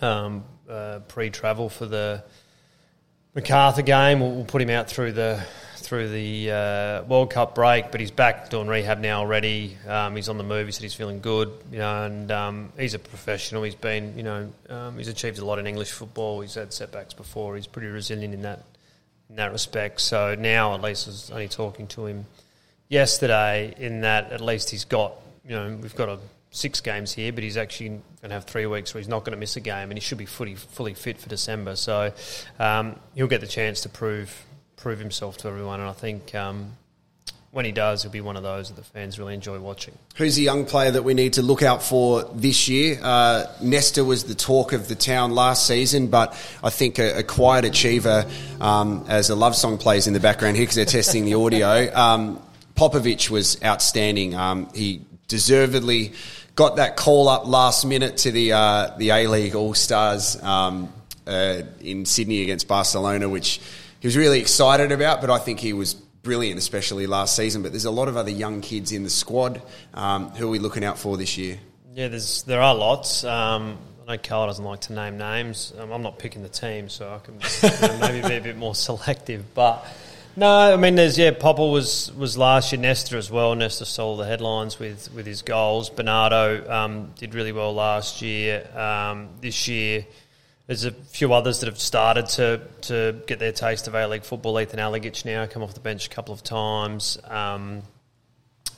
um, 0.00 0.44
uh, 0.68 1.00
pre-travel 1.08 1.68
for 1.68 1.86
the 1.86 2.22
Macarthur 3.38 3.82
game. 3.82 4.18
We'll, 4.18 4.32
we'll, 4.32 4.44
put 4.44 4.60
him 4.60 4.68
out 4.68 4.88
through 4.88 5.12
the 5.12 5.40
through 5.76 6.08
the 6.08 6.50
uh, 6.50 7.02
World 7.04 7.30
Cup 7.30 7.54
break, 7.54 7.92
but 7.92 8.00
he's 8.00 8.10
back 8.10 8.50
doing 8.50 8.66
rehab 8.66 8.98
now 8.98 9.20
already. 9.20 9.76
Um, 9.86 10.16
he's 10.16 10.28
on 10.28 10.38
the 10.38 10.44
move. 10.44 10.66
He 10.66 10.72
said 10.72 10.82
he's 10.82 10.94
feeling 10.94 11.20
good, 11.20 11.52
you 11.70 11.78
know, 11.78 12.02
and 12.02 12.32
um, 12.32 12.72
he's 12.76 12.94
a 12.94 12.98
professional. 12.98 13.62
He's 13.62 13.76
been, 13.76 14.16
you 14.16 14.24
know, 14.24 14.52
um, 14.68 14.98
he's 14.98 15.06
achieved 15.06 15.38
a 15.38 15.44
lot 15.44 15.60
in 15.60 15.68
English 15.68 15.92
football. 15.92 16.40
He's 16.40 16.54
had 16.54 16.72
setbacks 16.72 17.14
before. 17.14 17.54
He's 17.54 17.68
pretty 17.68 17.86
resilient 17.86 18.34
in 18.34 18.42
that 18.42 18.64
in 19.30 19.36
that 19.36 19.52
respect. 19.52 20.00
So 20.00 20.34
now, 20.34 20.74
at 20.74 20.82
least, 20.82 21.06
I 21.06 21.10
was 21.10 21.30
only 21.30 21.48
talking 21.48 21.86
to 21.88 22.06
him 22.06 22.26
yesterday. 22.88 23.72
In 23.78 24.00
that, 24.00 24.32
at 24.32 24.40
least 24.40 24.70
he's 24.70 24.84
got, 24.84 25.12
you 25.44 25.54
know, 25.54 25.78
we've 25.80 25.94
got 25.94 26.08
a 26.08 26.18
six 26.50 26.80
games 26.80 27.12
here, 27.12 27.32
but 27.32 27.44
he's 27.44 27.56
actually 27.56 27.88
going 27.88 28.02
to 28.22 28.30
have 28.30 28.44
three 28.44 28.66
weeks 28.66 28.94
where 28.94 29.00
he's 29.00 29.08
not 29.08 29.24
going 29.24 29.32
to 29.32 29.38
miss 29.38 29.56
a 29.56 29.60
game, 29.60 29.90
and 29.90 29.94
he 29.94 30.00
should 30.00 30.18
be 30.18 30.26
fully 30.26 30.54
fully 30.54 30.94
fit 30.94 31.18
for 31.18 31.28
December. 31.28 31.76
So 31.76 32.12
um, 32.58 32.96
he'll 33.14 33.26
get 33.26 33.40
the 33.40 33.46
chance 33.46 33.82
to 33.82 33.88
prove 33.88 34.44
prove 34.76 34.98
himself 34.98 35.36
to 35.38 35.48
everyone, 35.48 35.80
and 35.80 35.88
I 35.88 35.94
think. 35.94 36.34
Um, 36.34 36.76
when 37.50 37.64
he 37.64 37.72
does, 37.72 38.02
he'll 38.02 38.12
be 38.12 38.20
one 38.20 38.36
of 38.36 38.42
those 38.42 38.68
that 38.68 38.76
the 38.76 38.82
fans 38.82 39.18
really 39.18 39.32
enjoy 39.32 39.58
watching. 39.58 39.96
Who's 40.16 40.36
a 40.36 40.42
young 40.42 40.66
player 40.66 40.90
that 40.90 41.02
we 41.02 41.14
need 41.14 41.32
to 41.32 41.42
look 41.42 41.62
out 41.62 41.82
for 41.82 42.24
this 42.34 42.68
year? 42.68 43.00
Uh, 43.02 43.46
Nesta 43.62 44.04
was 44.04 44.24
the 44.24 44.34
talk 44.34 44.74
of 44.74 44.86
the 44.86 44.94
town 44.94 45.34
last 45.34 45.66
season, 45.66 46.08
but 46.08 46.36
I 46.62 46.68
think 46.68 46.98
a, 46.98 47.20
a 47.20 47.22
quiet 47.22 47.64
achiever, 47.64 48.26
um, 48.60 49.06
as 49.08 49.30
a 49.30 49.34
love 49.34 49.56
song 49.56 49.78
plays 49.78 50.06
in 50.06 50.12
the 50.12 50.20
background 50.20 50.56
here 50.56 50.64
because 50.64 50.76
they're 50.76 50.84
testing 50.84 51.24
the 51.24 51.34
audio. 51.34 51.90
Um, 51.94 52.42
Popovic 52.74 53.30
was 53.30 53.60
outstanding. 53.64 54.34
Um, 54.34 54.68
he 54.74 55.00
deservedly 55.26 56.12
got 56.58 56.74
that 56.74 56.96
call 56.96 57.28
up 57.28 57.46
last 57.46 57.84
minute 57.84 58.16
to 58.16 58.32
the 58.32 58.52
uh, 58.52 58.90
the 58.98 59.10
A 59.10 59.28
League 59.28 59.54
All 59.54 59.74
Stars 59.74 60.42
um, 60.42 60.92
uh, 61.24 61.62
in 61.80 62.04
Sydney 62.04 62.42
against 62.42 62.66
Barcelona, 62.66 63.28
which 63.28 63.60
he 64.00 64.08
was 64.08 64.16
really 64.16 64.40
excited 64.40 64.90
about. 64.90 65.20
But 65.20 65.30
I 65.30 65.38
think 65.38 65.60
he 65.60 65.72
was 65.72 65.94
brilliant, 65.94 66.58
especially 66.58 67.06
last 67.06 67.36
season. 67.36 67.62
But 67.62 67.70
there's 67.70 67.84
a 67.84 67.92
lot 67.92 68.08
of 68.08 68.16
other 68.16 68.32
young 68.32 68.60
kids 68.60 68.90
in 68.90 69.04
the 69.04 69.10
squad. 69.10 69.62
Um, 69.94 70.30
who 70.30 70.48
are 70.48 70.50
we 70.50 70.58
looking 70.58 70.82
out 70.82 70.98
for 70.98 71.16
this 71.16 71.38
year? 71.38 71.60
Yeah, 71.94 72.08
there's 72.08 72.42
there 72.42 72.60
are 72.60 72.74
lots. 72.74 73.22
Um, 73.22 73.78
I 74.08 74.16
know 74.16 74.18
Carl 74.20 74.48
doesn't 74.48 74.64
like 74.64 74.80
to 74.80 74.94
name 74.94 75.16
names. 75.16 75.72
Um, 75.78 75.92
I'm 75.92 76.02
not 76.02 76.18
picking 76.18 76.42
the 76.42 76.48
team, 76.48 76.88
so 76.88 77.08
I 77.14 77.18
can 77.20 77.34
you 77.34 77.88
know, 77.88 77.98
maybe 78.00 78.26
be 78.26 78.34
a 78.34 78.40
bit 78.40 78.56
more 78.56 78.74
selective. 78.74 79.54
But 79.54 79.86
no, 80.36 80.46
I 80.46 80.76
mean, 80.76 80.94
there's 80.94 81.18
yeah. 81.18 81.32
Popple 81.32 81.70
was 81.72 82.12
was 82.12 82.36
last 82.38 82.72
year. 82.72 82.80
Nesta 82.80 83.16
as 83.16 83.30
well. 83.30 83.54
Nesta 83.54 83.84
stole 83.84 84.16
the 84.16 84.24
headlines 84.24 84.78
with 84.78 85.12
with 85.14 85.26
his 85.26 85.42
goals. 85.42 85.90
Bernardo 85.90 86.70
um, 86.70 87.12
did 87.18 87.34
really 87.34 87.52
well 87.52 87.74
last 87.74 88.22
year. 88.22 88.68
Um, 88.78 89.28
this 89.40 89.66
year, 89.68 90.06
there's 90.66 90.84
a 90.84 90.92
few 90.92 91.32
others 91.32 91.60
that 91.60 91.66
have 91.66 91.78
started 91.80 92.26
to 92.30 92.60
to 92.82 93.20
get 93.26 93.38
their 93.38 93.52
taste 93.52 93.88
of 93.88 93.94
A 93.94 94.06
League 94.06 94.22
football. 94.24 94.60
Ethan 94.60 94.78
Alagich 94.78 95.24
now 95.24 95.46
come 95.46 95.62
off 95.62 95.74
the 95.74 95.80
bench 95.80 96.06
a 96.06 96.10
couple 96.10 96.32
of 96.34 96.42
times. 96.42 97.18
Um, 97.24 97.82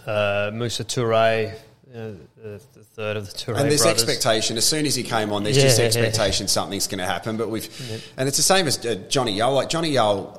uh, 0.06 0.50
Musa 0.54 0.82
Toure, 0.84 1.52
uh, 1.52 2.12
the, 2.42 2.58
third 2.94 3.18
of 3.18 3.26
the 3.26 3.32
Toure 3.36 3.58
And 3.58 3.70
there's 3.70 3.82
brothers. 3.82 4.02
expectation. 4.02 4.56
As 4.56 4.64
soon 4.66 4.86
as 4.86 4.94
he 4.94 5.02
came 5.02 5.30
on, 5.30 5.42
there's 5.42 5.58
Yeah, 5.58 5.64
just 5.64 5.78
yeah. 5.78 5.84
expectation 5.84 6.48
something's 6.48 6.86
going 6.86 7.00
to 7.00 7.04
happen. 7.06 7.36
But 7.36 7.50
we've, 7.50 7.68
and 8.16 8.26
it's 8.26 8.38
the 8.38 8.42
same 8.42 8.66
as 8.66 8.84
uh, 8.86 8.94
Johnny 9.10 9.36
Yull. 9.36 9.52
Like 9.52 9.68
Johnny 9.68 9.90
Yull. 9.92 10.38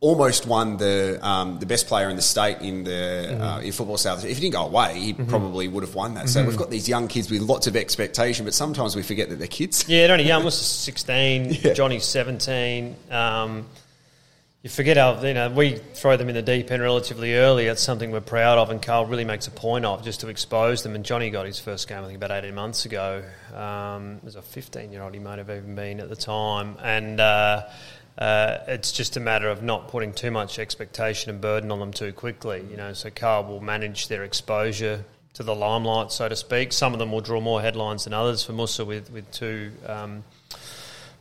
Almost 0.00 0.46
won 0.46 0.76
the 0.76 1.18
um, 1.26 1.58
the 1.58 1.66
best 1.66 1.88
player 1.88 2.08
in 2.08 2.14
the 2.14 2.22
state 2.22 2.58
in 2.60 2.84
the 2.84 2.90
Mm-hmm. 2.90 3.42
uh, 3.42 3.58
in 3.60 3.72
football 3.72 3.96
south. 3.98 4.24
If 4.24 4.36
he 4.36 4.42
didn't 4.42 4.52
go 4.52 4.64
away, 4.64 4.96
he 4.96 5.12
probably 5.12 5.66
would 5.66 5.82
have 5.82 5.96
won 5.96 6.14
that. 6.14 6.28
So 6.28 6.38
Mm-hmm. 6.38 6.48
we've 6.48 6.56
got 6.56 6.70
these 6.70 6.88
young 6.88 7.08
kids 7.08 7.28
with 7.32 7.40
lots 7.42 7.66
of 7.66 7.74
expectation, 7.74 8.44
but 8.44 8.54
sometimes 8.54 8.94
we 8.94 9.02
forget 9.02 9.28
that 9.30 9.40
they're 9.40 9.48
kids. 9.48 9.88
Yeah, 9.88 10.06
only 10.06 10.22
young 10.24 10.44
was 10.50 10.56
16, 10.56 11.50
Yeah. 11.62 11.72
Johnny's 11.72 12.04
17. 12.04 12.94
Um, 13.10 13.66
you 14.62 14.70
forget 14.70 14.96
how, 14.96 15.20
you 15.24 15.34
know, 15.34 15.50
we 15.50 15.76
throw 15.94 16.16
them 16.16 16.28
in 16.28 16.34
the 16.34 16.42
deep 16.42 16.70
end 16.70 16.82
relatively 16.82 17.34
early. 17.34 17.66
That's 17.66 17.80
something 17.82 18.10
we're 18.12 18.20
proud 18.20 18.58
of, 18.58 18.70
and 18.70 18.80
Carl 18.82 19.06
really 19.06 19.24
makes 19.24 19.46
a 19.48 19.52
point 19.52 19.84
of 19.84 20.04
just 20.04 20.20
to 20.20 20.28
expose 20.28 20.82
them. 20.84 20.94
And 20.94 21.04
Johnny 21.04 21.30
got 21.30 21.46
his 21.46 21.58
first 21.60 21.88
game, 21.88 21.98
I 22.02 22.06
think, 22.06 22.16
about 22.16 22.30
18 22.32 22.54
months 22.54 22.84
ago. 22.84 23.22
Um, 23.54 24.20
as 24.26 24.36
a 24.36 24.42
15 24.42 24.92
year 24.92 25.02
old, 25.02 25.14
he 25.14 25.20
might 25.20 25.38
have 25.38 25.48
even 25.50 25.74
been 25.74 25.98
at 26.00 26.08
the 26.08 26.16
time. 26.16 26.76
And 26.82 27.20
uh, 27.20 27.62
uh, 28.18 28.58
it's 28.66 28.90
just 28.90 29.16
a 29.16 29.20
matter 29.20 29.48
of 29.48 29.62
not 29.62 29.88
putting 29.88 30.12
too 30.12 30.30
much 30.30 30.58
expectation 30.58 31.30
and 31.30 31.40
burden 31.40 31.70
on 31.70 31.78
them 31.78 31.92
too 31.92 32.12
quickly. 32.12 32.64
You 32.68 32.76
know, 32.76 32.92
so 32.92 33.10
Carl 33.10 33.44
will 33.44 33.60
manage 33.60 34.08
their 34.08 34.24
exposure 34.24 35.04
to 35.34 35.44
the 35.44 35.54
limelight, 35.54 36.10
so 36.10 36.28
to 36.28 36.34
speak. 36.34 36.72
Some 36.72 36.92
of 36.92 36.98
them 36.98 37.12
will 37.12 37.20
draw 37.20 37.40
more 37.40 37.60
headlines 37.60 38.04
than 38.04 38.12
others. 38.12 38.42
For 38.42 38.52
Musa, 38.52 38.84
with 38.84 39.12
with 39.12 39.30
two 39.30 39.70
um, 39.86 40.24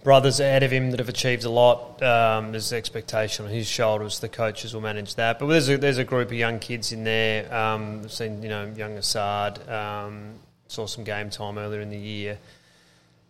brothers 0.04 0.40
ahead 0.40 0.64
of 0.64 0.72
him 0.72 0.90
that 0.90 1.00
have 1.00 1.10
achieved 1.10 1.44
a 1.44 1.52
lot, 1.52 2.02
um, 2.02 2.52
there's 2.52 2.74
expectation 2.74 3.46
on 3.46 3.52
his 3.52 3.68
shoulders. 3.68 4.20
The 4.20 4.30
coaches 4.30 4.74
will 4.74 4.82
manage 4.82 5.14
that. 5.16 5.38
But 5.38 5.48
there's 5.48 5.70
a, 5.70 5.78
there's 5.78 6.00
a 6.00 6.04
group 6.04 6.30
of 6.30 6.34
young 6.34 6.58
kids 6.58 6.92
in 6.92 7.04
there. 7.04 7.54
Um, 7.54 8.02
I've 8.06 8.12
seen 8.12 8.42
you 8.42 8.50
know 8.50 8.74
young 8.76 8.98
Assad. 8.98 9.70
Um, 9.70 10.34
saw 10.68 10.88
some 10.88 11.04
game 11.04 11.30
time 11.30 11.60
earlier 11.60 11.82
in 11.82 11.92
the 11.92 11.98
year. 11.98 12.40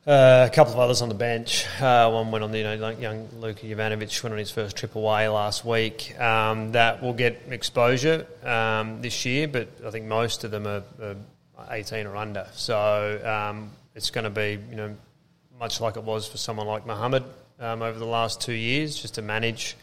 Uh, 0.08 0.48
a 0.50 0.56
couple 0.56 0.72
of 0.72 0.80
others 0.80 1.02
on 1.02 1.10
the 1.10 1.16
bench. 1.16 1.66
Uh, 1.82 2.10
one 2.10 2.32
went 2.32 2.42
on 2.42 2.50
the, 2.50 2.60
you 2.60 2.64
know, 2.64 2.92
young 2.92 3.28
Luka 3.42 3.66
Jovanovic 3.66 4.24
went 4.24 4.32
on 4.32 4.40
his 4.40 4.50
first 4.50 4.78
trip 4.78 4.96
away 4.96 5.28
last 5.28 5.66
week. 5.66 6.18
Um, 6.18 6.72
that 6.72 7.04
will 7.04 7.12
get 7.12 7.42
exposure 7.50 8.26
um, 8.42 9.02
this 9.02 9.26
year, 9.26 9.50
but 9.50 9.68
I 9.86 9.92
think 9.92 10.06
most 10.06 10.46
of 10.46 10.52
them 10.52 10.66
are, 10.66 10.84
are 11.02 11.18
18 11.72 12.08
or 12.08 12.16
under. 12.16 12.48
So 12.54 13.20
um, 13.22 13.72
it's 13.96 14.10
going 14.10 14.24
to 14.24 14.30
be, 14.30 14.58
you 14.70 14.78
know, 14.78 14.96
much 15.60 15.82
like 15.82 15.98
it 15.98 16.04
was 16.04 16.26
for 16.26 16.38
someone 16.38 16.68
like 16.68 16.86
Mohammed 16.86 17.26
um, 17.60 17.82
over 17.82 18.00
the 18.00 18.06
last 18.06 18.40
two 18.40 18.54
years, 18.54 18.98
just 18.98 19.16
to 19.16 19.22
manage, 19.22 19.76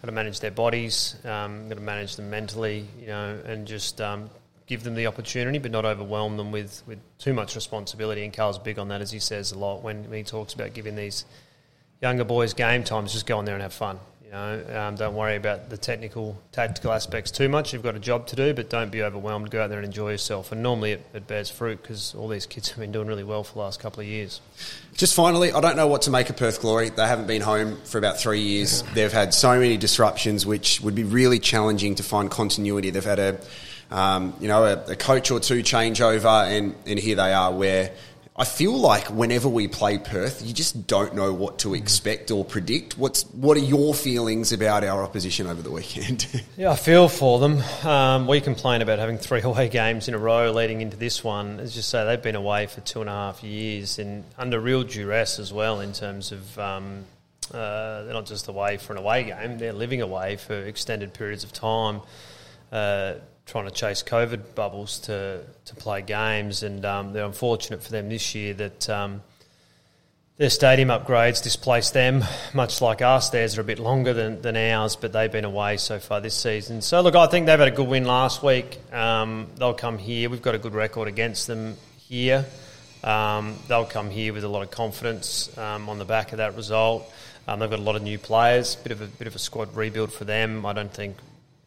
got 0.00 0.06
to 0.06 0.12
manage 0.12 0.38
their 0.38 0.52
bodies, 0.52 1.16
um, 1.24 1.68
got 1.68 1.74
to 1.74 1.80
manage 1.80 2.14
them 2.14 2.30
mentally, 2.30 2.86
you 3.00 3.08
know, 3.08 3.40
and 3.44 3.66
just 3.66 4.00
um, 4.00 4.30
give 4.66 4.82
them 4.82 4.94
the 4.94 5.06
opportunity, 5.06 5.58
but 5.58 5.70
not 5.70 5.84
overwhelm 5.84 6.36
them 6.36 6.50
with, 6.50 6.82
with 6.86 6.98
too 7.18 7.34
much 7.34 7.54
responsibility. 7.54 8.24
And 8.24 8.32
Carl's 8.32 8.58
big 8.58 8.78
on 8.78 8.88
that, 8.88 9.00
as 9.00 9.10
he 9.10 9.18
says 9.18 9.52
a 9.52 9.58
lot 9.58 9.82
when, 9.82 10.04
when 10.04 10.18
he 10.18 10.24
talks 10.24 10.54
about 10.54 10.72
giving 10.74 10.96
these 10.96 11.24
younger 12.00 12.24
boys 12.24 12.54
game 12.54 12.84
times, 12.84 13.12
just 13.12 13.26
go 13.26 13.38
on 13.38 13.44
there 13.44 13.54
and 13.54 13.62
have 13.62 13.74
fun. 13.74 13.98
You 14.24 14.30
know, 14.30 14.64
um, 14.74 14.94
don't 14.96 15.14
worry 15.14 15.36
about 15.36 15.68
the 15.68 15.76
technical, 15.76 16.36
tactical 16.50 16.92
aspects 16.92 17.30
too 17.30 17.48
much. 17.48 17.72
You've 17.72 17.82
got 17.82 17.94
a 17.94 18.00
job 18.00 18.26
to 18.28 18.36
do, 18.36 18.54
but 18.54 18.68
don't 18.70 18.90
be 18.90 19.02
overwhelmed. 19.02 19.50
Go 19.50 19.62
out 19.62 19.68
there 19.68 19.78
and 19.78 19.86
enjoy 19.86 20.12
yourself. 20.12 20.50
And 20.50 20.62
normally 20.62 20.92
it, 20.92 21.06
it 21.12 21.26
bears 21.26 21.50
fruit 21.50 21.80
because 21.82 22.14
all 22.14 22.26
these 22.26 22.46
kids 22.46 22.70
have 22.70 22.78
been 22.78 22.90
doing 22.90 23.06
really 23.06 23.22
well 23.22 23.44
for 23.44 23.52
the 23.52 23.60
last 23.60 23.80
couple 23.80 24.00
of 24.00 24.06
years. 24.06 24.40
Just 24.94 25.14
finally, 25.14 25.52
I 25.52 25.60
don't 25.60 25.76
know 25.76 25.86
what 25.86 26.02
to 26.02 26.10
make 26.10 26.30
of 26.30 26.36
Perth 26.36 26.62
Glory. 26.62 26.88
They 26.88 27.06
haven't 27.06 27.26
been 27.26 27.42
home 27.42 27.78
for 27.84 27.98
about 27.98 28.18
three 28.18 28.40
years. 28.40 28.82
They've 28.94 29.12
had 29.12 29.34
so 29.34 29.60
many 29.60 29.76
disruptions, 29.76 30.44
which 30.46 30.80
would 30.80 30.94
be 30.94 31.04
really 31.04 31.38
challenging 31.38 31.94
to 31.96 32.02
find 32.02 32.30
continuity. 32.30 32.90
They've 32.90 33.04
had 33.04 33.18
a, 33.18 33.38
um, 33.90 34.34
you 34.40 34.48
know, 34.48 34.64
a, 34.64 34.92
a 34.92 34.96
coach 34.96 35.30
or 35.30 35.40
two 35.40 35.62
changeover, 35.62 36.46
and, 36.46 36.74
and 36.86 36.98
here 36.98 37.16
they 37.16 37.32
are 37.32 37.52
where 37.52 37.92
I 38.36 38.44
feel 38.44 38.76
like 38.76 39.10
whenever 39.10 39.48
we 39.48 39.68
play 39.68 39.96
Perth, 39.96 40.44
you 40.44 40.52
just 40.52 40.88
don't 40.88 41.14
know 41.14 41.32
what 41.32 41.60
to 41.60 41.72
expect 41.74 42.32
or 42.32 42.44
predict. 42.44 42.98
What's 42.98 43.22
what 43.26 43.56
are 43.56 43.60
your 43.60 43.94
feelings 43.94 44.52
about 44.52 44.82
our 44.82 45.04
opposition 45.04 45.46
over 45.46 45.62
the 45.62 45.70
weekend? 45.70 46.26
yeah, 46.56 46.72
I 46.72 46.76
feel 46.76 47.08
for 47.08 47.38
them. 47.38 47.62
Um, 47.84 48.26
we 48.26 48.40
complain 48.40 48.82
about 48.82 48.98
having 48.98 49.18
three 49.18 49.42
away 49.44 49.68
games 49.68 50.08
in 50.08 50.14
a 50.14 50.18
row 50.18 50.50
leading 50.50 50.80
into 50.80 50.96
this 50.96 51.22
one. 51.22 51.60
As 51.60 51.76
you 51.76 51.82
say, 51.82 52.04
they've 52.04 52.20
been 52.20 52.34
away 52.34 52.66
for 52.66 52.80
two 52.80 53.00
and 53.00 53.08
a 53.08 53.12
half 53.12 53.44
years 53.44 54.00
and 54.00 54.24
under 54.36 54.58
real 54.58 54.82
duress 54.82 55.38
as 55.38 55.52
well 55.52 55.80
in 55.80 55.92
terms 55.92 56.32
of. 56.32 56.58
Um, 56.58 57.04
uh, 57.52 58.04
they're 58.04 58.14
not 58.14 58.24
just 58.24 58.48
away 58.48 58.78
for 58.78 58.94
an 58.94 58.98
away 58.98 59.24
game; 59.24 59.58
they're 59.58 59.74
living 59.74 60.00
away 60.00 60.36
for 60.36 60.54
extended 60.54 61.12
periods 61.12 61.44
of 61.44 61.52
time. 61.52 62.00
Uh, 62.72 63.16
trying 63.46 63.66
to 63.66 63.70
chase 63.70 64.02
COVID 64.02 64.54
bubbles 64.54 64.98
to, 65.00 65.42
to 65.66 65.74
play 65.74 66.02
games, 66.02 66.62
and 66.62 66.84
um, 66.84 67.12
they're 67.12 67.24
unfortunate 67.24 67.82
for 67.82 67.90
them 67.90 68.08
this 68.08 68.34
year 68.34 68.54
that 68.54 68.88
um, 68.88 69.22
their 70.36 70.50
stadium 70.50 70.88
upgrades 70.88 71.42
displaced 71.42 71.94
them, 71.94 72.24
much 72.54 72.80
like 72.80 73.02
us. 73.02 73.30
Theirs 73.30 73.58
are 73.58 73.60
a 73.60 73.64
bit 73.64 73.78
longer 73.78 74.12
than, 74.12 74.42
than 74.42 74.56
ours, 74.56 74.96
but 74.96 75.12
they've 75.12 75.30
been 75.30 75.44
away 75.44 75.76
so 75.76 75.98
far 75.98 76.20
this 76.20 76.34
season. 76.34 76.80
So, 76.80 77.00
look, 77.02 77.14
I 77.14 77.26
think 77.26 77.46
they've 77.46 77.58
had 77.58 77.68
a 77.68 77.70
good 77.70 77.88
win 77.88 78.04
last 78.04 78.42
week. 78.42 78.78
Um, 78.92 79.48
they'll 79.56 79.74
come 79.74 79.98
here. 79.98 80.30
We've 80.30 80.42
got 80.42 80.54
a 80.54 80.58
good 80.58 80.74
record 80.74 81.08
against 81.08 81.46
them 81.46 81.76
here. 81.98 82.44
Um, 83.04 83.56
they'll 83.68 83.84
come 83.84 84.08
here 84.08 84.32
with 84.32 84.44
a 84.44 84.48
lot 84.48 84.62
of 84.62 84.70
confidence 84.70 85.56
um, 85.58 85.90
on 85.90 85.98
the 85.98 86.06
back 86.06 86.32
of 86.32 86.38
that 86.38 86.56
result. 86.56 87.08
Um, 87.46 87.60
they've 87.60 87.68
got 87.68 87.78
a 87.78 87.82
lot 87.82 87.96
of 87.96 88.02
new 88.02 88.18
players, 88.18 88.74
bit 88.76 88.92
of 88.92 89.02
a 89.02 89.06
bit 89.06 89.26
of 89.26 89.36
a 89.36 89.38
squad 89.38 89.76
rebuild 89.76 90.10
for 90.10 90.24
them. 90.24 90.64
I 90.64 90.72
don't 90.72 90.92
think 90.92 91.16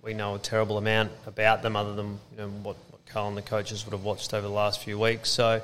we 0.08 0.13
know 0.13 0.36
a 0.36 0.39
terrible 0.39 0.78
amount 0.78 1.12
about 1.26 1.62
them, 1.62 1.76
other 1.76 1.93
than 1.93 2.17
you 2.32 2.38
know, 2.38 2.48
what, 2.48 2.78
what 2.89 3.06
Carl 3.08 3.28
and 3.28 3.36
the 3.36 3.41
coaches 3.41 3.86
would 3.86 3.91
have 3.91 4.06
watched 4.06 4.34
over 4.34 4.48
the 4.48 4.54
last 4.54 4.82
few 4.82 4.98
weeks. 4.98 5.30
So, 5.30 5.62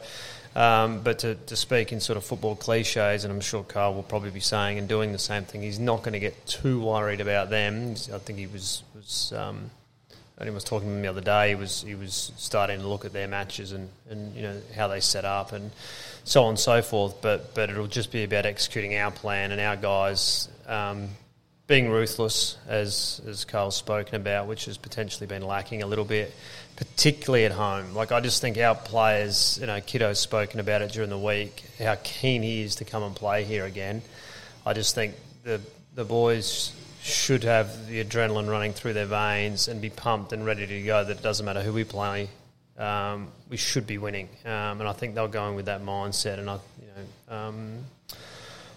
um, 0.53 1.01
but 1.01 1.19
to, 1.19 1.35
to 1.35 1.55
speak 1.55 1.93
in 1.93 2.01
sort 2.01 2.17
of 2.17 2.25
football 2.25 2.57
cliches, 2.57 3.23
and 3.23 3.33
I'm 3.33 3.39
sure 3.39 3.63
Carl 3.63 3.93
will 3.93 4.03
probably 4.03 4.31
be 4.31 4.41
saying 4.41 4.77
and 4.77 4.87
doing 4.87 5.13
the 5.13 5.17
same 5.17 5.45
thing, 5.45 5.61
he's 5.61 5.79
not 5.79 5.99
going 5.99 6.11
to 6.11 6.19
get 6.19 6.45
too 6.45 6.83
worried 6.83 7.21
about 7.21 7.49
them. 7.49 7.95
I 8.13 8.17
think 8.17 8.37
he 8.37 8.47
was 8.47 8.83
was. 8.93 9.33
Um, 9.35 9.71
and 10.39 10.49
he 10.49 10.53
was 10.53 10.63
talking 10.63 10.89
to 10.89 10.95
him 10.95 11.01
the 11.03 11.07
other 11.07 11.21
day. 11.21 11.49
He 11.49 11.55
was 11.55 11.83
he 11.83 11.93
was 11.93 12.31
starting 12.37 12.79
to 12.79 12.87
look 12.87 13.05
at 13.05 13.13
their 13.13 13.27
matches 13.27 13.71
and, 13.71 13.87
and 14.09 14.35
you 14.35 14.41
know 14.41 14.59
how 14.75 14.87
they 14.87 14.99
set 14.99 15.25
up 15.25 15.53
and 15.53 15.69
so 16.23 16.43
on 16.43 16.49
and 16.49 16.59
so 16.59 16.81
forth. 16.81 17.21
But 17.21 17.53
but 17.53 17.69
it'll 17.69 17.87
just 17.87 18.11
be 18.11 18.23
about 18.23 18.47
executing 18.47 18.97
our 18.97 19.11
plan 19.11 19.51
and 19.51 19.61
our 19.61 19.75
guys 19.75 20.49
um, 20.67 21.09
being 21.67 21.89
ruthless, 21.89 22.57
as 22.67 23.21
as 23.27 23.45
Carl's 23.45 23.75
spoken 23.75 24.15
about, 24.15 24.47
which 24.47 24.65
has 24.65 24.77
potentially 24.77 25.27
been 25.27 25.41
lacking 25.41 25.81
a 25.81 25.87
little 25.87 26.05
bit, 26.05 26.33
particularly 26.75 27.45
at 27.45 27.51
home. 27.51 27.93
Like 27.93 28.11
I 28.11 28.19
just 28.19 28.41
think 28.41 28.57
our 28.57 28.75
players, 28.75 29.57
you 29.61 29.67
know, 29.67 29.79
Kiddo's 29.79 30.19
spoken 30.19 30.59
about 30.59 30.81
it 30.81 30.91
during 30.91 31.09
the 31.09 31.17
week, 31.17 31.63
how 31.79 31.95
keen 32.03 32.43
he 32.43 32.63
is 32.63 32.75
to 32.77 32.85
come 32.85 33.03
and 33.03 33.15
play 33.15 33.43
here 33.43 33.65
again. 33.65 34.01
I 34.65 34.73
just 34.73 34.93
think 34.95 35.15
the 35.43 35.61
the 35.95 36.03
boys 36.03 36.73
should 37.01 37.43
have 37.43 37.87
the 37.87 38.03
adrenaline 38.03 38.49
running 38.49 38.73
through 38.73 38.93
their 38.93 39.05
veins 39.05 39.67
and 39.67 39.81
be 39.81 39.89
pumped 39.89 40.33
and 40.33 40.45
ready 40.45 40.67
to 40.67 40.81
go. 40.81 41.03
That 41.03 41.17
it 41.17 41.23
doesn't 41.23 41.45
matter 41.45 41.61
who 41.61 41.71
we 41.71 41.85
play, 41.85 42.29
um, 42.77 43.29
we 43.49 43.57
should 43.57 43.87
be 43.87 43.97
winning, 43.97 44.27
um, 44.45 44.81
and 44.81 44.83
I 44.83 44.93
think 44.93 45.15
they're 45.15 45.27
going 45.29 45.55
with 45.55 45.65
that 45.65 45.81
mindset. 45.81 46.39
And 46.39 46.49
I, 46.49 46.55
you 46.81 46.87
know. 46.87 47.35
Um, 47.35 47.85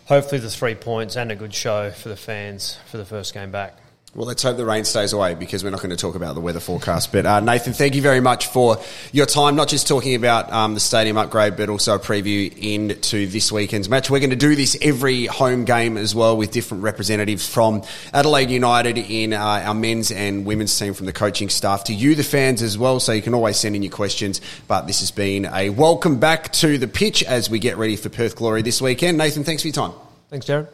hopefully 0.07 0.41
the 0.41 0.51
three 0.51 0.75
points 0.75 1.17
and 1.17 1.31
a 1.31 1.37
good 1.37 1.55
show 1.55 1.91
for 1.91 2.09
the 2.09 2.17
fans 2.17 2.79
for 2.87 2.97
the 2.97 3.05
first 3.05 3.35
game 3.35 3.51
back. 3.51 3.77
Well, 4.17 4.27
let's 4.27 4.43
hope 4.43 4.57
the 4.57 4.65
rain 4.65 4.87
stays 4.87 5.13
away 5.13 5.35
because 5.35 5.63
we're 5.63 5.69
not 5.69 5.83
going 5.83 5.91
to 5.91 5.97
talk 5.97 6.15
about 6.15 6.35
the 6.35 6.41
weather 6.41 6.59
forecast. 6.59 7.13
But 7.13 7.27
uh, 7.27 7.41
Nathan, 7.41 7.75
thank 7.75 7.95
you 7.95 8.01
very 8.01 8.21
much 8.21 8.47
for 8.47 8.79
your 9.13 9.27
time, 9.27 9.57
not 9.57 9.69
just 9.69 9.87
talking 9.87 10.15
about 10.15 10.51
um, 10.51 10.73
the 10.73 10.81
stadium 10.81 11.19
upgrade, 11.19 11.55
but 11.59 11.69
also 11.69 11.97
a 11.97 11.99
preview 11.99 12.51
into 12.57 13.27
this 13.27 13.53
weekend's 13.53 13.91
match. 13.91 14.09
We're 14.09 14.21
going 14.21 14.31
to 14.31 14.37
do 14.37 14.55
this 14.57 14.75
every 14.81 15.27
home 15.27 15.67
game 15.67 15.99
as 15.99 16.15
well 16.15 16.35
with 16.35 16.51
different 16.51 16.83
representatives 16.83 17.47
from 17.47 17.83
Adelaide 18.15 18.49
United 18.49 18.97
in 18.97 19.35
uh, 19.35 19.39
our 19.39 19.75
men's 19.75 20.11
and 20.11 20.47
women's 20.47 20.79
team 20.79 20.95
from 20.95 21.05
the 21.05 21.13
coaching 21.13 21.51
staff 21.51 21.85
to 21.85 21.93
you, 21.93 22.15
the 22.15 22.25
fans, 22.25 22.63
as 22.63 22.79
well. 22.79 23.01
So 23.01 23.13
you 23.13 23.21
can 23.21 23.35
always 23.35 23.59
send 23.59 23.77
in 23.77 23.83
your 23.83 23.93
questions. 23.93 24.41
But 24.67 24.87
this 24.87 25.01
has 25.01 25.11
been 25.11 25.45
a 25.45 25.69
welcome 25.69 26.19
back 26.21 26.55
to 26.55 26.79
the 26.79 26.89
pitch 26.89 27.23
as 27.23 27.51
we 27.51 27.59
get 27.59 27.77
ready 27.77 27.97
for 27.97 28.09
Perth 28.09 28.35
Glory 28.37 28.63
this 28.63 28.81
weekend. 28.81 29.19
Nathan, 29.19 29.45
thanks 29.45 29.61
for 29.61 29.69
your 29.69 29.75
time. 29.75 29.93
Thanks, 30.31 30.47
Jarrod. 30.47 30.69